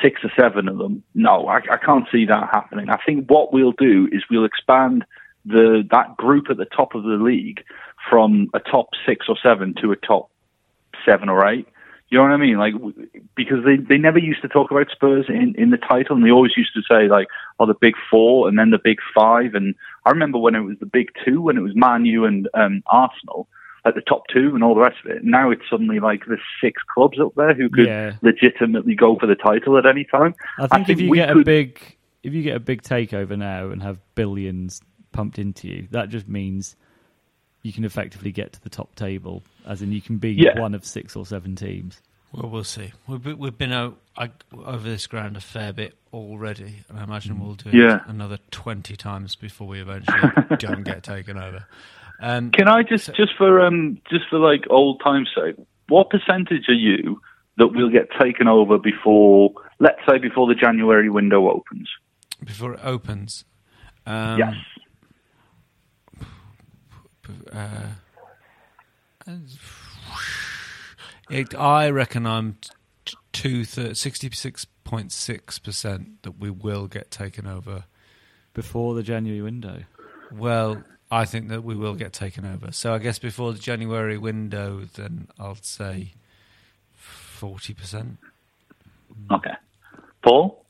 six 0.00 0.22
or 0.24 0.30
seven 0.38 0.68
of 0.68 0.78
them, 0.78 1.02
no, 1.14 1.46
I, 1.48 1.56
I 1.70 1.76
can't 1.76 2.06
see 2.10 2.24
that 2.26 2.48
happening. 2.52 2.88
I 2.88 2.98
think 3.04 3.28
what 3.28 3.52
we'll 3.52 3.72
do 3.72 4.08
is 4.12 4.22
we'll 4.30 4.44
expand 4.44 5.04
the 5.44 5.86
that 5.90 6.16
group 6.16 6.50
at 6.50 6.56
the 6.56 6.64
top 6.64 6.94
of 6.94 7.02
the 7.02 7.16
league 7.16 7.64
from 8.08 8.48
a 8.54 8.60
top 8.60 8.90
six 9.06 9.26
or 9.28 9.36
seven 9.42 9.74
to 9.80 9.92
a 9.92 9.96
top 9.96 10.30
seven 11.04 11.28
or 11.28 11.48
eight. 11.48 11.66
You 12.08 12.18
know 12.18 12.24
what 12.24 12.32
I 12.32 12.36
mean? 12.36 12.58
Like 12.58 12.74
because 13.34 13.64
they 13.64 13.76
they 13.76 13.96
never 13.96 14.18
used 14.18 14.42
to 14.42 14.48
talk 14.48 14.70
about 14.70 14.90
Spurs 14.90 15.26
in 15.28 15.54
in 15.56 15.70
the 15.70 15.78
title, 15.78 16.14
and 16.14 16.24
they 16.24 16.30
always 16.30 16.56
used 16.56 16.74
to 16.74 16.82
say 16.82 17.08
like, 17.08 17.26
"Oh, 17.58 17.66
the 17.66 17.74
big 17.74 17.94
four 18.10 18.48
and 18.48 18.58
then 18.58 18.70
the 18.70 18.78
big 18.78 18.98
five. 19.14 19.54
And 19.54 19.74
I 20.04 20.10
remember 20.10 20.38
when 20.38 20.54
it 20.54 20.60
was 20.60 20.78
the 20.78 20.86
big 20.86 21.08
two, 21.24 21.40
when 21.40 21.56
it 21.56 21.62
was 21.62 21.74
Man 21.74 22.04
U 22.04 22.26
and 22.26 22.48
um, 22.52 22.82
Arsenal, 22.86 23.48
like 23.84 23.94
the 23.94 24.00
top 24.00 24.22
two 24.32 24.54
and 24.54 24.62
all 24.62 24.74
the 24.74 24.80
rest 24.80 24.98
of 25.04 25.10
it. 25.10 25.24
Now 25.24 25.50
it's 25.50 25.62
suddenly 25.68 25.98
like 25.98 26.22
there's 26.26 26.40
six 26.60 26.82
clubs 26.94 27.18
up 27.20 27.34
there 27.34 27.54
who 27.54 27.68
could 27.68 27.86
Yeah. 27.86 28.12
legitimately 28.22 28.94
go 28.94 29.18
for 29.18 29.26
the 29.26 29.34
title 29.34 29.76
at 29.76 29.86
any 29.86 30.04
time. 30.04 30.34
I 30.58 30.66
think, 30.68 30.88
if 30.88 31.00
you 31.00 31.10
we 31.10 31.18
get 31.18 31.30
a 31.30 31.42
big 31.42 31.96
if 32.22 32.32
you 32.32 32.42
get 32.42 32.54
a 32.56 32.60
big 32.60 32.82
takeover 32.82 33.36
now 33.36 33.70
and 33.70 33.82
have 33.82 33.98
billions 34.14 34.80
pumped 35.10 35.38
into 35.38 35.66
you, 35.68 35.88
that 35.90 36.08
just 36.08 36.28
means 36.28 36.76
you 37.62 37.72
can 37.72 37.84
effectively 37.84 38.30
get 38.32 38.52
to 38.52 38.62
the 38.62 38.70
top 38.70 38.94
table, 38.94 39.42
as 39.66 39.82
in 39.82 39.92
you 39.92 40.00
can 40.00 40.18
be 40.18 40.32
Yeah. 40.32 40.58
one 40.60 40.74
of 40.74 40.84
six 40.84 41.16
or 41.16 41.26
seven 41.26 41.56
teams. 41.56 42.00
Well, 42.32 42.48
we'll 42.50 42.64
see. 42.64 42.92
We've 43.06 43.22
been, 43.22 43.38
we've 43.38 43.58
been 43.58 43.72
out, 43.72 43.98
I, 44.16 44.30
over 44.64 44.88
this 44.88 45.06
ground 45.06 45.36
a 45.36 45.40
fair 45.40 45.72
bit 45.72 45.94
already, 46.14 46.76
and 46.88 46.98
I 46.98 47.04
imagine 47.04 47.36
mm. 47.36 47.40
we'll 47.40 47.54
do 47.54 47.68
it 47.68 47.74
Yeah. 47.74 48.00
another 48.06 48.38
twenty 48.50 48.96
times 48.96 49.34
before 49.36 49.66
we 49.68 49.80
eventually 49.80 50.18
don't 50.58 50.82
get 50.84 51.02
taken 51.02 51.36
over. 51.36 51.66
Um, 52.20 52.50
Can 52.50 52.68
I 52.68 52.82
just 52.82 53.12
just 53.14 53.32
for 53.36 53.60
um 53.60 54.00
just 54.10 54.24
for 54.30 54.38
like 54.38 54.64
old 54.70 55.00
time's 55.02 55.28
sake, 55.34 55.56
what 55.88 56.10
percentage 56.10 56.68
are 56.68 56.74
you 56.74 57.20
that 57.58 57.68
will 57.68 57.90
get 57.90 58.08
taken 58.20 58.48
over 58.48 58.78
before 58.78 59.52
let's 59.80 60.00
say 60.08 60.18
before 60.18 60.46
the 60.46 60.54
January 60.54 61.10
window 61.10 61.48
opens? 61.50 61.88
before 62.44 62.74
it 62.74 62.80
opens, 62.82 63.44
um, 64.06 64.38
yes. 64.38 64.54
uh, 67.52 67.86
it, 71.30 71.54
I 71.54 71.90
reckon 71.90 72.26
I'm 72.26 72.56
t- 73.04 73.16
two 73.32 73.64
sixty 73.64 74.30
six 74.30 74.66
point 74.84 75.12
six 75.12 75.58
percent 75.58 76.22
that 76.22 76.38
we 76.38 76.50
will 76.50 76.86
get 76.86 77.10
taken 77.10 77.46
over. 77.46 77.84
Before 78.54 78.94
the 78.94 79.02
January 79.02 79.40
window. 79.40 79.84
Well, 80.30 80.84
I 81.12 81.26
think 81.26 81.48
that 81.48 81.62
we 81.62 81.74
will 81.76 81.94
get 81.94 82.14
taken 82.14 82.46
over. 82.46 82.72
So 82.72 82.94
I 82.94 82.98
guess 82.98 83.18
before 83.18 83.52
the 83.52 83.58
January 83.58 84.16
window, 84.16 84.80
then 84.94 85.28
I'll 85.38 85.56
say 85.60 86.14
forty 86.96 87.74
percent. 87.74 88.16
Okay. 89.30 89.52
Paul, 90.22 90.64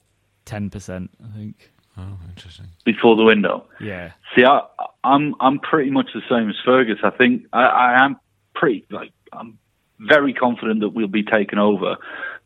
Ten 0.44 0.68
percent, 0.68 1.10
I 1.22 1.36
think. 1.38 1.70
Oh, 1.96 2.18
interesting. 2.28 2.66
before 2.84 3.14
the 3.16 3.22
window. 3.22 3.66
Yeah. 3.80 4.12
See, 4.34 4.44
I, 4.44 4.62
I'm 5.04 5.34
I'm 5.38 5.60
pretty 5.60 5.90
much 5.90 6.08
the 6.12 6.22
same 6.28 6.48
as 6.48 6.56
Fergus. 6.64 6.98
I 7.04 7.10
think 7.10 7.46
I, 7.52 7.62
I 7.62 8.04
am 8.04 8.16
pretty 8.54 8.84
like 8.90 9.12
I'm 9.32 9.58
very 10.00 10.32
confident 10.34 10.80
that 10.80 10.88
we'll 10.88 11.06
be 11.06 11.22
taken 11.22 11.58
over, 11.60 11.96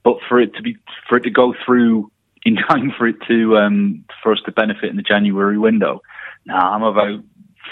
but 0.03 0.19
for 0.29 0.39
it 0.39 0.55
to 0.57 0.63
be 0.63 0.77
for 1.09 1.17
it 1.17 1.23
to 1.23 1.31
go 1.31 1.55
through 1.65 2.11
in 2.45 2.57
time 2.69 2.93
for 2.99 3.07
it 3.07 3.17
to 3.29 3.57
um, 3.57 4.05
for 4.23 4.33
us 4.33 4.41
to 4.45 4.53
benefit 4.53 4.91
in 4.91 4.97
the 4.97 5.03
January 5.03 5.57
window, 5.57 6.03
now 6.45 6.73
I'm 6.73 6.83
about 6.83 7.21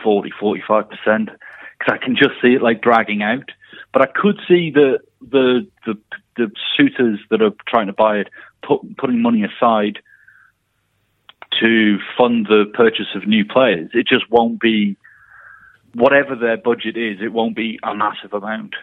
40, 0.05 0.31
45 0.39 0.89
percent 0.89 1.31
because 1.79 1.99
I 2.01 2.05
can 2.05 2.15
just 2.15 2.35
see 2.41 2.55
it 2.55 2.63
like 2.63 2.83
dragging 2.83 3.23
out. 3.23 3.51
But 3.93 4.03
I 4.03 4.07
could 4.07 4.39
see 4.47 4.71
the 4.71 4.99
the 5.21 5.67
the, 5.87 5.99
the 6.37 6.51
suitors 6.77 7.19
that 7.31 7.43
are 7.43 7.53
trying 7.67 7.87
to 7.87 7.93
buy 7.93 8.19
it 8.19 8.29
put, 8.63 8.97
putting 8.97 9.23
money 9.23 9.45
aside 9.45 9.99
to 11.61 11.99
fund 12.17 12.47
the 12.47 12.65
purchase 12.75 13.15
of 13.15 13.27
new 13.27 13.45
players. 13.45 13.91
It 13.95 14.07
just 14.07 14.29
won't 14.31 14.61
be 14.61 14.97
whatever 15.95 16.35
their 16.35 16.57
budget 16.57 16.97
is, 16.97 17.19
it 17.21 17.33
won't 17.33 17.55
be 17.55 17.79
a 17.83 17.95
massive 17.95 18.33
amount. 18.33 18.75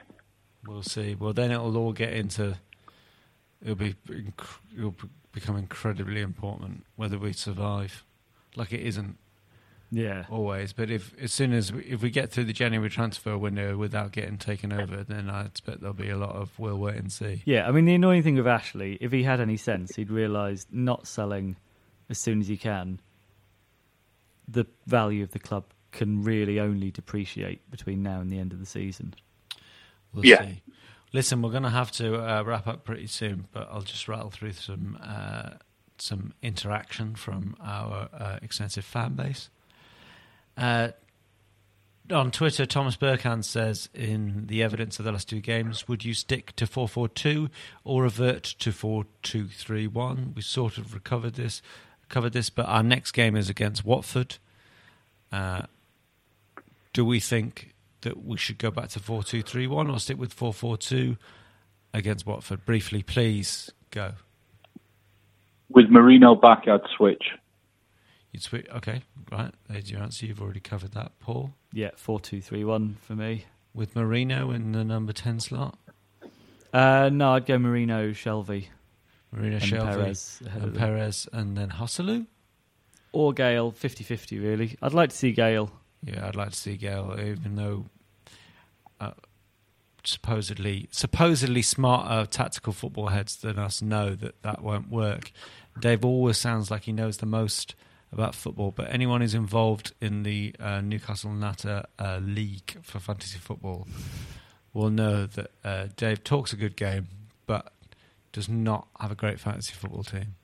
We'll 0.65 0.84
see. 0.84 1.15
Well, 1.15 1.34
then 1.34 1.51
it'll 1.51 1.76
all 1.78 1.93
get 1.93 2.13
into. 2.13 2.57
It'll 3.61 3.76
be. 3.76 3.95
It'll 4.78 4.95
become 5.32 5.57
incredibly 5.57 6.22
important 6.22 6.86
whether 6.95 7.17
we 7.17 7.34
survive. 7.34 8.03
Like 8.55 8.74
it 8.74 8.82
isn't 8.82 9.17
Yeah. 9.94 10.24
always, 10.30 10.72
but 10.72 10.89
if 10.89 11.14
as 11.22 11.34
soon 11.34 11.52
as 11.52 11.74
we, 11.74 11.84
if 11.84 12.02
we 12.02 12.10
get 12.10 12.32
through 12.32 12.46
the 12.46 12.54
January 12.54 12.89
transfer 12.89 13.38
window 13.38 13.76
without 13.76 14.14
getting 14.14 14.38
taken 14.38 14.72
over, 14.72 15.04
then 15.04 15.30
I 15.30 15.44
expect 15.46 15.82
there'll 15.82 15.94
be 15.94 16.10
a 16.10 16.18
lot 16.18 16.34
of 16.36 16.58
we'll 16.58 16.78
wait 16.78 16.96
and 16.96 17.12
see. 17.12 17.42
Yeah, 17.46 17.68
I 17.68 17.72
mean 17.72 17.84
the 17.86 17.96
annoying 17.96 18.24
thing 18.24 18.36
with 18.38 18.48
Ashley, 18.48 18.98
if 19.02 19.12
he 19.12 19.24
had 19.24 19.42
any 19.42 19.58
sense, 19.58 19.96
he'd 19.98 20.10
realise 20.10 20.66
not 20.72 21.08
selling 21.08 21.58
as 22.10 22.18
soon 22.18 22.39
as 22.39 22.48
he 22.48 22.56
can, 22.56 23.02
the 24.48 24.66
value 24.88 25.24
of 25.24 25.32
the 25.32 25.39
club 25.39 25.66
can 25.92 26.24
really 26.24 26.60
only 26.60 26.89
depreciate 26.92 27.70
between 27.70 28.02
now 28.02 28.22
and 28.22 28.32
the 28.32 28.39
end 28.39 28.54
of 28.54 28.60
the 28.60 28.66
season. 28.66 29.14
We'll 30.14 30.26
Yeah. 30.26 30.42
see. 30.46 30.62
Listen, 31.14 31.42
we're 31.42 31.52
going 31.52 31.64
to 31.64 31.70
have 31.70 31.92
to 31.94 32.16
uh, 32.16 32.44
wrap 32.44 32.68
up 32.68 32.86
pretty 32.86 33.08
soon, 33.08 33.48
but 33.52 33.68
I'll 33.70 33.82
just 33.82 34.08
rattle 34.08 34.30
through 34.30 34.54
some 34.54 34.98
uh, 35.04 35.52
some 35.98 36.34
interaction 36.42 37.16
from 37.16 37.56
our 37.62 38.08
uh, 38.14 38.39
extensive 38.42 38.86
fan 38.86 39.14
base. 39.16 39.50
Uh, 40.58 40.89
on 42.12 42.32
Twitter, 42.32 42.66
Thomas 42.66 42.95
Burkhand 42.95 43.45
says, 43.45 43.89
in 43.93 44.47
the 44.47 44.64
evidence 44.64 44.99
of 44.99 45.06
the 45.06 45.12
last 45.12 45.30
two 45.30 45.39
games, 45.39 45.88
would 45.88 46.04
you 46.04 46.14
stick 46.14 46.56
to 46.58 46.68
4 46.68 46.88
4 46.88 47.08
2 47.08 47.49
or 47.84 48.04
revert 48.04 48.43
to 48.43 48.72
4 48.72 49.06
2 49.22 49.47
3 49.47 49.88
1? 49.88 50.34
We 50.36 50.41
sort 50.41 50.78
of 50.78 50.93
recovered 50.93 51.36
this, 51.36 51.62
covered 52.10 52.34
this, 52.34 52.49
but 52.49 52.66
our 52.66 52.84
next 52.84 53.12
game 53.12 53.36
is 53.36 53.49
against 53.49 53.86
Watford. 53.86 54.38
Uh, 55.32 55.64
do 56.93 57.06
we 57.06 57.20
think 57.20 57.74
that 58.02 58.24
we 58.26 58.38
should 58.38 58.58
go 58.58 58.72
back 58.72 58.89
to 58.89 58.99
4 58.99 59.24
2 59.24 59.41
3 59.41 59.68
1 59.68 59.89
or 59.89 59.99
stick 59.99 60.18
with 60.18 60.34
4 60.34 60.54
4 60.54 60.78
2 60.78 61.18
against 61.93 62.26
Watford? 62.26 62.66
Briefly, 62.66 63.04
please 63.04 63.72
go. 63.91 64.14
With 65.70 65.89
Merino 65.89 66.36
back, 66.36 66.68
I'd 66.68 66.82
switch. 66.97 67.24
You'd 68.32 68.43
switch. 68.43 68.67
Okay, 68.75 69.01
right. 69.32 69.53
There's 69.69 69.91
your 69.91 70.01
answer. 70.01 70.25
You've 70.25 70.41
already 70.41 70.59
covered 70.61 70.93
that, 70.93 71.11
Paul. 71.19 71.53
Yeah, 71.73 71.91
four 71.95 72.19
two 72.19 72.41
three 72.41 72.63
one 72.63 72.97
for 73.01 73.13
me. 73.13 73.45
With 73.73 73.95
Merino 73.95 74.51
in 74.51 74.73
the 74.73 74.84
number 74.84 75.13
10 75.13 75.39
slot. 75.39 75.77
Uh, 76.73 77.09
no, 77.11 77.34
I'd 77.36 77.45
go 77.45 77.57
Merino, 77.57 78.09
Shelvey, 78.11 78.65
Merino 79.32 79.55
and 79.55 79.63
Shelvey 79.63 79.86
Perez 79.95 80.41
and. 80.53 80.75
Perez 80.75 81.27
and 81.32 81.57
then 81.57 81.69
Joselu. 81.69 82.25
or 83.13 83.32
Gayle, 83.34 83.71
50-50 83.71 84.41
really. 84.41 84.77
I'd 84.82 84.93
like 84.93 85.09
to 85.11 85.15
see 85.15 85.32
Gayle. 85.32 85.71
Yeah, 86.03 86.27
I'd 86.27 86.36
like 86.36 86.49
to 86.49 86.55
see 86.57 86.75
Gayle, 86.75 87.17
even 87.17 87.55
though 87.55 87.86
uh, 88.99 89.11
supposedly 90.03 90.88
supposedly 90.91 91.61
smarter 91.61 92.25
tactical 92.29 92.73
football 92.73 93.07
heads 93.07 93.36
than 93.38 93.57
us 93.59 93.82
know 93.82 94.15
that 94.15 94.41
that 94.41 94.61
won't 94.61 94.89
work. 94.89 95.32
Dave 95.79 96.03
always 96.03 96.38
sounds 96.38 96.69
like 96.71 96.84
he 96.84 96.91
knows 96.91 97.17
the 97.17 97.25
most 97.25 97.75
about 98.14 98.36
football, 98.36 98.72
but 98.72 98.91
anyone 98.93 99.22
who's 99.22 99.34
involved 99.36 99.93
in 100.01 100.24
the 100.24 100.53
uh, 100.59 100.82
Newcastle 100.82 101.32
Natter 101.32 101.84
uh, 101.97 102.20
League 102.22 102.78
for 102.82 102.99
fantasy 102.99 103.39
football 103.39 103.88
will 104.74 104.89
know 104.89 105.26
that 105.26 105.51
uh, 105.64 105.88
Dave 105.95 106.24
talks 106.24 106.51
a 106.53 106.55
good 106.57 106.76
game, 106.76 107.07
but 107.45 107.72
does 108.34 108.49
not 108.49 108.88
have 108.99 109.12
a 109.12 109.16
great 109.16 109.39
fantasy 109.39 109.74
football 109.74 110.03
team. 110.03 110.36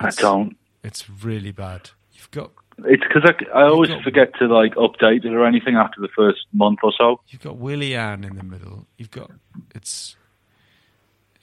I 0.00 0.10
don't. 0.10 0.56
It's 0.82 1.08
really 1.08 1.52
bad. 1.52 1.90
You've 2.12 2.30
got 2.30 2.50
It's 2.84 3.02
because 3.02 3.22
I, 3.24 3.58
I 3.58 3.62
always 3.64 3.90
got- 3.90 4.02
forget 4.02 4.32
to 4.38 4.46
like 4.46 4.74
update 4.74 5.24
it 5.24 5.32
or 5.32 5.46
anything 5.46 5.76
after 5.76 6.00
the 6.00 6.08
first 6.14 6.40
month 6.52 6.80
or 6.82 6.92
so. 6.98 7.20
You've 7.28 7.42
got 7.42 7.56
Willian 7.56 8.24
in 8.24 8.36
the 8.36 8.42
middle. 8.42 8.86
You've 8.98 9.10
got 9.10 9.30
it's 9.74 10.16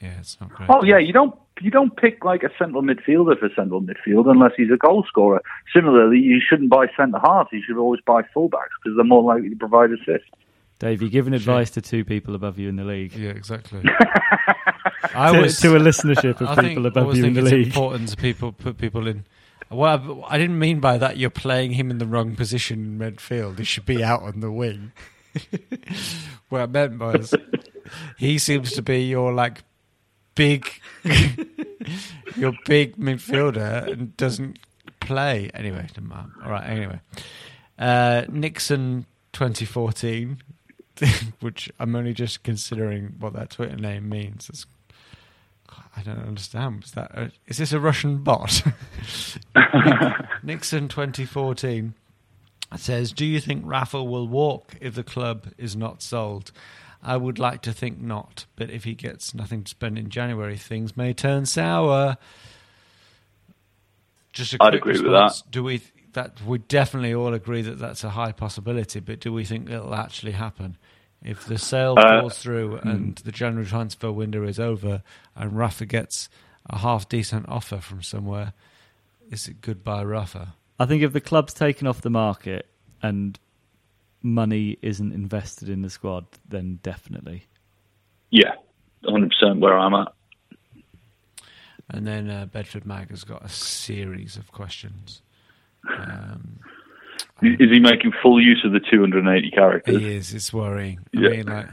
yeah, 0.01 0.19
it's 0.19 0.39
not 0.41 0.49
great. 0.53 0.69
Oh 0.71 0.83
yeah, 0.83 0.97
you 0.97 1.13
don't 1.13 1.33
you 1.61 1.69
don't 1.71 1.95
pick 1.95 2.23
like 2.25 2.43
a 2.43 2.49
central 2.57 2.81
midfielder 2.81 3.39
for 3.39 3.49
central 3.55 3.81
midfield 3.81 4.29
unless 4.29 4.51
he's 4.57 4.71
a 4.73 4.77
goal 4.77 5.03
scorer. 5.07 5.41
Similarly, 5.75 6.19
you 6.19 6.39
shouldn't 6.47 6.69
buy 6.69 6.87
centre 6.97 7.19
halves. 7.23 7.49
You 7.51 7.61
should 7.65 7.77
always 7.77 8.01
buy 8.05 8.21
fullbacks 8.35 8.73
because 8.83 8.95
they're 8.95 9.05
more 9.05 9.23
likely 9.23 9.49
to 9.49 9.55
provide 9.55 9.91
assists. 9.91 10.27
Dave, 10.79 11.01
you're 11.01 11.11
giving 11.11 11.35
advice 11.35 11.69
to 11.71 11.81
two 11.81 12.03
people 12.03 12.33
above 12.33 12.57
you 12.57 12.67
in 12.67 12.75
the 12.75 12.83
league. 12.83 13.13
Yeah, 13.13 13.29
exactly. 13.29 13.83
I 15.13 15.31
To, 15.31 15.41
was 15.41 15.59
to 15.59 15.75
a 15.75 15.79
listenership 15.79 16.41
of 16.41 16.47
I 16.47 16.55
people 16.67 16.83
think, 16.83 16.95
above 16.97 17.15
you 17.15 17.25
in 17.25 17.33
the 17.35 17.41
it's 17.41 17.51
league. 17.51 17.67
important 17.67 18.09
to 18.09 18.17
people 18.17 18.51
put 18.51 18.77
people 18.79 19.05
in. 19.07 19.25
Well, 19.69 20.25
I 20.27 20.35
I 20.35 20.37
didn't 20.39 20.57
mean 20.57 20.79
by 20.79 20.97
that 20.97 21.17
you're 21.17 21.29
playing 21.29 21.71
him 21.73 21.91
in 21.91 21.99
the 21.99 22.07
wrong 22.07 22.35
position 22.35 22.79
in 22.79 22.99
midfield. 23.15 23.59
He 23.59 23.63
should 23.63 23.85
be 23.85 24.03
out 24.03 24.23
on 24.23 24.39
the 24.39 24.51
wing. 24.51 24.91
what 26.49 26.61
I 26.61 26.65
meant 26.65 26.99
was 26.99 27.33
he 28.17 28.37
seems 28.37 28.73
to 28.73 28.81
be 28.81 29.03
your 29.05 29.31
like 29.33 29.63
big, 30.35 30.69
your 32.35 32.53
big 32.65 32.97
midfielder 32.97 33.91
and 33.91 34.15
doesn't 34.17 34.59
play 34.99 35.49
anyway. 35.53 35.87
All 36.43 36.51
right. 36.51 36.69
Anyway, 36.69 36.99
uh, 37.79 38.23
Nixon 38.29 39.05
2014, 39.33 40.41
which 41.39 41.69
I'm 41.79 41.95
only 41.95 42.13
just 42.13 42.43
considering 42.43 43.15
what 43.19 43.33
that 43.33 43.51
Twitter 43.51 43.75
name 43.77 44.09
means. 44.09 44.49
It's 44.49 44.65
I 45.95 46.03
don't 46.03 46.19
understand. 46.19 46.85
Is 46.85 46.91
that 46.91 47.11
a, 47.11 47.31
is 47.47 47.57
this 47.57 47.73
a 47.73 47.79
Russian 47.79 48.19
bot? 48.19 48.63
Nixon 50.43 50.87
2014 50.87 51.93
says, 52.77 53.11
"Do 53.11 53.25
you 53.25 53.39
think 53.39 53.63
Rafa 53.65 54.03
will 54.03 54.27
walk 54.27 54.75
if 54.79 54.95
the 54.95 55.03
club 55.03 55.47
is 55.57 55.75
not 55.75 56.01
sold?" 56.01 56.51
I 57.03 57.17
would 57.17 57.39
like 57.39 57.61
to 57.63 57.73
think 57.73 57.99
not, 57.99 58.45
but 58.55 58.69
if 58.69 58.83
he 58.83 58.93
gets 58.93 59.33
nothing 59.33 59.63
to 59.63 59.69
spend 59.69 59.97
in 59.97 60.09
January, 60.09 60.57
things 60.57 60.95
may 60.95 61.13
turn 61.13 61.45
sour. 61.45 62.17
Just 64.33 64.53
a 64.53 64.57
I'd 64.61 64.69
quick 64.71 64.81
agree 64.81 64.93
with 64.93 65.11
response. 65.11 65.41
Do 65.49 65.63
we 65.63 65.79
th- 65.79 65.91
that 66.13 66.41
we 66.45 66.57
definitely 66.59 67.13
all 67.13 67.33
agree 67.33 67.61
that 67.63 67.79
that's 67.79 68.03
a 68.03 68.09
high 68.11 68.31
possibility, 68.31 68.99
but 68.99 69.19
do 69.19 69.31
we 69.33 69.45
think 69.45 69.69
it'll 69.69 69.95
actually 69.95 70.33
happen? 70.33 70.77
If 71.23 71.45
the 71.45 71.57
sale 71.57 71.95
Uh, 71.97 72.21
falls 72.21 72.37
through 72.39 72.77
and 72.77 73.15
the 73.17 73.31
January 73.31 73.65
transfer 73.67 74.11
window 74.11 74.43
is 74.43 74.59
over, 74.59 75.03
and 75.35 75.55
Rafa 75.57 75.85
gets 75.85 76.29
a 76.69 76.79
half 76.79 77.07
decent 77.09 77.47
offer 77.47 77.77
from 77.77 78.01
somewhere, 78.03 78.53
is 79.29 79.47
it 79.47 79.61
goodbye 79.61 80.03
Rafa? 80.03 80.53
I 80.79 80.85
think 80.85 81.03
if 81.03 81.13
the 81.13 81.21
club's 81.21 81.53
taken 81.53 81.87
off 81.87 82.01
the 82.01 82.09
market 82.09 82.67
and 83.03 83.39
money 84.23 84.77
isn't 84.81 85.11
invested 85.11 85.69
in 85.69 85.81
the 85.81 85.89
squad, 85.89 86.25
then 86.47 86.79
definitely. 86.83 87.45
Yeah, 88.29 88.53
100 89.01 89.29
percent 89.31 89.59
where 89.59 89.77
I'm 89.77 89.93
at. 89.93 90.07
And 91.89 92.07
then 92.07 92.29
uh, 92.29 92.45
Bedford 92.45 92.85
Mag 92.85 93.09
has 93.09 93.23
got 93.25 93.43
a 93.43 93.49
series 93.49 94.37
of 94.37 94.51
questions. 94.51 95.21
Um, 95.89 96.59
Is 97.41 97.69
he 97.71 97.79
making 97.79 98.13
full 98.21 98.41
use 98.41 98.61
of 98.63 98.71
the 98.71 98.79
280 98.79 99.51
characters? 99.51 99.97
he 99.99 100.15
is. 100.15 100.33
It's 100.33 100.53
worrying. 100.53 100.99
I 101.15 101.19
Yeah. 101.19 101.29
mean, 101.29 101.45
like 101.47 101.67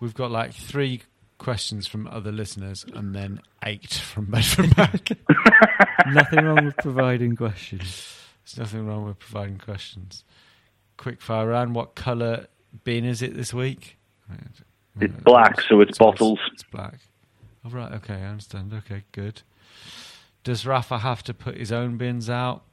we've 0.00 0.14
got 0.14 0.30
like 0.30 0.52
three 0.52 1.02
questions 1.38 1.86
from 1.86 2.06
other 2.08 2.32
listeners, 2.32 2.84
and 2.94 3.14
then 3.14 3.40
eight 3.64 3.94
from 3.94 4.26
Bedford 4.26 4.76
Mag. 4.76 5.16
Nothing 6.08 6.44
wrong 6.44 6.64
with 6.66 6.76
providing 6.76 7.36
questions. 7.36 8.14
There's 8.44 8.58
nothing 8.58 8.86
wrong 8.86 9.04
with 9.06 9.18
providing 9.18 9.58
questions. 9.58 10.24
Quick 10.98 11.22
fire 11.22 11.46
round. 11.48 11.74
What 11.74 11.94
colour 11.94 12.46
bin 12.84 13.04
is 13.06 13.22
it 13.22 13.34
this 13.34 13.54
week? 13.54 13.96
It's 15.00 15.14
black, 15.22 15.60
so 15.62 15.80
it's 15.80 15.96
bottles. 15.96 16.38
It's 16.52 16.64
black. 16.64 16.98
Oh, 17.64 17.70
right. 17.70 17.92
Okay, 17.92 18.14
I 18.14 18.24
understand. 18.26 18.74
Okay, 18.74 19.04
good. 19.12 19.42
Does 20.44 20.66
Rafa 20.66 20.98
have 20.98 21.22
to 21.24 21.34
put 21.34 21.56
his 21.56 21.72
own 21.72 21.96
bins 21.96 22.28
out? 22.28 22.64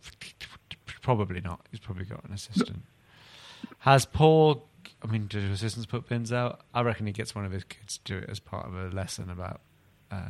Probably 1.02 1.40
not. 1.40 1.66
He's 1.72 1.80
probably 1.80 2.06
got 2.06 2.24
an 2.26 2.34
assistant. 2.34 2.82
Has 3.80 4.06
Paul? 4.06 4.68
I 5.04 5.08
mean, 5.08 5.28
do 5.28 5.40
his 5.40 5.52
assistants 5.52 5.86
put 5.86 6.08
bins 6.10 6.34
out? 6.34 6.62
I 6.74 6.82
reckon 6.82 7.06
he 7.06 7.12
gets 7.14 7.36
one 7.36 7.46
of 7.46 7.52
his 7.52 7.64
kids 7.64 8.00
to 8.00 8.14
do 8.14 8.18
it 8.24 8.30
as 8.30 8.40
part 8.40 8.66
of 8.66 8.74
a 8.76 8.88
lesson 8.96 9.30
about. 9.30 9.62
Uh, 10.12 10.22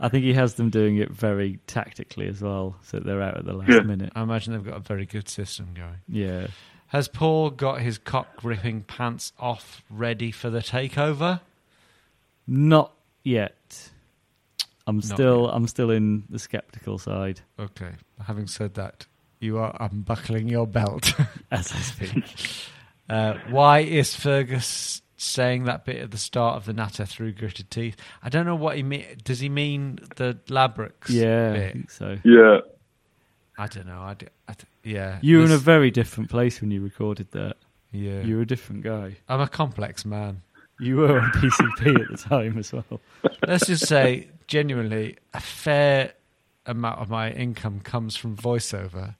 I 0.00 0.08
think 0.08 0.24
he 0.24 0.32
has 0.34 0.54
them 0.54 0.68
doing 0.68 0.96
it 0.96 1.10
very 1.12 1.58
tactically 1.68 2.26
as 2.26 2.42
well, 2.42 2.76
so 2.82 2.98
they're 2.98 3.22
out 3.22 3.36
at 3.38 3.44
the 3.44 3.52
last 3.52 3.70
Yeah. 3.70 3.80
minute. 3.80 4.12
I 4.16 4.22
imagine 4.22 4.52
they've 4.52 4.64
got 4.64 4.76
a 4.76 4.80
very 4.80 5.06
good 5.06 5.28
system 5.28 5.68
going. 5.74 5.98
Yeah. 6.08 6.48
Has 6.88 7.08
Paul 7.08 7.50
got 7.50 7.80
his 7.80 7.98
cock 7.98 8.36
gripping 8.36 8.82
pants 8.82 9.32
off, 9.38 9.82
ready 9.90 10.30
for 10.30 10.50
the 10.50 10.60
takeover? 10.60 11.40
Not 12.46 12.92
yet. 13.24 13.90
I'm 14.86 14.96
Not 14.96 15.04
still 15.04 15.44
yet. 15.46 15.54
I'm 15.54 15.66
still 15.66 15.90
in 15.90 16.24
the 16.30 16.38
skeptical 16.38 16.98
side 16.98 17.40
Okay. 17.58 17.90
Having 18.24 18.46
said 18.46 18.74
that, 18.74 19.06
you 19.40 19.58
are 19.58 19.76
unbuckling 19.80 20.48
your 20.48 20.66
belt. 20.66 21.12
as 21.50 21.72
I 21.72 21.78
speak. 21.78 22.24
uh, 23.10 23.34
why 23.50 23.80
is 23.80 24.14
Fergus 24.14 25.02
saying 25.16 25.64
that 25.64 25.84
bit 25.84 25.96
at 25.96 26.10
the 26.12 26.18
start 26.18 26.56
of 26.56 26.66
the 26.66 26.72
natter 26.72 27.04
through 27.04 27.32
gritted 27.32 27.68
teeth? 27.68 27.96
I 28.22 28.28
don't 28.28 28.46
know 28.46 28.54
what 28.54 28.76
he 28.76 28.84
mean. 28.84 29.04
Does 29.24 29.40
he 29.40 29.48
mean 29.48 29.98
the 30.16 30.38
Ladbrokes? 30.48 31.08
yeah, 31.08 31.52
I 31.52 31.72
think 31.72 31.90
so. 31.90 32.18
Yeah. 32.24 32.58
I 33.58 33.66
don't 33.66 33.86
know. 33.86 34.00
I, 34.00 34.14
d- 34.14 34.26
I 34.48 34.52
th- 34.52 34.66
yeah. 34.82 35.18
You 35.22 35.38
were 35.38 35.44
in 35.44 35.52
a 35.52 35.58
very 35.58 35.90
different 35.90 36.30
place 36.30 36.60
when 36.60 36.70
you 36.70 36.82
recorded 36.82 37.30
that. 37.32 37.56
Yeah. 37.90 38.22
You 38.22 38.36
were 38.36 38.42
a 38.42 38.46
different 38.46 38.82
guy. 38.82 39.16
I'm 39.28 39.40
a 39.40 39.48
complex 39.48 40.04
man. 40.04 40.42
You 40.78 40.96
were 40.96 41.20
on 41.20 41.30
PCP 41.30 42.00
at 42.00 42.10
the 42.10 42.16
time 42.18 42.58
as 42.58 42.72
well. 42.72 43.00
Let's 43.46 43.66
just 43.66 43.86
say, 43.86 44.28
genuinely, 44.46 45.16
a 45.32 45.40
fair 45.40 46.12
amount 46.66 47.00
of 47.00 47.08
my 47.08 47.30
income 47.30 47.80
comes 47.80 48.14
from 48.14 48.36
voiceover 48.36 49.14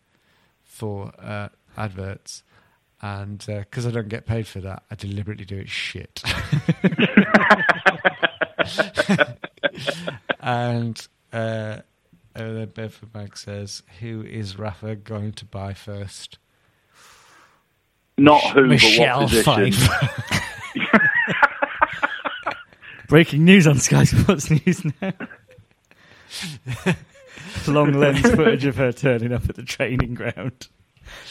for 0.64 1.12
uh, 1.18 1.48
adverts. 1.76 2.42
And 3.00 3.42
because 3.46 3.86
I 3.86 3.90
don't 3.90 4.08
get 4.08 4.26
paid 4.26 4.46
for 4.46 4.60
that, 4.60 4.82
I 4.90 4.96
deliberately 4.96 5.46
do 5.46 5.56
it 5.56 5.70
shit. 5.70 6.22
and 10.40 11.06
uh, 11.32 11.78
uh, 12.36 12.52
then 12.52 12.68
Bedford 12.68 13.12
Bank 13.12 13.36
says, 13.36 13.82
Who 14.00 14.22
is 14.22 14.58
Rafa 14.58 14.96
going 14.96 15.32
to 15.32 15.44
buy 15.44 15.74
first? 15.74 16.38
Not 18.18 18.42
who, 18.52 18.66
Michelle 18.66 19.26
but 19.26 19.46
what 19.46 19.56
position. 19.56 19.72
Pfeiffer. 19.72 21.10
Breaking 23.08 23.44
news 23.44 23.66
on 23.66 23.78
Sky 23.78 24.04
Sports 24.04 24.50
News 24.50 24.82
now. 25.00 25.12
Long 27.66 27.92
lens 27.92 28.20
footage 28.20 28.64
of 28.64 28.76
her 28.76 28.92
turning 28.92 29.32
up 29.32 29.48
at 29.48 29.56
the 29.56 29.62
training 29.62 30.14
ground. 30.14 30.68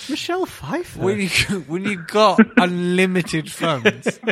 Michelle 0.10 0.46
Pfeiffer. 0.46 1.02
when, 1.02 1.20
you, 1.20 1.30
when 1.68 1.84
you've 1.84 2.08
got 2.08 2.40
unlimited 2.58 3.52
funds. 3.52 4.20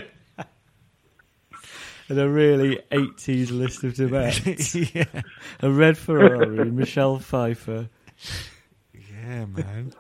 and 2.09 2.19
a 2.19 2.29
really 2.29 2.79
80s 2.91 3.51
list 3.51 3.83
of 3.83 3.95
demands. 3.95 4.75
yeah. 4.95 5.05
a 5.61 5.69
red 5.71 5.97
Ferrari, 5.97 6.69
Michelle 6.71 7.19
Pfeiffer. 7.19 7.89
Yeah, 8.93 9.45
man. 9.45 9.93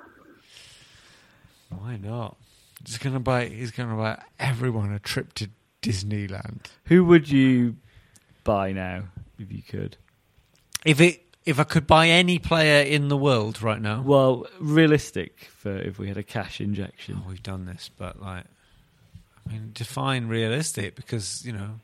Why 1.69 1.97
not? 1.97 2.37
He's 2.85 2.97
gonna 2.97 3.19
buy. 3.19 3.45
He's 3.47 3.71
gonna 3.71 3.95
buy 3.95 4.21
everyone 4.39 4.91
a 4.93 4.99
trip 4.99 5.33
to 5.35 5.49
Disneyland. 5.81 6.65
Who 6.85 7.05
would 7.05 7.29
you 7.29 7.77
buy 8.43 8.73
now 8.73 9.05
if 9.39 9.51
you 9.51 9.61
could? 9.61 9.97
If 10.85 10.99
it, 10.99 11.23
if 11.45 11.59
I 11.59 11.63
could 11.63 11.87
buy 11.87 12.09
any 12.09 12.39
player 12.39 12.83
in 12.83 13.07
the 13.07 13.15
world 13.17 13.61
right 13.61 13.81
now, 13.81 14.01
Well, 14.01 14.45
realistic 14.59 15.47
for 15.55 15.77
if 15.77 15.97
we 15.97 16.09
had 16.09 16.17
a 16.17 16.23
cash 16.23 16.59
injection. 16.59 17.21
oh, 17.23 17.29
we've 17.29 17.41
done 17.43 17.65
this, 17.65 17.89
but 17.97 18.21
like, 18.21 18.43
I 19.47 19.51
mean, 19.53 19.71
define 19.73 20.27
realistic 20.27 20.95
because 20.95 21.45
you 21.45 21.53
know, 21.53 21.79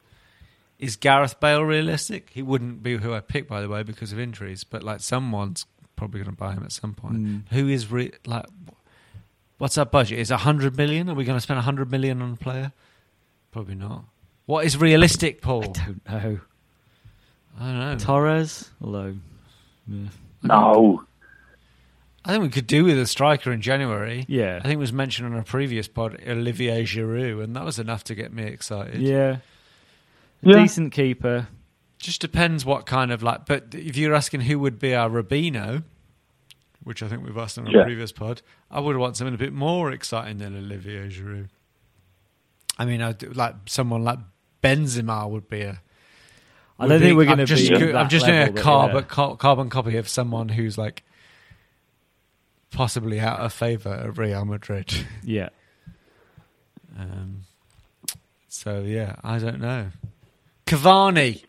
is 0.80 0.96
Gareth 0.96 1.40
Bale 1.40 1.64
realistic? 1.64 2.30
He 2.34 2.42
wouldn't 2.42 2.82
be 2.82 2.98
who 2.98 3.14
I 3.14 3.20
picked, 3.20 3.50
by 3.50 3.62
the 3.62 3.70
way, 3.70 3.84
because 3.84 4.12
of 4.12 4.20
injuries. 4.20 4.64
But 4.64 4.82
like, 4.82 5.02
someone's 5.02 5.66
probably 5.96 6.22
going 6.22 6.34
to 6.34 6.38
buy 6.38 6.54
him 6.54 6.64
at 6.64 6.72
some 6.72 6.94
point. 6.94 7.18
Mm. 7.18 7.42
Who 7.52 7.68
is 7.68 7.92
re- 7.92 8.14
like? 8.26 8.46
What's 9.58 9.78
our 9.78 9.86
budget? 9.86 10.20
Is 10.20 10.32
a 10.32 10.38
hundred 10.38 10.78
million? 10.78 11.10
Are 11.10 11.14
we 11.14 11.26
going 11.26 11.38
to 11.38 11.42
spend 11.42 11.60
a 11.60 11.64
hundred 11.64 11.92
million 11.92 12.22
on 12.22 12.34
a 12.34 12.38
player? 12.38 12.72
Probably 13.52 13.76
not. 13.76 14.06
What 14.46 14.66
is 14.66 14.78
realistic, 14.78 15.42
Paul? 15.42 15.64
I 15.64 15.68
don't 15.68 16.10
know. 16.10 16.40
I 17.60 17.66
don't 17.66 17.80
know. 17.80 17.96
Torres? 17.98 18.70
Although, 18.82 19.16
yeah. 19.88 20.08
No. 20.42 21.04
I 22.24 22.32
think 22.32 22.44
we 22.44 22.50
could 22.50 22.68
do 22.68 22.86
with 22.86 22.98
a 22.98 23.06
striker 23.06 23.52
in 23.52 23.62
January. 23.62 24.26
Yeah. 24.28 24.58
I 24.58 24.62
think 24.62 24.74
it 24.74 24.78
was 24.78 24.94
mentioned 24.94 25.34
on 25.34 25.40
a 25.40 25.44
previous 25.44 25.88
pod, 25.88 26.22
Olivier 26.28 26.84
Giroud, 26.84 27.44
and 27.44 27.56
that 27.56 27.66
was 27.66 27.80
enough 27.80 28.04
to 28.06 28.16
get 28.16 28.32
me 28.32 28.44
excited. 28.44 29.02
Yeah. 29.02 29.38
A 30.44 30.50
Yeah. 30.50 30.62
decent 30.62 30.94
keeper. 30.94 31.48
Just 31.98 32.22
depends 32.22 32.64
what 32.66 32.86
kind 32.86 33.12
of 33.12 33.22
like. 33.22 33.46
But 33.46 33.74
if 33.76 33.98
you're 33.98 34.14
asking 34.16 34.42
who 34.42 34.58
would 34.60 34.80
be 34.80 34.96
our 34.96 35.10
Robinho, 35.10 35.84
which 36.84 37.04
I 37.04 37.10
think 37.10 37.26
we've 37.26 37.38
asked 37.38 37.58
on 37.58 37.68
a 37.68 37.72
Yeah. 37.72 37.84
previous 37.84 38.12
pod, 38.14 38.42
I 38.72 38.80
would 38.80 38.96
want 38.98 39.18
something 39.18 39.34
a 39.36 39.38
bit 39.38 39.52
more 39.54 39.92
exciting 39.92 40.38
than 40.38 40.56
Olivier 40.56 41.10
Giroud. 41.10 41.50
I 42.78 42.86
mean, 42.86 43.02
I'd, 43.02 43.36
like 43.36 43.56
someone 43.66 44.04
like 44.06 44.20
Benzema 44.64 45.30
would 45.30 45.50
be 45.50 45.62
a. 45.62 45.82
I 46.80 46.84
would 46.86 46.90
don't 46.90 47.02
think 47.02 47.18
we're 47.18 47.26
going 47.26 47.40
to 47.40 47.46
just 47.46 47.70
be. 47.70 47.78
go- 47.78 47.90
at 47.90 47.96
I'm 47.96 48.06
that 48.06 48.10
just 48.10 48.26
doing 48.26 48.40
a 48.40 48.54
carbon, 48.54 49.06
yeah. 49.18 49.36
carbon 49.38 49.70
copy 49.70 49.98
of 49.98 50.08
someone 50.08 50.48
who's 50.48 50.78
like 50.78 51.04
possibly 52.72 53.20
out 53.20 53.40
of 53.40 53.52
favour 53.52 53.90
at 53.94 54.18
Real 54.18 54.46
Madrid. 54.46 55.06
Yeah. 55.24 55.50
Um, 56.98 57.42
so 58.48 58.82
yeah, 58.82 59.16
I 59.24 59.38
don't 59.40 59.60
know. 59.60 59.88
Cavani. 60.70 61.44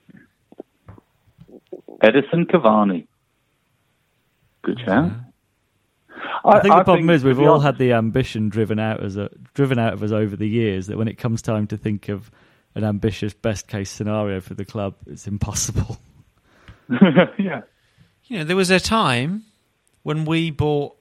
Edinson 2.03 2.47
Cavani. 2.51 3.07
Good 4.63 4.81
shout. 4.85 5.13
I 6.45 6.61
think 6.61 6.75
the 6.75 6.85
problem 6.85 7.07
think, 7.07 7.17
is 7.17 7.25
we've 7.25 7.39
all 7.39 7.51
honest- 7.53 7.67
had 7.67 7.79
the 7.79 7.93
ambition 7.93 8.49
driven 8.49 8.79
out 8.79 9.03
as 9.03 9.17
a 9.17 9.29
driven 9.53 9.79
out 9.79 9.93
of 9.93 10.03
us 10.03 10.11
over 10.11 10.37
the 10.37 10.49
years 10.49 10.87
that 10.87 10.97
when 10.97 11.09
it 11.09 11.19
comes 11.19 11.43
time 11.43 11.67
to 11.67 11.77
think 11.77 12.09
of 12.09 12.31
an 12.75 12.85
ambitious 12.85 13.35
best 13.35 13.69
case 13.69 13.91
scenario 13.91 14.41
for 14.41 14.55
the 14.55 14.65
club, 14.65 14.95
it's 15.07 15.27
impossible. 15.27 15.99
yeah. 17.39 17.63
You 18.25 18.39
know, 18.39 18.45
there 18.45 18.57
was 18.57 18.71
a 18.71 18.81
time 18.81 19.45
when 20.03 20.25
we 20.25 20.51
bought. 20.51 20.97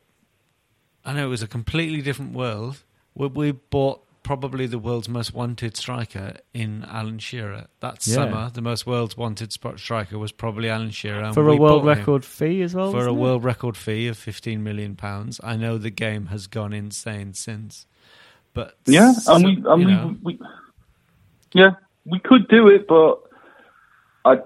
I 1.05 1.13
know 1.13 1.25
it 1.25 1.29
was 1.29 1.43
a 1.43 1.47
completely 1.47 2.01
different 2.01 2.33
world. 2.33 2.83
Where 3.13 3.29
we 3.29 3.51
bought 3.51 4.03
probably 4.29 4.67
the 4.67 4.77
world's 4.77 5.09
most 5.09 5.33
wanted 5.33 5.75
striker 5.75 6.37
in 6.53 6.85
Alan 6.87 7.17
Shearer. 7.17 7.65
That 7.79 8.05
Yeah. 8.05 8.13
summer, 8.13 8.51
the 8.53 8.61
most 8.61 8.85
world's 8.85 9.17
wanted 9.17 9.51
spot 9.51 9.79
striker 9.79 10.19
was 10.19 10.31
probably 10.31 10.69
Alan 10.69 10.91
Shearer. 10.91 11.33
for 11.33 11.47
a 11.47 11.55
world 11.55 11.81
bought 11.81 11.93
him 11.93 11.97
record 11.97 12.23
fee 12.23 12.61
as 12.61 12.75
well. 12.75 12.91
for 12.91 13.07
a 13.07 13.11
it? 13.11 13.15
world 13.15 13.43
record 13.43 13.75
fee 13.75 14.05
of 14.05 14.17
fifteen 14.19 14.63
million 14.63 14.95
pounds. 14.95 15.41
I 15.43 15.55
know 15.55 15.79
the 15.79 15.89
game 15.89 16.27
has 16.27 16.45
gone 16.45 16.73
insane 16.73 17.33
since, 17.33 17.87
but 18.53 18.75
Yeah, 18.85 19.13
so- 19.13 19.33
and 19.33 19.45
we, 19.45 19.63
I 19.67 19.75
you 19.77 20.19
we, 20.21 20.39
yeah, 21.53 21.71
we 22.05 22.19
could 22.19 22.47
do 22.49 22.67
it, 22.67 22.87
but 22.87 23.17
I, 24.25 24.37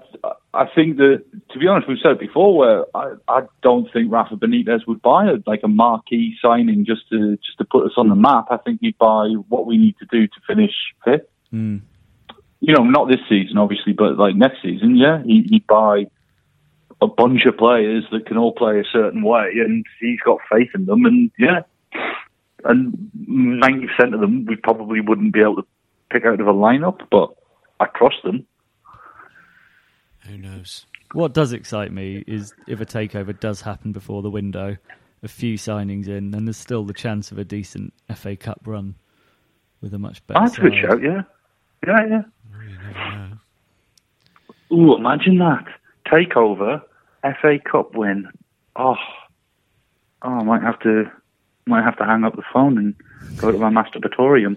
I 0.54 0.68
think 0.74 0.96
that 0.98 1.24
to 1.50 1.58
be 1.58 1.66
honest, 1.66 1.88
we've 1.88 1.98
said 2.02 2.12
it 2.12 2.20
before, 2.20 2.56
where 2.56 2.84
I, 2.94 3.14
I 3.28 3.42
don't 3.62 3.92
think 3.92 4.12
Rafa 4.12 4.36
Benitez 4.36 4.86
would 4.86 5.02
buy 5.02 5.26
a, 5.26 5.36
like 5.46 5.60
a 5.64 5.68
marquee 5.68 6.36
signing 6.40 6.84
just 6.84 7.08
to 7.10 7.36
just 7.36 7.58
to 7.58 7.64
put 7.64 7.84
us 7.84 7.92
on 7.96 8.08
the 8.08 8.14
map. 8.14 8.46
I 8.50 8.58
think 8.58 8.80
he'd 8.80 8.98
buy 8.98 9.28
what 9.48 9.66
we 9.66 9.76
need 9.76 9.96
to 9.98 10.06
do 10.10 10.26
to 10.26 10.40
finish 10.46 10.72
fifth. 11.04 11.28
Mm. 11.52 11.82
You 12.60 12.74
know, 12.74 12.84
not 12.84 13.08
this 13.08 13.20
season, 13.28 13.58
obviously, 13.58 13.92
but 13.92 14.16
like 14.16 14.36
next 14.36 14.62
season, 14.62 14.96
yeah, 14.96 15.22
he, 15.24 15.46
he'd 15.50 15.66
buy 15.66 16.06
a 17.00 17.06
bunch 17.06 17.44
of 17.46 17.58
players 17.58 18.04
that 18.12 18.26
can 18.26 18.38
all 18.38 18.52
play 18.52 18.80
a 18.80 18.84
certain 18.92 19.22
way, 19.22 19.50
and 19.56 19.84
he's 20.00 20.20
got 20.20 20.38
faith 20.50 20.70
in 20.74 20.86
them, 20.86 21.04
and 21.04 21.30
yeah, 21.38 21.62
and 22.64 23.10
ninety 23.14 23.86
percent 23.88 24.14
of 24.14 24.20
them 24.20 24.46
we 24.46 24.56
probably 24.56 25.00
wouldn't 25.00 25.32
be 25.32 25.40
able 25.40 25.56
to 25.56 25.66
pick 26.10 26.24
out 26.24 26.40
of 26.40 26.46
a 26.46 26.52
lineup, 26.52 27.00
but 27.10 27.34
I 27.80 27.86
trust 27.86 28.22
them. 28.22 28.46
Who 30.28 30.38
knows? 30.38 30.86
What 31.12 31.32
does 31.34 31.52
excite 31.52 31.92
me 31.92 32.24
is 32.26 32.52
if 32.66 32.80
a 32.80 32.86
takeover 32.86 33.38
does 33.38 33.60
happen 33.60 33.92
before 33.92 34.22
the 34.22 34.30
window, 34.30 34.76
a 35.22 35.28
few 35.28 35.56
signings 35.56 36.08
in, 36.08 36.30
then 36.32 36.44
there's 36.44 36.56
still 36.56 36.84
the 36.84 36.92
chance 36.92 37.30
of 37.30 37.38
a 37.38 37.44
decent 37.44 37.92
FA 38.14 38.36
Cup 38.36 38.60
run 38.64 38.94
with 39.80 39.94
a 39.94 39.98
much 39.98 40.26
better. 40.26 40.40
That's 40.40 40.58
a 40.58 40.60
good 40.60 40.74
shout, 40.74 41.02
yeah, 41.02 41.22
yeah, 41.86 42.06
yeah. 42.08 42.22
Oh, 42.54 42.60
you 42.60 42.78
never 42.78 43.16
know. 43.16 43.38
Ooh, 44.76 44.96
imagine 44.96 45.38
that 45.38 45.64
takeover, 46.06 46.82
FA 47.22 47.58
Cup 47.70 47.94
win. 47.94 48.28
Oh, 48.76 48.96
oh, 50.22 50.28
I 50.28 50.42
might 50.42 50.62
have 50.62 50.80
to, 50.80 51.04
might 51.66 51.84
have 51.84 51.96
to 51.98 52.04
hang 52.04 52.24
up 52.24 52.34
the 52.34 52.42
phone 52.52 52.76
and 52.78 52.94
go 53.36 53.52
to 53.52 53.58
my 53.58 53.70
masturbatorium. 53.70 54.56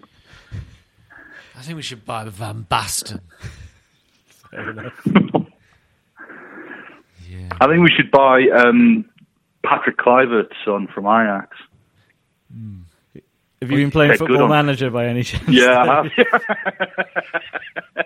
I 1.56 1.62
think 1.62 1.76
we 1.76 1.82
should 1.82 2.06
buy 2.06 2.24
the 2.24 2.32
Van 2.32 2.66
Basten. 2.70 3.22
Yeah. 7.38 7.50
I 7.62 7.68
think 7.68 7.84
we 7.84 7.92
should 7.96 8.12
buy 8.12 8.48
um, 8.50 9.06
Patrick 9.66 9.98
Kluivert's 9.98 10.56
son 10.66 10.88
from 10.88 11.06
Ajax. 11.06 11.56
Have 13.62 13.72
you 13.72 13.78
been 13.78 13.92
playing 13.92 14.12
Yeah, 14.12 14.18
Football 14.18 14.44
on- 14.44 14.50
Manager 14.50 14.90
by 14.92 15.06
any 15.08 15.24
chance? 15.24 15.48
Yeah, 15.48 15.82
I 15.82 16.04
have. 16.04 16.12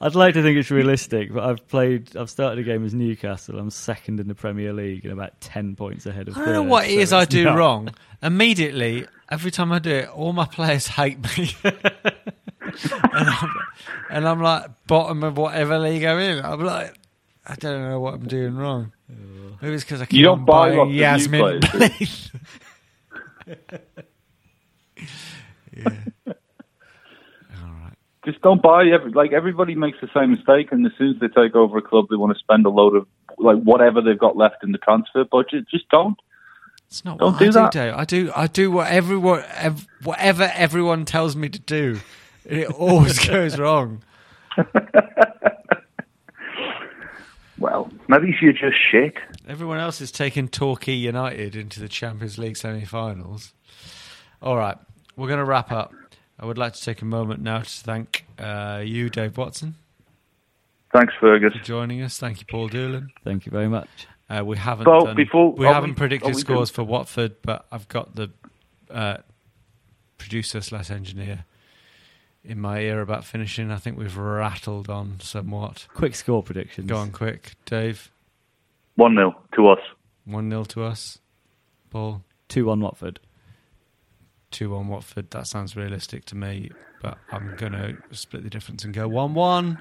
I'd 0.00 0.14
like 0.16 0.34
to 0.34 0.42
think 0.42 0.58
it's 0.58 0.70
realistic, 0.70 1.32
but 1.32 1.44
I've 1.44 1.68
played. 1.68 2.16
I've 2.16 2.28
started 2.30 2.58
a 2.58 2.62
game 2.64 2.84
as 2.84 2.92
Newcastle. 2.92 3.58
I'm 3.58 3.70
second 3.70 4.18
in 4.18 4.26
the 4.26 4.34
Premier 4.34 4.72
League 4.72 5.04
and 5.04 5.12
about 5.12 5.40
ten 5.40 5.76
points 5.76 6.06
ahead 6.06 6.26
of. 6.26 6.36
I 6.36 6.44
don't 6.44 6.54
know 6.54 6.62
what 6.64 6.86
it 6.86 6.94
so 6.94 7.00
is 7.00 7.12
I 7.12 7.24
do 7.24 7.44
not- 7.44 7.56
wrong. 7.56 7.90
Immediately, 8.22 9.06
every 9.30 9.50
time 9.52 9.70
I 9.72 9.78
do 9.78 9.90
it, 9.90 10.08
all 10.08 10.32
my 10.32 10.46
players 10.46 10.86
hate 10.88 11.18
me. 11.36 11.54
and, 11.64 13.28
I'm, 13.28 13.50
and 14.10 14.28
I'm 14.28 14.40
like 14.40 14.70
bottom 14.86 15.22
of 15.22 15.36
whatever 15.36 15.78
league 15.78 16.04
I'm 16.04 16.18
in. 16.18 16.44
I'm 16.44 16.60
like, 16.60 16.94
I 17.46 17.54
don't 17.56 17.82
know 17.82 18.00
what 18.00 18.14
I'm 18.14 18.26
doing 18.28 18.56
wrong. 18.56 18.92
Maybe 19.60 19.74
it's 19.74 19.84
because 19.84 20.00
I 20.00 20.06
keep 20.06 20.18
You 20.18 20.24
don't 20.24 20.40
on 20.40 20.44
buy 20.44 20.68
buying 20.70 20.78
lots 20.78 20.88
of 20.88 20.92
new 20.92 21.00
Yasmin 21.00 21.60
players, 21.60 22.30
yeah. 25.76 25.90
All 26.26 26.34
right. 27.80 27.94
Just 28.24 28.40
don't 28.42 28.62
buy 28.62 28.86
every 28.86 29.10
like 29.12 29.32
everybody 29.32 29.74
makes 29.74 29.98
the 30.00 30.08
same 30.14 30.30
mistake, 30.32 30.70
and 30.72 30.86
as 30.86 30.92
soon 30.98 31.14
as 31.14 31.20
they 31.20 31.28
take 31.28 31.54
over 31.54 31.78
a 31.78 31.82
club, 31.82 32.06
they 32.10 32.16
want 32.16 32.32
to 32.36 32.38
spend 32.38 32.64
a 32.66 32.70
load 32.70 32.94
of 32.96 33.06
like 33.38 33.58
whatever 33.62 34.00
they've 34.00 34.18
got 34.18 34.36
left 34.36 34.62
in 34.62 34.72
the 34.72 34.78
transfer 34.78 35.24
budget. 35.24 35.66
Just 35.68 35.88
don't. 35.88 36.16
It's 36.86 37.04
not 37.04 37.18
Don't 37.18 37.32
what 37.32 37.38
do 37.40 37.48
I 37.48 37.50
that. 37.52 37.72
do, 37.72 37.78
Dave. 37.78 37.94
I 37.94 38.04
do. 38.04 38.32
I 38.36 38.46
do 38.46 38.70
what 38.70 38.88
everyone, 38.90 39.42
ev- 39.54 39.86
whatever 40.02 40.52
everyone 40.54 41.04
tells 41.06 41.34
me 41.34 41.48
to 41.48 41.58
do. 41.58 41.98
And 42.48 42.58
it 42.60 42.70
always 42.70 43.18
goes 43.26 43.58
wrong. 43.58 44.02
Well, 47.62 47.88
maybe 48.08 48.30
if 48.30 48.42
you're 48.42 48.52
just 48.52 48.74
shit. 48.90 49.14
Everyone 49.46 49.78
else 49.78 50.00
is 50.00 50.10
taking 50.10 50.48
Torquay 50.48 50.94
United 50.94 51.54
into 51.54 51.78
the 51.78 51.88
Champions 51.88 52.36
League 52.36 52.56
semi-finals. 52.56 53.52
All 54.42 54.56
right, 54.56 54.76
we're 55.16 55.28
going 55.28 55.38
to 55.38 55.44
wrap 55.44 55.70
up. 55.70 55.92
I 56.40 56.44
would 56.44 56.58
like 56.58 56.72
to 56.72 56.82
take 56.82 57.02
a 57.02 57.04
moment 57.04 57.40
now 57.40 57.60
to 57.60 57.64
thank 57.68 58.24
uh, 58.36 58.82
you, 58.84 59.08
Dave 59.10 59.36
Watson, 59.38 59.76
Thanks, 60.92 61.14
Fergus. 61.20 61.52
for 61.56 61.62
joining 61.62 62.02
us. 62.02 62.18
Thank 62.18 62.40
you, 62.40 62.46
Paul 62.50 62.66
Doolan. 62.66 63.12
Thank 63.22 63.46
you 63.46 63.52
very 63.52 63.68
much. 63.68 63.88
Uh, 64.28 64.42
we 64.44 64.56
haven't 64.56 64.88
Well, 64.88 65.04
done, 65.06 65.14
before- 65.16 65.52
we 65.52 65.64
haven't 65.66 65.90
we- 65.90 65.96
predicted 65.96 66.34
we 66.34 66.40
scores 66.40 66.70
doing- 66.70 66.86
for 66.86 66.90
Watford, 66.90 67.36
but 67.42 67.64
I've 67.70 67.86
got 67.86 68.16
the 68.16 68.30
uh, 68.90 69.18
producer 70.18 70.60
slash 70.62 70.90
engineer 70.90 71.44
in 72.44 72.60
my 72.60 72.80
ear 72.80 73.00
about 73.00 73.24
finishing. 73.24 73.70
I 73.70 73.76
think 73.76 73.96
we've 73.98 74.16
rattled 74.16 74.88
on 74.90 75.20
somewhat. 75.20 75.86
Quick 75.94 76.14
score 76.14 76.42
predictions. 76.42 76.88
Go 76.88 76.96
on, 76.96 77.10
quick, 77.12 77.52
Dave. 77.66 78.10
1 78.96 79.14
0 79.14 79.34
to 79.54 79.68
us. 79.68 79.78
One 80.24 80.50
0 80.50 80.64
to 80.64 80.84
us. 80.84 81.18
Paul. 81.90 82.22
2 82.48 82.66
1 82.66 82.80
Watford. 82.80 83.18
two 84.50 84.70
one 84.70 84.88
Watford. 84.88 85.30
That 85.30 85.46
sounds 85.46 85.74
realistic 85.76 86.26
to 86.26 86.36
me, 86.36 86.70
but 87.00 87.16
I'm 87.30 87.54
going 87.56 87.72
to 87.72 87.96
split 88.10 88.42
the 88.42 88.50
difference 88.50 88.84
and 88.84 88.92
go 88.92 89.08
one 89.08 89.32
one. 89.32 89.78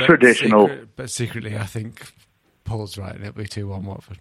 Traditional. 0.00 0.68
but 0.96 1.08
secretly, 1.10 1.56
I 1.56 1.64
think 1.64 2.12
Paul's 2.64 2.98
right, 2.98 3.14
and 3.14 3.22
it'll 3.24 3.34
be 3.40 3.46
two 3.46 3.68
one 3.68 3.84
Watford. 3.84 4.18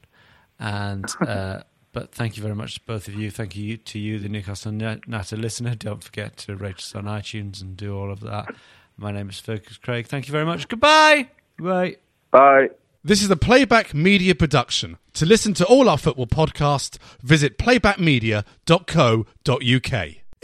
And 0.59 1.05
uh, 1.27 1.61
but 1.95 2.11
thank 2.11 2.35
you 2.35 2.43
very 2.43 2.55
much 2.55 2.75
to 2.75 2.81
both 2.85 3.07
of 3.07 3.15
you. 3.15 3.31
Thank 3.31 3.55
you 3.55 3.77
to 3.77 3.97
you, 3.97 4.19
the 4.19 4.27
Newcastle 4.27 4.73
Natter 4.73 5.37
listener. 5.37 5.75
Don't 5.75 6.03
forget 6.03 6.35
to 6.39 6.57
rate 6.57 6.79
us 6.79 6.93
on 6.93 7.05
iTunes 7.05 7.61
and 7.61 7.77
do 7.77 7.97
all 7.97 8.11
of 8.11 8.19
that. 8.19 8.53
My 8.97 9.13
name 9.13 9.29
is 9.29 9.39
Fergus 9.39 9.77
Craig. 9.77 10.05
Thank 10.05 10.27
you 10.27 10.33
very 10.33 10.43
much. 10.43 10.67
Goodbye. 10.67 11.29
Right. 11.57 12.01
Bye. 12.31 12.71
This 13.01 13.23
is 13.23 13.31
a 13.31 13.37
Playback 13.37 13.93
Media 13.93 14.35
production. 14.35 14.97
To 15.13 15.25
listen 15.25 15.53
to 15.53 15.65
all 15.65 15.87
our 15.87 15.97
football 15.97 16.27
podcasts, 16.27 16.97
visit 17.21 17.57
playbackmedia.co.uk. 17.57 20.24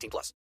18 0.00 0.10
plus. 0.10 0.34